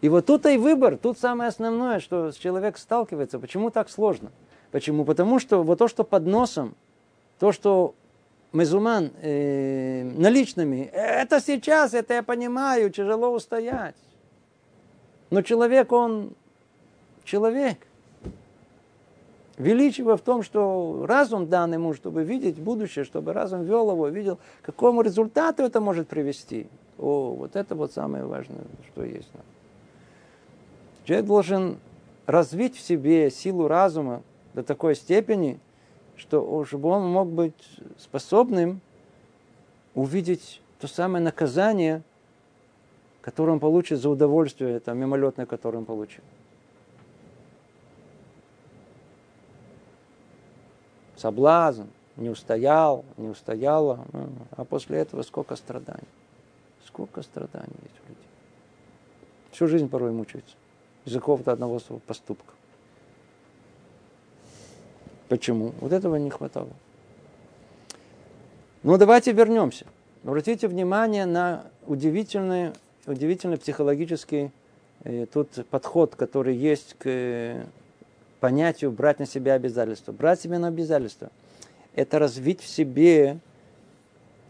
И 0.00 0.08
вот 0.08 0.26
тут 0.26 0.46
и 0.46 0.56
выбор, 0.58 0.96
тут 0.96 1.18
самое 1.18 1.48
основное, 1.48 1.98
что 1.98 2.30
человек 2.30 2.78
сталкивается. 2.78 3.40
Почему 3.40 3.70
так 3.70 3.90
сложно? 3.90 4.30
Почему? 4.70 5.04
Потому 5.04 5.40
что 5.40 5.64
вот 5.64 5.80
то, 5.80 5.88
что 5.88 6.04
под 6.04 6.24
носом, 6.24 6.76
то, 7.40 7.50
что 7.50 7.96
мезуман 8.52 9.10
э, 9.20 10.04
наличными, 10.04 10.88
это 10.92 11.40
сейчас, 11.40 11.94
это 11.94 12.14
я 12.14 12.22
понимаю, 12.22 12.90
тяжело 12.90 13.34
устоять. 13.34 13.96
Но 15.30 15.42
человек, 15.42 15.90
он 15.90 16.34
человек. 17.24 17.87
Величие 19.58 20.16
в 20.16 20.20
том, 20.20 20.44
что 20.44 21.04
разум 21.06 21.48
дан 21.48 21.72
ему, 21.72 21.92
чтобы 21.92 22.22
видеть 22.22 22.58
будущее, 22.58 23.04
чтобы 23.04 23.32
разум 23.32 23.64
вел 23.64 23.90
его, 23.90 24.06
видел, 24.08 24.38
к 24.62 24.66
какому 24.66 25.02
результату 25.02 25.64
это 25.64 25.80
может 25.80 26.06
привести. 26.06 26.68
О, 26.96 27.34
вот 27.34 27.56
это 27.56 27.74
вот 27.74 27.92
самое 27.92 28.24
важное, 28.24 28.64
что 28.86 29.02
есть. 29.02 29.28
Человек 31.04 31.26
должен 31.26 31.78
развить 32.26 32.76
в 32.76 32.80
себе 32.80 33.30
силу 33.32 33.66
разума 33.66 34.22
до 34.54 34.62
такой 34.62 34.94
степени, 34.94 35.58
что, 36.16 36.64
чтобы 36.64 36.90
он 36.90 37.08
мог 37.10 37.28
быть 37.28 37.80
способным 37.98 38.80
увидеть 39.94 40.60
то 40.78 40.86
самое 40.86 41.22
наказание, 41.24 42.02
которое 43.22 43.52
он 43.52 43.60
получит 43.60 44.00
за 44.00 44.08
удовольствие, 44.08 44.76
это 44.76 44.92
мимолетное, 44.92 45.46
которое 45.46 45.78
он 45.78 45.84
получил. 45.84 46.22
Соблазн, 51.18 51.84
не 52.16 52.30
устоял, 52.30 53.04
не 53.16 53.28
устояла, 53.28 54.04
ну, 54.12 54.28
а 54.56 54.64
после 54.64 54.98
этого 54.98 55.22
сколько 55.22 55.56
страданий. 55.56 56.08
Сколько 56.86 57.22
страданий 57.22 57.74
есть 57.82 57.94
у 58.04 58.08
людей. 58.08 58.28
Всю 59.50 59.66
жизнь 59.66 59.88
порой 59.88 60.12
мучаются 60.12 60.54
из-за 61.04 61.20
какого-то 61.20 61.52
одного 61.52 61.78
своего 61.80 62.00
поступка. 62.00 62.54
Почему? 65.28 65.72
Вот 65.80 65.92
этого 65.92 66.16
не 66.16 66.30
хватало. 66.30 66.70
Ну, 68.82 68.96
давайте 68.96 69.32
вернемся. 69.32 69.86
Обратите 70.24 70.68
внимание 70.68 71.26
на 71.26 71.64
удивительный, 71.86 72.72
удивительный 73.06 73.58
психологический 73.58 74.50
э, 75.04 75.26
тут 75.26 75.66
подход, 75.68 76.14
который 76.14 76.56
есть 76.56 76.94
к 76.94 77.06
э, 77.06 77.64
понятию 78.40 78.90
брать 78.90 79.18
на 79.18 79.26
себя 79.26 79.54
обязательства. 79.54 80.12
Брать 80.12 80.40
себе 80.40 80.58
на 80.58 80.68
обязательства– 80.68 81.30
это 81.94 82.18
развить 82.18 82.60
в 82.60 82.66
себе 82.66 83.38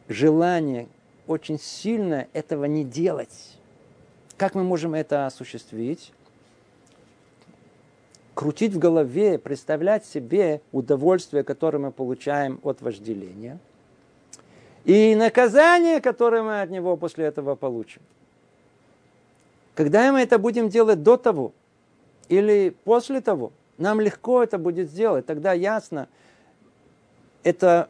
желание 0.09 0.89
очень 1.26 1.59
сильно 1.59 2.26
этого 2.32 2.64
не 2.64 2.84
делать. 2.84 3.57
Как 4.36 4.55
мы 4.55 4.64
можем 4.64 4.95
это 4.95 5.26
осуществить? 5.26 6.12
крутить 8.39 8.72
в 8.72 8.78
голове, 8.78 9.36
представлять 9.36 10.07
себе 10.07 10.61
удовольствие, 10.70 11.43
которое 11.43 11.78
мы 11.78 11.91
получаем 11.91 12.61
от 12.62 12.80
вожделения, 12.80 13.59
и 14.84 15.16
наказание, 15.16 16.01
которое 16.01 16.45
мы 16.45 16.61
от 16.61 16.70
него 16.70 16.97
после 16.97 17.24
этого 17.24 17.57
получим. 17.57 18.01
Когда 19.74 20.12
мы 20.12 20.20
это 20.20 20.39
будем 20.39 20.68
делать 20.68 21.03
до 21.03 21.16
того 21.16 21.53
или 22.28 22.72
после 22.84 23.20
того, 23.20 23.51
нам 23.79 24.01
легко 24.01 24.43
это 24.43 24.59
будет 24.59 24.91
сделать. 24.91 25.26
Тогда 25.26 25.53
ясно, 25.53 26.09
это 27.43 27.89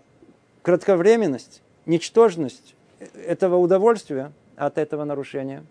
кратковременность, 0.62 1.62
ничтожность 1.86 2.74
этого 3.14 3.57
удовольствия 3.57 4.32
от 4.57 4.78
этого 4.78 5.05
нарушения. 5.05 5.64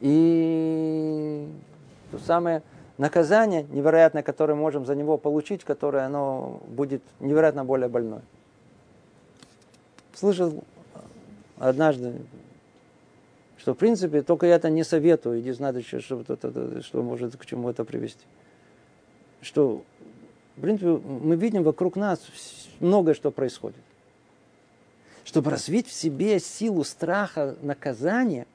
И 0.00 1.46
то 2.10 2.18
самое 2.18 2.62
наказание 2.96 3.64
невероятное, 3.64 4.22
которое 4.22 4.54
мы 4.54 4.60
можем 4.60 4.86
за 4.86 4.94
него 4.94 5.18
получить, 5.18 5.64
которое 5.64 6.06
оно 6.06 6.60
будет 6.68 7.02
невероятно 7.18 7.64
более 7.64 7.88
больное. 7.88 8.22
Слышал 10.14 10.64
однажды, 11.58 12.14
что 13.60 13.74
в 13.74 13.76
принципе 13.76 14.22
только 14.22 14.46
я 14.46 14.56
это 14.56 14.70
не 14.70 14.84
советую, 14.84 15.40
иди 15.40 15.52
знать, 15.52 15.86
что, 15.86 16.00
что, 16.00 16.24
что, 16.24 16.82
что 16.82 17.02
может 17.02 17.36
к 17.36 17.46
чему 17.46 17.70
это 17.70 17.84
привести. 17.84 18.24
Что, 19.42 19.82
в 20.56 20.60
принципе, 20.60 20.88
мы 20.88 21.36
видим 21.36 21.62
вокруг 21.62 21.96
нас 21.96 22.20
многое, 22.80 23.14
что 23.14 23.30
происходит. 23.30 23.80
Чтобы 25.24 25.50
развить 25.50 25.86
в 25.86 25.92
себе 25.92 26.40
силу 26.40 26.84
страха 26.84 27.56
наказания, 27.62 28.46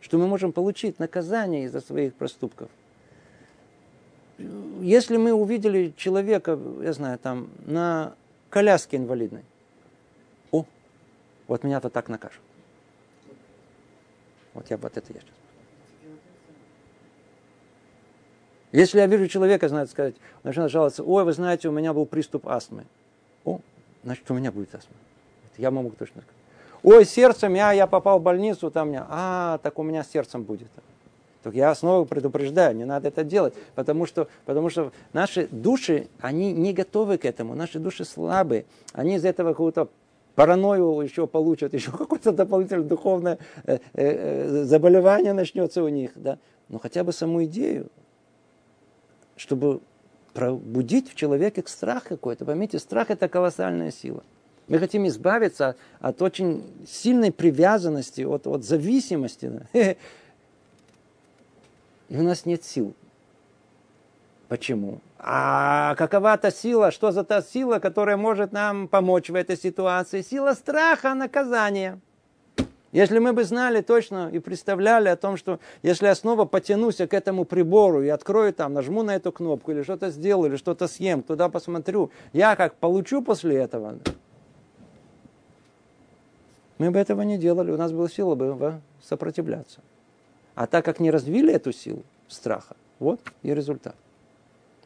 что 0.00 0.18
мы 0.18 0.26
можем 0.26 0.52
получить 0.52 0.98
наказание 0.98 1.64
из-за 1.64 1.80
своих 1.80 2.14
проступков 2.14 2.68
если 4.80 5.16
мы 5.16 5.32
увидели 5.32 5.92
человека, 5.96 6.58
я 6.82 6.92
знаю, 6.92 7.18
там, 7.18 7.50
на 7.66 8.14
коляске 8.48 8.96
инвалидной. 8.96 9.44
О, 10.50 10.64
вот 11.46 11.64
меня-то 11.64 11.90
так 11.90 12.08
накажут. 12.08 12.40
Вот 14.54 14.70
я 14.70 14.76
вот 14.76 14.96
это 14.96 15.12
я 15.12 15.20
сейчас. 15.20 15.34
Если 18.72 18.98
я 18.98 19.06
вижу 19.06 19.26
человека, 19.26 19.68
знаете, 19.68 19.90
сказать, 19.90 20.14
начинает 20.42 20.70
жаловаться, 20.70 21.02
ой, 21.02 21.24
вы 21.24 21.32
знаете, 21.32 21.68
у 21.68 21.72
меня 21.72 21.92
был 21.92 22.06
приступ 22.06 22.48
астмы. 22.48 22.84
О, 23.44 23.60
значит, 24.04 24.30
у 24.30 24.34
меня 24.34 24.52
будет 24.52 24.74
астма. 24.74 24.94
Это 25.52 25.62
я 25.62 25.70
могу 25.70 25.90
точно 25.90 26.22
сказать. 26.22 26.36
Ой, 26.82 27.04
сердцем 27.04 27.54
я, 27.54 27.72
я 27.72 27.86
попал 27.86 28.20
в 28.20 28.22
больницу, 28.22 28.70
там 28.70 28.90
меня, 28.90 29.06
а, 29.08 29.58
так 29.58 29.78
у 29.78 29.82
меня 29.82 30.04
сердцем 30.04 30.44
будет. 30.44 30.68
Так 31.42 31.54
я 31.54 31.74
снова 31.74 32.04
предупреждаю, 32.04 32.76
не 32.76 32.84
надо 32.84 33.08
это 33.08 33.24
делать, 33.24 33.54
потому 33.74 34.06
что, 34.06 34.28
потому 34.44 34.68
что 34.68 34.92
наши 35.12 35.48
души, 35.48 36.08
они 36.20 36.52
не 36.52 36.72
готовы 36.72 37.18
к 37.18 37.24
этому, 37.24 37.54
наши 37.54 37.78
души 37.78 38.04
слабые, 38.04 38.66
они 38.92 39.16
из 39.16 39.24
этого 39.24 39.50
какого-то 39.50 39.88
паранойю 40.34 41.00
еще 41.00 41.26
получат, 41.26 41.74
еще 41.74 41.90
какое-то 41.96 42.32
дополнительное 42.32 42.84
духовное 42.84 43.38
э, 43.64 43.74
э, 43.74 43.78
э, 43.94 44.64
заболевание 44.64 45.32
начнется 45.32 45.82
у 45.82 45.88
них, 45.88 46.12
да. 46.14 46.38
Но 46.68 46.78
хотя 46.78 47.04
бы 47.04 47.12
саму 47.12 47.44
идею, 47.44 47.88
чтобы 49.36 49.80
пробудить 50.32 51.10
в 51.10 51.14
человеке 51.14 51.62
страх 51.66 52.04
какой-то. 52.04 52.44
Поймите, 52.44 52.78
страх 52.78 53.10
это 53.10 53.28
колоссальная 53.28 53.90
сила. 53.90 54.22
Мы 54.68 54.78
хотим 54.78 55.06
избавиться 55.08 55.74
от 55.98 56.22
очень 56.22 56.62
сильной 56.86 57.32
привязанности, 57.32 58.22
от, 58.22 58.46
от 58.46 58.64
зависимости. 58.64 59.50
И 62.08 62.16
у 62.16 62.22
нас 62.22 62.46
нет 62.46 62.64
сил. 62.64 62.94
Почему? 64.50 64.98
А 65.16 65.94
какова 65.94 66.36
та 66.36 66.50
сила? 66.50 66.90
Что 66.90 67.12
за 67.12 67.22
та 67.22 67.40
сила, 67.40 67.78
которая 67.78 68.16
может 68.16 68.50
нам 68.50 68.88
помочь 68.88 69.30
в 69.30 69.36
этой 69.36 69.56
ситуации? 69.56 70.22
Сила 70.22 70.54
страха 70.54 71.14
наказания. 71.14 72.00
Если 72.90 73.20
мы 73.20 73.32
бы 73.32 73.44
знали 73.44 73.80
точно 73.80 74.28
и 74.32 74.40
представляли 74.40 75.08
о 75.08 75.14
том, 75.14 75.36
что 75.36 75.60
если 75.84 76.06
я 76.06 76.16
снова 76.16 76.46
потянусь 76.46 76.96
к 76.96 77.14
этому 77.14 77.44
прибору 77.44 78.02
и 78.02 78.08
открою 78.08 78.52
там, 78.52 78.74
нажму 78.74 79.04
на 79.04 79.14
эту 79.14 79.30
кнопку 79.30 79.70
или 79.70 79.84
что-то 79.84 80.10
сделаю, 80.10 80.50
или 80.50 80.56
что-то 80.56 80.88
съем, 80.88 81.22
туда 81.22 81.48
посмотрю, 81.48 82.10
я 82.32 82.56
как 82.56 82.74
получу 82.74 83.22
после 83.22 83.54
этого, 83.54 84.00
мы 86.78 86.90
бы 86.90 86.98
этого 86.98 87.22
не 87.22 87.38
делали, 87.38 87.70
у 87.70 87.76
нас 87.76 87.92
была 87.92 88.08
сила 88.08 88.34
бы 88.34 88.80
сопротивляться. 89.00 89.80
А 90.56 90.66
так 90.66 90.84
как 90.84 90.98
не 90.98 91.12
развили 91.12 91.54
эту 91.54 91.70
силу 91.70 92.02
страха, 92.26 92.74
вот 92.98 93.20
и 93.44 93.54
результат. 93.54 93.94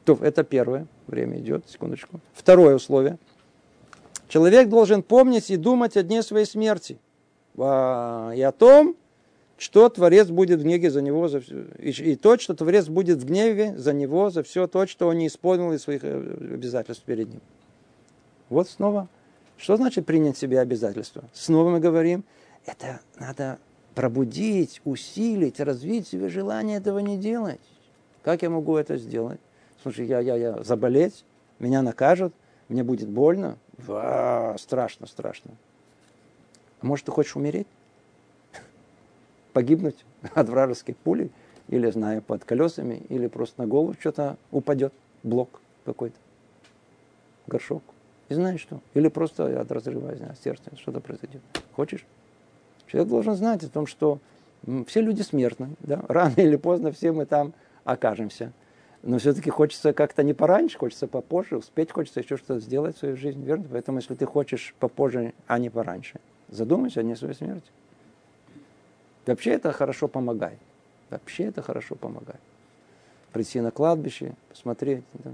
То, 0.05 0.19
это 0.21 0.45
первое, 0.45 0.87
время 1.07 1.39
идет, 1.39 1.65
секундочку. 1.69 2.21
Второе 2.35 2.77
условие. 2.77 3.19
Человек 4.29 4.69
должен 4.69 5.03
помнить 5.03 5.51
и 5.51 5.57
думать 5.57 5.97
о 5.97 6.03
дне 6.03 6.23
своей 6.23 6.47
смерти. 6.47 6.99
И 7.57 7.61
о 7.61 8.53
том, 8.59 8.97
что 9.57 9.89
Творец 9.89 10.29
будет 10.29 10.61
в 10.61 10.63
гневе 10.65 10.91
за 10.91 11.01
него, 11.01 11.29
за 11.29 11.41
все, 11.41 11.67
и, 11.79 11.91
и 11.91 12.17
то, 12.17 12.37
что 12.39 12.55
Творец 12.55 12.89
будет 12.89 13.19
в 13.19 13.27
гневе 13.27 13.77
за 13.77 13.93
него, 13.93 14.31
за 14.31 14.43
все 14.43 14.67
то, 14.67 14.87
что 14.87 15.09
он 15.09 15.19
не 15.19 15.29
исполнил 15.29 15.73
из 15.73 15.83
своих 15.83 16.03
э, 16.05 16.55
обязательств 16.55 17.05
перед 17.05 17.29
ним. 17.29 17.41
Вот 18.49 18.69
снова. 18.69 19.09
Что 19.57 19.77
значит 19.77 20.05
принять 20.05 20.37
себе 20.37 20.59
обязательства? 20.59 21.23
Снова 21.33 21.71
мы 21.71 21.79
говорим, 21.79 22.25
это 22.67 23.01
надо 23.17 23.59
пробудить, 23.95 24.81
усилить, 24.85 25.61
развить 25.61 26.09
себе 26.09 26.29
желание 26.29 26.79
этого 26.79 26.99
не 26.99 27.17
делать. 27.17 27.61
Как 28.23 28.43
я 28.43 28.51
могу 28.51 28.77
это 28.77 28.97
сделать? 28.97 29.41
Слушай, 29.85 30.07
я, 30.07 30.21
я, 30.21 30.35
я 30.37 30.63
заболеть, 30.63 31.27
меня 31.59 31.83
накажут, 31.83 32.33
мне 32.71 32.83
будет 32.83 33.07
больно. 33.07 33.59
Ва, 33.77 34.57
страшно, 34.59 35.07
страшно. 35.07 35.51
А 36.81 36.87
может, 36.87 37.05
ты 37.05 37.13
хочешь 37.13 37.37
умереть? 37.37 37.67
Погибнуть 39.53 40.03
от 40.35 40.49
вражеской 40.49 40.95
пули? 40.95 41.31
Или, 41.69 41.91
знаю, 41.91 42.23
под 42.23 42.47
колесами? 42.47 43.03
Или 43.11 43.27
просто 43.27 43.61
на 43.61 43.67
голову 43.67 43.95
что-то 44.01 44.39
упадет? 44.53 44.95
Блок 45.23 45.61
какой-то? 45.85 46.17
Горшок? 47.47 47.83
И 48.31 48.35
знаешь 48.35 48.63
что? 48.63 48.81
Или 48.95 49.09
просто 49.09 49.61
от 49.61 49.71
разрыва 49.71 50.15
сердца 50.43 50.71
что-то 50.79 51.01
произойдет. 51.01 51.43
Хочешь? 51.77 52.07
Человек 52.87 53.11
должен 53.11 53.35
знать 53.35 53.63
о 53.65 53.69
том, 53.69 53.87
что 53.87 54.19
все 54.87 55.03
люди 55.03 55.21
смертны. 55.21 55.69
Да? 55.81 56.03
Рано 56.09 56.37
или 56.39 56.57
поздно 56.57 56.91
все 56.91 57.13
мы 57.13 57.27
там 57.27 57.53
окажемся. 57.85 58.51
Но 59.05 59.19
все-таки 59.19 59.51
хочется 59.51 59.93
как-то 59.93 60.23
не 60.23 60.33
пораньше, 60.33 60.79
хочется 60.79 61.07
попозже, 61.07 61.59
успеть 61.59 61.93
хочется 61.93 62.21
еще 62.21 62.39
что-то 62.39 62.59
сделать 62.59 62.97
в 62.97 63.01
своей 63.01 63.17
жизни, 63.17 63.45
верно? 63.45 63.67
Поэтому 63.71 63.99
если 63.99 64.15
ты 64.15 64.25
хочешь 64.25 64.75
попозже, 64.81 65.35
а 65.47 65.59
не 65.59 65.69
пораньше, 65.69 66.21
задумайся 66.49 67.01
о 67.01 67.03
не 67.03 67.15
своей 67.15 67.35
смерти. 67.35 67.71
Вообще 69.27 69.53
это 69.53 69.73
хорошо 69.73 70.09
помогает. 70.09 70.59
Вообще 71.11 71.45
это 71.45 71.61
хорошо 71.61 71.97
помогает. 71.97 72.41
Прийти 73.33 73.61
на 73.61 73.71
кладбище, 73.71 74.35
посмотреть. 74.49 75.05
Да. 75.13 75.33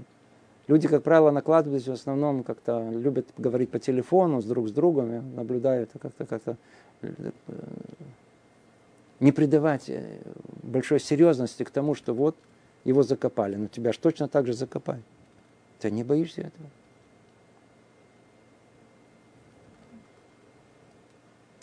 Люди, 0.67 0.89
как 0.89 1.03
правило, 1.03 1.31
на 1.31 1.41
кладбище 1.41 1.91
в 1.91 1.93
основном 1.93 2.43
как-то 2.43 2.89
любят 2.91 3.27
говорить 3.37 3.69
по 3.69 3.79
телефону 3.79 4.41
с 4.41 4.45
друг 4.45 4.67
с 4.67 4.71
другом. 4.73 5.13
Я 5.13 5.75
это 5.75 5.97
как-то 5.97 6.25
как-то 6.25 6.57
э, 7.01 7.31
не 9.21 9.31
придавать 9.31 9.89
э, 9.89 10.19
большой 10.61 10.99
серьезности 10.99 11.63
к 11.63 11.69
тому, 11.69 11.95
что 11.95 12.13
вот 12.13 12.35
его 12.83 13.03
закопали, 13.03 13.55
но 13.55 13.67
тебя 13.67 13.93
же 13.93 13.99
точно 13.99 14.27
так 14.27 14.47
же 14.47 14.53
закопают. 14.53 15.03
Ты 15.79 15.91
не 15.91 16.03
боишься 16.03 16.41
этого? 16.41 16.69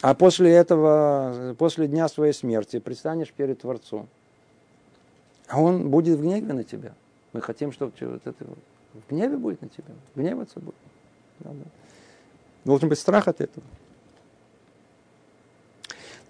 А 0.00 0.14
после 0.14 0.52
этого, 0.52 1.56
после 1.58 1.88
дня 1.88 2.08
своей 2.08 2.32
смерти, 2.32 2.78
предстанешь 2.78 3.32
перед 3.32 3.60
Творцом. 3.60 4.08
А 5.48 5.60
он 5.60 5.90
будет 5.90 6.18
в 6.18 6.22
гневе 6.22 6.52
на 6.52 6.62
тебя. 6.62 6.92
Мы 7.32 7.40
хотим, 7.40 7.72
чтобы 7.72 7.92
вот 8.00 8.26
это 8.26 8.44
в 8.94 9.10
гневе 9.10 9.36
будет 9.36 9.60
на 9.60 9.68
тебя, 9.68 9.94
гневаться 10.14 10.60
будет. 10.60 10.76
Да, 11.40 11.50
да. 11.50 11.64
Должен 12.64 12.88
быть 12.88 12.98
страх 12.98 13.26
от 13.28 13.40
этого. 13.40 13.66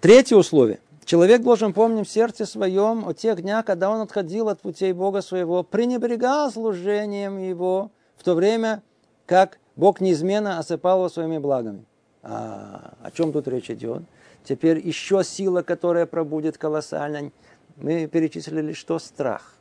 Третье 0.01 0.35
условие. 0.35 0.79
Человек 1.09 1.41
должен 1.41 1.73
помнить 1.73 2.07
в 2.07 2.11
сердце 2.11 2.45
своем 2.45 3.07
о 3.07 3.15
тех 3.15 3.41
днях, 3.41 3.65
когда 3.65 3.89
он 3.89 3.99
отходил 4.01 4.47
от 4.47 4.61
путей 4.61 4.93
Бога 4.93 5.23
своего, 5.23 5.63
пренебрегал 5.63 6.51
служением 6.51 7.39
его, 7.39 7.89
в 8.15 8.23
то 8.23 8.35
время 8.35 8.83
как 9.25 9.57
Бог 9.75 10.01
неизменно 10.01 10.59
осыпал 10.59 10.99
его 10.99 11.09
своими 11.09 11.39
благами. 11.39 11.83
А, 12.21 12.93
о 13.01 13.09
чем 13.09 13.31
тут 13.31 13.47
речь 13.47 13.71
идет? 13.71 14.03
Теперь 14.43 14.77
еще 14.85 15.23
сила, 15.23 15.63
которая 15.63 16.05
пробудет 16.05 16.59
колоссально. 16.59 17.31
Мы 17.77 18.05
перечислили, 18.05 18.73
что 18.73 18.99
страх. 18.99 19.55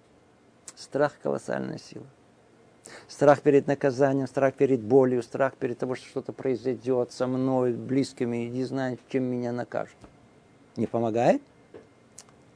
Страх– 0.76 1.14
колоссальная 1.22 1.78
сила. 1.78 2.04
Страх 3.08 3.40
перед 3.40 3.66
наказанием, 3.66 4.26
страх 4.26 4.52
перед 4.52 4.82
болью, 4.82 5.22
страх 5.22 5.54
перед 5.56 5.78
того, 5.78 5.94
что 5.94 6.06
что-то 6.08 6.34
произойдет 6.34 7.12
со 7.12 7.26
мной, 7.26 7.72
близкими, 7.72 8.44
и 8.44 8.50
не 8.50 8.64
знаю, 8.64 8.98
чем 9.08 9.24
меня 9.24 9.52
накажут. 9.52 9.96
Не 10.78 10.86
помогает? 10.86 11.42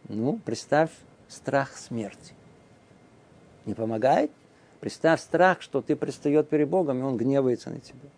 Ну, 0.09 0.39
представь 0.45 0.91
страх 1.29 1.77
смерти. 1.77 2.35
Не 3.67 3.75
помогает? 3.75 4.31
Представь 4.79 5.21
страх, 5.21 5.61
что 5.61 5.83
ты 5.83 5.97
предстает 5.97 6.49
перед 6.49 6.69
Богом, 6.69 7.01
и 7.01 7.03
Он 7.03 7.17
гневается 7.17 7.71
на 7.71 7.81
тебя. 7.81 8.09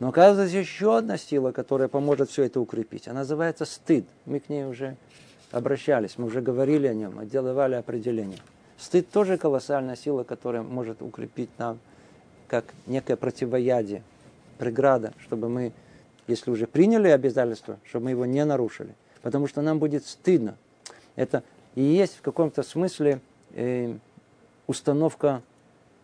Но 0.00 0.08
оказывается 0.08 0.58
еще 0.58 0.98
одна 0.98 1.16
сила, 1.16 1.52
которая 1.52 1.86
поможет 1.86 2.30
все 2.30 2.42
это 2.42 2.60
укрепить. 2.60 3.06
Она 3.06 3.20
называется 3.20 3.66
стыд. 3.66 4.04
Мы 4.26 4.40
к 4.40 4.48
ней 4.48 4.64
уже 4.64 4.96
обращались, 5.52 6.18
мы 6.18 6.26
уже 6.26 6.40
говорили 6.40 6.88
о 6.88 6.94
нем, 6.94 7.14
мы 7.14 7.26
делали 7.26 7.76
определение. 7.76 8.38
Стыд 8.78 9.08
тоже 9.10 9.38
колоссальная 9.38 9.96
сила, 9.96 10.24
которая 10.24 10.62
может 10.62 11.02
укрепить 11.02 11.50
нам 11.56 11.78
как 12.48 12.64
некое 12.86 13.16
противоядие, 13.16 14.02
преграда, 14.58 15.12
чтобы 15.20 15.48
мы 15.48 15.72
если 16.28 16.50
уже 16.50 16.66
приняли 16.66 17.08
обязательство, 17.08 17.78
чтобы 17.84 18.04
мы 18.04 18.10
его 18.10 18.26
не 18.26 18.44
нарушили. 18.44 18.94
Потому 19.22 19.48
что 19.48 19.62
нам 19.62 19.78
будет 19.78 20.06
стыдно. 20.06 20.56
Это 21.16 21.42
и 21.74 21.82
есть 21.82 22.16
в 22.16 22.22
каком-то 22.22 22.62
смысле 22.62 23.20
э, 23.54 23.96
установка 24.66 25.42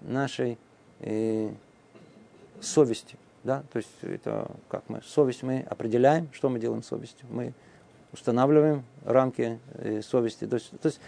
нашей 0.01 0.59
э, 1.01 1.51
совести. 2.61 3.17
Да? 3.45 3.63
То 3.73 3.77
есть 3.77 3.91
это 4.03 4.51
как 4.69 4.83
мы 4.89 5.03
совесть 5.03 5.43
мы 5.43 5.65
определяем, 5.69 6.29
что 6.33 6.49
мы 6.49 6.59
делаем 6.59 6.83
совестью. 6.83 7.27
Мы 7.31 7.53
устанавливаем 8.13 8.85
рамки 9.05 9.59
э, 9.75 10.01
совести. 10.03 10.47
То 10.47 10.57
есть, 10.57 10.71
то 10.81 10.87
есть 10.87 11.01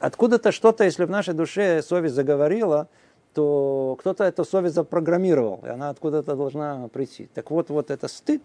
откуда-то 0.00 0.52
что-то, 0.52 0.84
если 0.84 1.04
в 1.04 1.10
нашей 1.10 1.34
душе 1.34 1.82
совесть 1.82 2.14
заговорила, 2.14 2.88
то 3.36 3.98
кто-то 4.00 4.24
эту 4.24 4.46
совесть 4.46 4.76
запрограммировал, 4.76 5.60
и 5.62 5.68
она 5.68 5.90
откуда-то 5.90 6.36
должна 6.36 6.88
прийти. 6.88 7.28
Так 7.34 7.50
вот, 7.50 7.68
вот 7.68 7.90
это 7.90 8.08
стыд, 8.08 8.42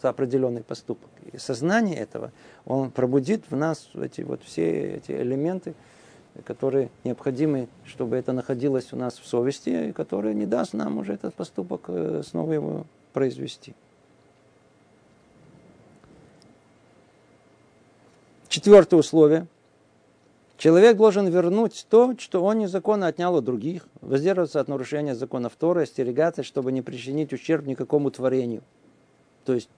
за 0.00 0.10
определенный 0.10 0.62
поступок. 0.62 1.10
И 1.32 1.38
сознание 1.38 1.96
этого, 1.96 2.30
он 2.64 2.92
пробудит 2.92 3.50
в 3.50 3.56
нас 3.56 3.90
эти 4.00 4.20
вот 4.20 4.44
все 4.44 4.94
эти 4.94 5.10
элементы, 5.10 5.74
которые 6.44 6.88
необходимы, 7.02 7.66
чтобы 7.84 8.14
это 8.14 8.32
находилось 8.32 8.92
у 8.92 8.96
нас 8.96 9.18
в 9.18 9.26
совести, 9.26 9.88
и 9.88 9.92
которые 9.92 10.36
не 10.36 10.46
даст 10.46 10.72
нам 10.72 10.98
уже 10.98 11.14
этот 11.14 11.34
поступок 11.34 11.86
э, 11.88 12.22
снова 12.24 12.52
его 12.52 12.86
произвести. 13.12 13.74
Четвертое 18.48 19.00
условие. 19.00 19.48
Человек 20.58 20.96
должен 20.96 21.28
вернуть 21.28 21.86
то, 21.88 22.14
что 22.18 22.42
он 22.42 22.58
незаконно 22.58 23.06
отнял 23.06 23.32
у 23.36 23.40
других, 23.40 23.86
воздерживаться 24.00 24.58
от 24.58 24.66
нарушения 24.66 25.14
закона 25.14 25.50
Торы, 25.56 25.82
остерегаться, 25.82 26.42
чтобы 26.42 26.72
не 26.72 26.82
причинить 26.82 27.32
ущерб 27.32 27.64
никакому 27.64 28.10
творению. 28.10 28.64
То 29.44 29.54
есть, 29.54 29.70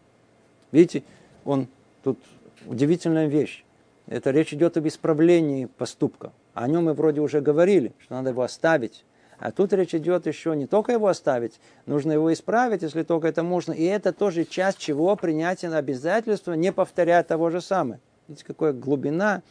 видите, 0.72 1.02
он 1.44 1.68
тут 2.02 2.18
удивительная 2.66 3.26
вещь. 3.26 3.62
Это 4.06 4.30
речь 4.30 4.54
идет 4.54 4.78
об 4.78 4.88
исправлении 4.88 5.66
поступка. 5.66 6.32
О 6.54 6.66
нем 6.66 6.86
мы 6.86 6.94
вроде 6.94 7.20
уже 7.20 7.42
говорили, 7.42 7.92
что 7.98 8.14
надо 8.14 8.30
его 8.30 8.40
оставить. 8.40 9.04
А 9.38 9.52
тут 9.52 9.74
речь 9.74 9.94
идет 9.94 10.26
еще 10.26 10.56
не 10.56 10.66
только 10.66 10.92
его 10.92 11.08
оставить, 11.08 11.60
нужно 11.84 12.12
его 12.12 12.32
исправить, 12.32 12.80
если 12.80 13.02
только 13.02 13.28
это 13.28 13.42
можно. 13.42 13.72
И 13.72 13.84
это 13.84 14.14
тоже 14.14 14.46
часть 14.46 14.78
чего 14.78 15.14
принятия 15.14 15.68
на 15.68 15.76
обязательство, 15.76 16.54
не 16.54 16.72
повторяя 16.72 17.22
того 17.22 17.50
же 17.50 17.60
самого. 17.60 18.00
Видите, 18.28 18.46
какая 18.46 18.72
глубина 18.72 19.42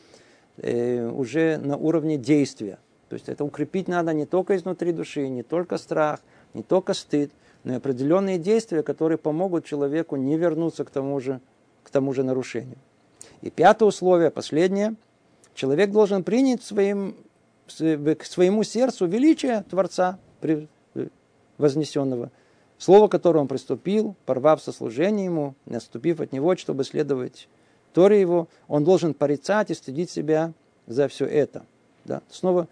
уже 0.62 1.58
на 1.58 1.78
уровне 1.78 2.18
действия. 2.18 2.80
То 3.10 3.16
есть 3.16 3.28
это 3.28 3.44
укрепить 3.44 3.88
надо 3.88 4.14
не 4.14 4.26
только 4.26 4.56
изнутри 4.56 4.92
души, 4.92 5.28
не 5.28 5.44
только 5.44 5.78
страх, 5.78 6.22
не 6.54 6.64
только 6.64 6.94
стыд, 6.94 7.32
но 7.64 7.74
и 7.74 7.78
определенные 7.78 8.38
действия, 8.38 8.84
которые 8.84 9.18
помогут 9.18 9.66
человеку 9.66 10.16
не 10.16 10.38
вернуться 10.38 10.86
к 10.86 10.90
тому 10.90 11.20
же, 11.20 11.42
к 11.84 11.90
тому 11.90 12.14
же 12.14 12.24
нарушению. 12.24 12.78
И 13.42 13.50
пятое 13.50 13.90
условие, 13.90 14.32
последнее. 14.32 14.96
Человек 15.54 15.92
должен 15.92 16.24
принять 16.24 16.64
своим, 16.64 17.16
к 17.68 18.24
своему 18.24 18.64
сердцу 18.64 19.08
величие 19.08 19.64
Творца 19.70 20.20
э, 20.42 20.68
вознесенного. 21.58 22.32
Слово, 22.78 23.08
которое 23.10 23.40
он 23.40 23.48
приступил, 23.48 24.16
порвав 24.26 24.62
сослужение 24.62 25.26
ему, 25.26 25.56
наступив 25.66 26.22
от 26.22 26.32
него, 26.32 26.56
чтобы 26.56 26.86
следовать 26.86 27.50
Торе 27.94 28.20
его, 28.20 28.48
он 28.68 28.84
должен 28.84 29.14
порицать 29.14 29.72
и 29.72 29.74
стыдить 29.74 30.10
себя 30.10 30.54
за 30.88 31.08
все 31.08 31.26
это. 31.26 31.66
Да? 32.06 32.22
Снова 32.30 32.68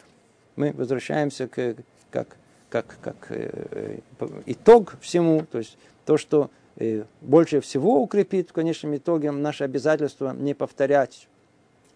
мы 0.56 0.72
возвращаемся 0.72 1.48
к, 1.48 1.76
как, 2.10 2.38
как, 2.70 2.98
как 3.02 3.16
э, 3.30 4.00
итог 4.46 4.98
всему, 5.02 5.46
то 5.50 5.60
есть 5.60 5.78
то, 6.06 6.18
что 6.18 6.50
э, 6.78 7.04
больше 7.22 7.62
всего 7.62 8.02
укрепит 8.02 8.50
в 8.50 8.54
конечном 8.54 8.96
итоге 8.96 9.32
наше 9.32 9.64
обязательство 9.64 10.34
не 10.34 10.54
повторять 10.54 11.28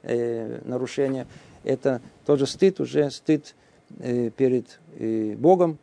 э, 0.03 0.61
нарушения. 0.63 1.27
Это 1.63 2.01
тоже 2.25 2.45
стыд, 2.45 2.79
уже 2.79 3.09
стыд 3.11 3.55
э, 3.99 4.29
перед 4.29 4.79
э, 4.97 5.35
Богом. 5.35 5.77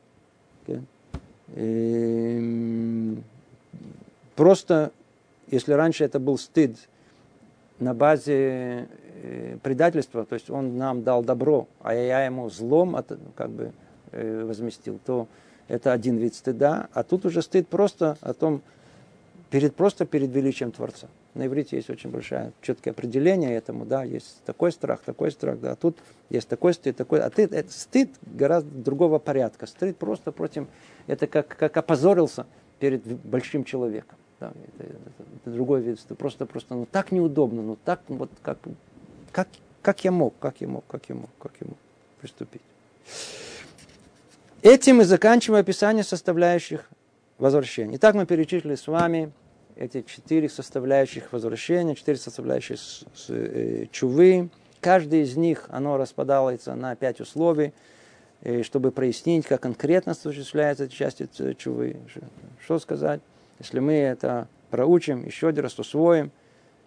Э, 1.55 3.15
просто, 4.37 4.93
если 5.51 5.73
раньше 5.73 6.05
это 6.05 6.21
был 6.21 6.39
стыд 6.39 6.77
на 7.81 7.95
базе 7.95 8.89
э, 9.23 9.57
предательства, 9.63 10.25
то 10.25 10.35
есть 10.35 10.51
он 10.51 10.77
нам 10.77 11.03
дал 11.03 11.23
добро, 11.23 11.69
а 11.81 11.95
я 11.95 12.25
ему 12.25 12.51
злом 12.51 12.97
как 13.37 13.51
бы 13.51 13.73
э, 14.13 14.45
возместил, 14.45 14.99
то 15.05 15.29
это 15.69 15.93
один 15.93 16.17
вид 16.17 16.35
стыда, 16.35 16.89
а 16.93 17.03
тут 17.03 17.27
уже 17.27 17.43
стыд 17.43 17.69
просто 17.69 18.17
о 18.21 18.33
том, 18.33 18.63
перед, 19.51 19.75
просто 19.75 20.07
перед 20.07 20.31
величием 20.31 20.73
Творца. 20.73 21.09
На 21.35 21.47
иврите 21.47 21.77
есть 21.77 21.91
очень 21.91 22.11
большое 22.11 22.53
четкое 22.63 22.93
определение 22.93 23.55
этому, 23.55 23.85
да, 23.85 24.03
есть 24.03 24.43
такой 24.45 24.73
страх, 24.73 25.03
такой 25.05 25.31
страх, 25.31 25.61
да, 25.61 25.73
а 25.73 25.77
тут 25.77 25.99
есть 26.31 26.49
такой 26.49 26.75
стыд, 26.75 26.97
такой, 26.97 27.21
а 27.21 27.31
ты, 27.31 27.43
это 27.45 27.71
стыд 27.71 28.11
гораздо 28.23 28.71
другого 28.71 29.19
порядка. 29.19 29.67
Стыд 29.67 29.97
просто 29.97 30.33
против, 30.33 30.67
это 31.07 31.27
как, 31.27 31.49
как 31.49 31.77
опозорился 31.77 32.47
перед 32.81 33.05
большим 33.05 33.65
человеком. 33.65 34.19
Да, 34.41 34.53
это, 34.79 34.91
это, 34.91 35.25
это 35.43 35.51
другой 35.51 35.81
вид, 35.81 35.99
это 36.05 36.15
просто, 36.15 36.47
просто, 36.47 36.75
ну 36.75 36.87
так 36.91 37.11
неудобно, 37.11 37.61
ну 37.61 37.77
так 37.85 38.01
вот, 38.07 38.31
как, 38.43 38.59
как, 39.33 39.49
как 39.83 40.05
я 40.05 40.13
мог, 40.13 40.35
как 40.39 40.61
я 40.61 40.69
мог, 40.69 40.85
как 40.87 41.09
я 41.09 41.17
мог, 41.17 41.31
как 41.41 41.53
я 41.61 41.67
мог 41.67 41.77
приступить. 42.21 42.63
Этим 44.63 44.97
мы 44.99 45.05
заканчиваем 45.05 45.63
описание 45.63 46.05
составляющих 46.05 46.89
возвращения. 47.39 47.97
Итак, 47.97 48.15
мы 48.15 48.27
перечислили 48.27 48.77
с 48.77 48.87
вами 48.87 49.33
эти 49.77 50.03
четыре 50.03 50.49
составляющих 50.49 51.33
возвращения, 51.33 51.95
четыре 51.95 52.19
составляющих 52.19 52.79
с, 52.79 53.05
с, 53.15 53.31
э, 53.31 53.87
чувы. 53.91 54.51
Каждый 54.81 55.23
из 55.23 55.37
них, 55.37 55.67
оно 55.69 55.97
распадается 55.97 56.75
на 56.75 56.95
пять 56.97 57.21
условий, 57.21 57.73
э, 58.43 58.63
чтобы 58.63 58.91
прояснить, 58.91 59.47
как 59.47 59.63
конкретно 59.63 60.13
осуществляется 60.13 60.85
эта 60.85 60.95
часть 60.95 61.23
чувы. 61.59 61.97
Что 62.65 62.79
сказать? 62.79 63.21
Если 63.59 63.81
мы 63.81 63.95
это 63.95 64.49
проучим, 64.71 65.25
еще 65.25 65.49
один 65.49 65.65
раз 65.65 65.79
усвоим, 65.79 66.31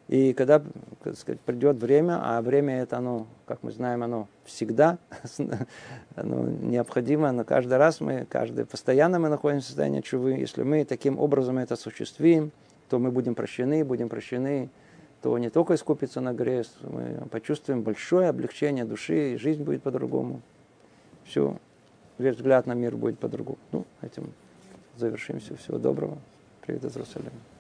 и 0.08 0.34
когда 0.34 0.62
так 1.04 1.16
сказать, 1.16 1.40
придет 1.40 1.78
время, 1.78 2.20
а 2.22 2.42
время 2.42 2.82
это, 2.82 2.98
оно, 2.98 3.28
как 3.46 3.64
мы 3.64 3.72
знаем, 3.72 4.04
оно 4.04 4.28
всегда 4.44 4.98
оно 6.16 6.44
необходимо, 6.44 7.32
но 7.32 7.44
каждый 7.44 7.78
раз 7.78 8.02
мы, 8.02 8.26
каждый, 8.30 8.66
постоянно 8.66 9.20
мы 9.20 9.30
находимся 9.30 9.66
в 9.66 9.68
состоянии 9.68 10.02
чувы. 10.02 10.34
Если 10.34 10.64
мы 10.64 10.84
таким 10.84 11.18
образом 11.18 11.58
это 11.60 11.76
осуществим, 11.76 12.52
то 12.90 13.00
мы 13.00 13.12
будем 13.12 13.36
прощены, 13.36 13.86
будем 13.86 14.10
прощены, 14.10 14.70
то 15.22 15.38
не 15.38 15.50
только 15.50 15.76
искупится 15.76 16.20
на 16.20 16.34
грех, 16.34 16.68
мы 16.82 17.24
почувствуем 17.30 17.84
большое 17.84 18.28
облегчение 18.28 18.84
души, 18.84 19.34
и 19.34 19.38
жизнь 19.38 19.64
будет 19.64 19.84
по-другому. 19.84 20.42
Все, 21.24 21.58
весь 22.18 22.36
взгляд 22.36 22.66
на 22.66 22.74
мир 22.74 22.98
будет 22.98 23.20
по-другому. 23.20 23.60
Ну, 23.72 23.86
этим 24.02 24.34
завершимся. 24.98 25.56
Всего 25.56 25.78
доброго. 25.78 26.18
في 26.72 26.80
تدرس 26.80 27.18
العلم 27.18 27.51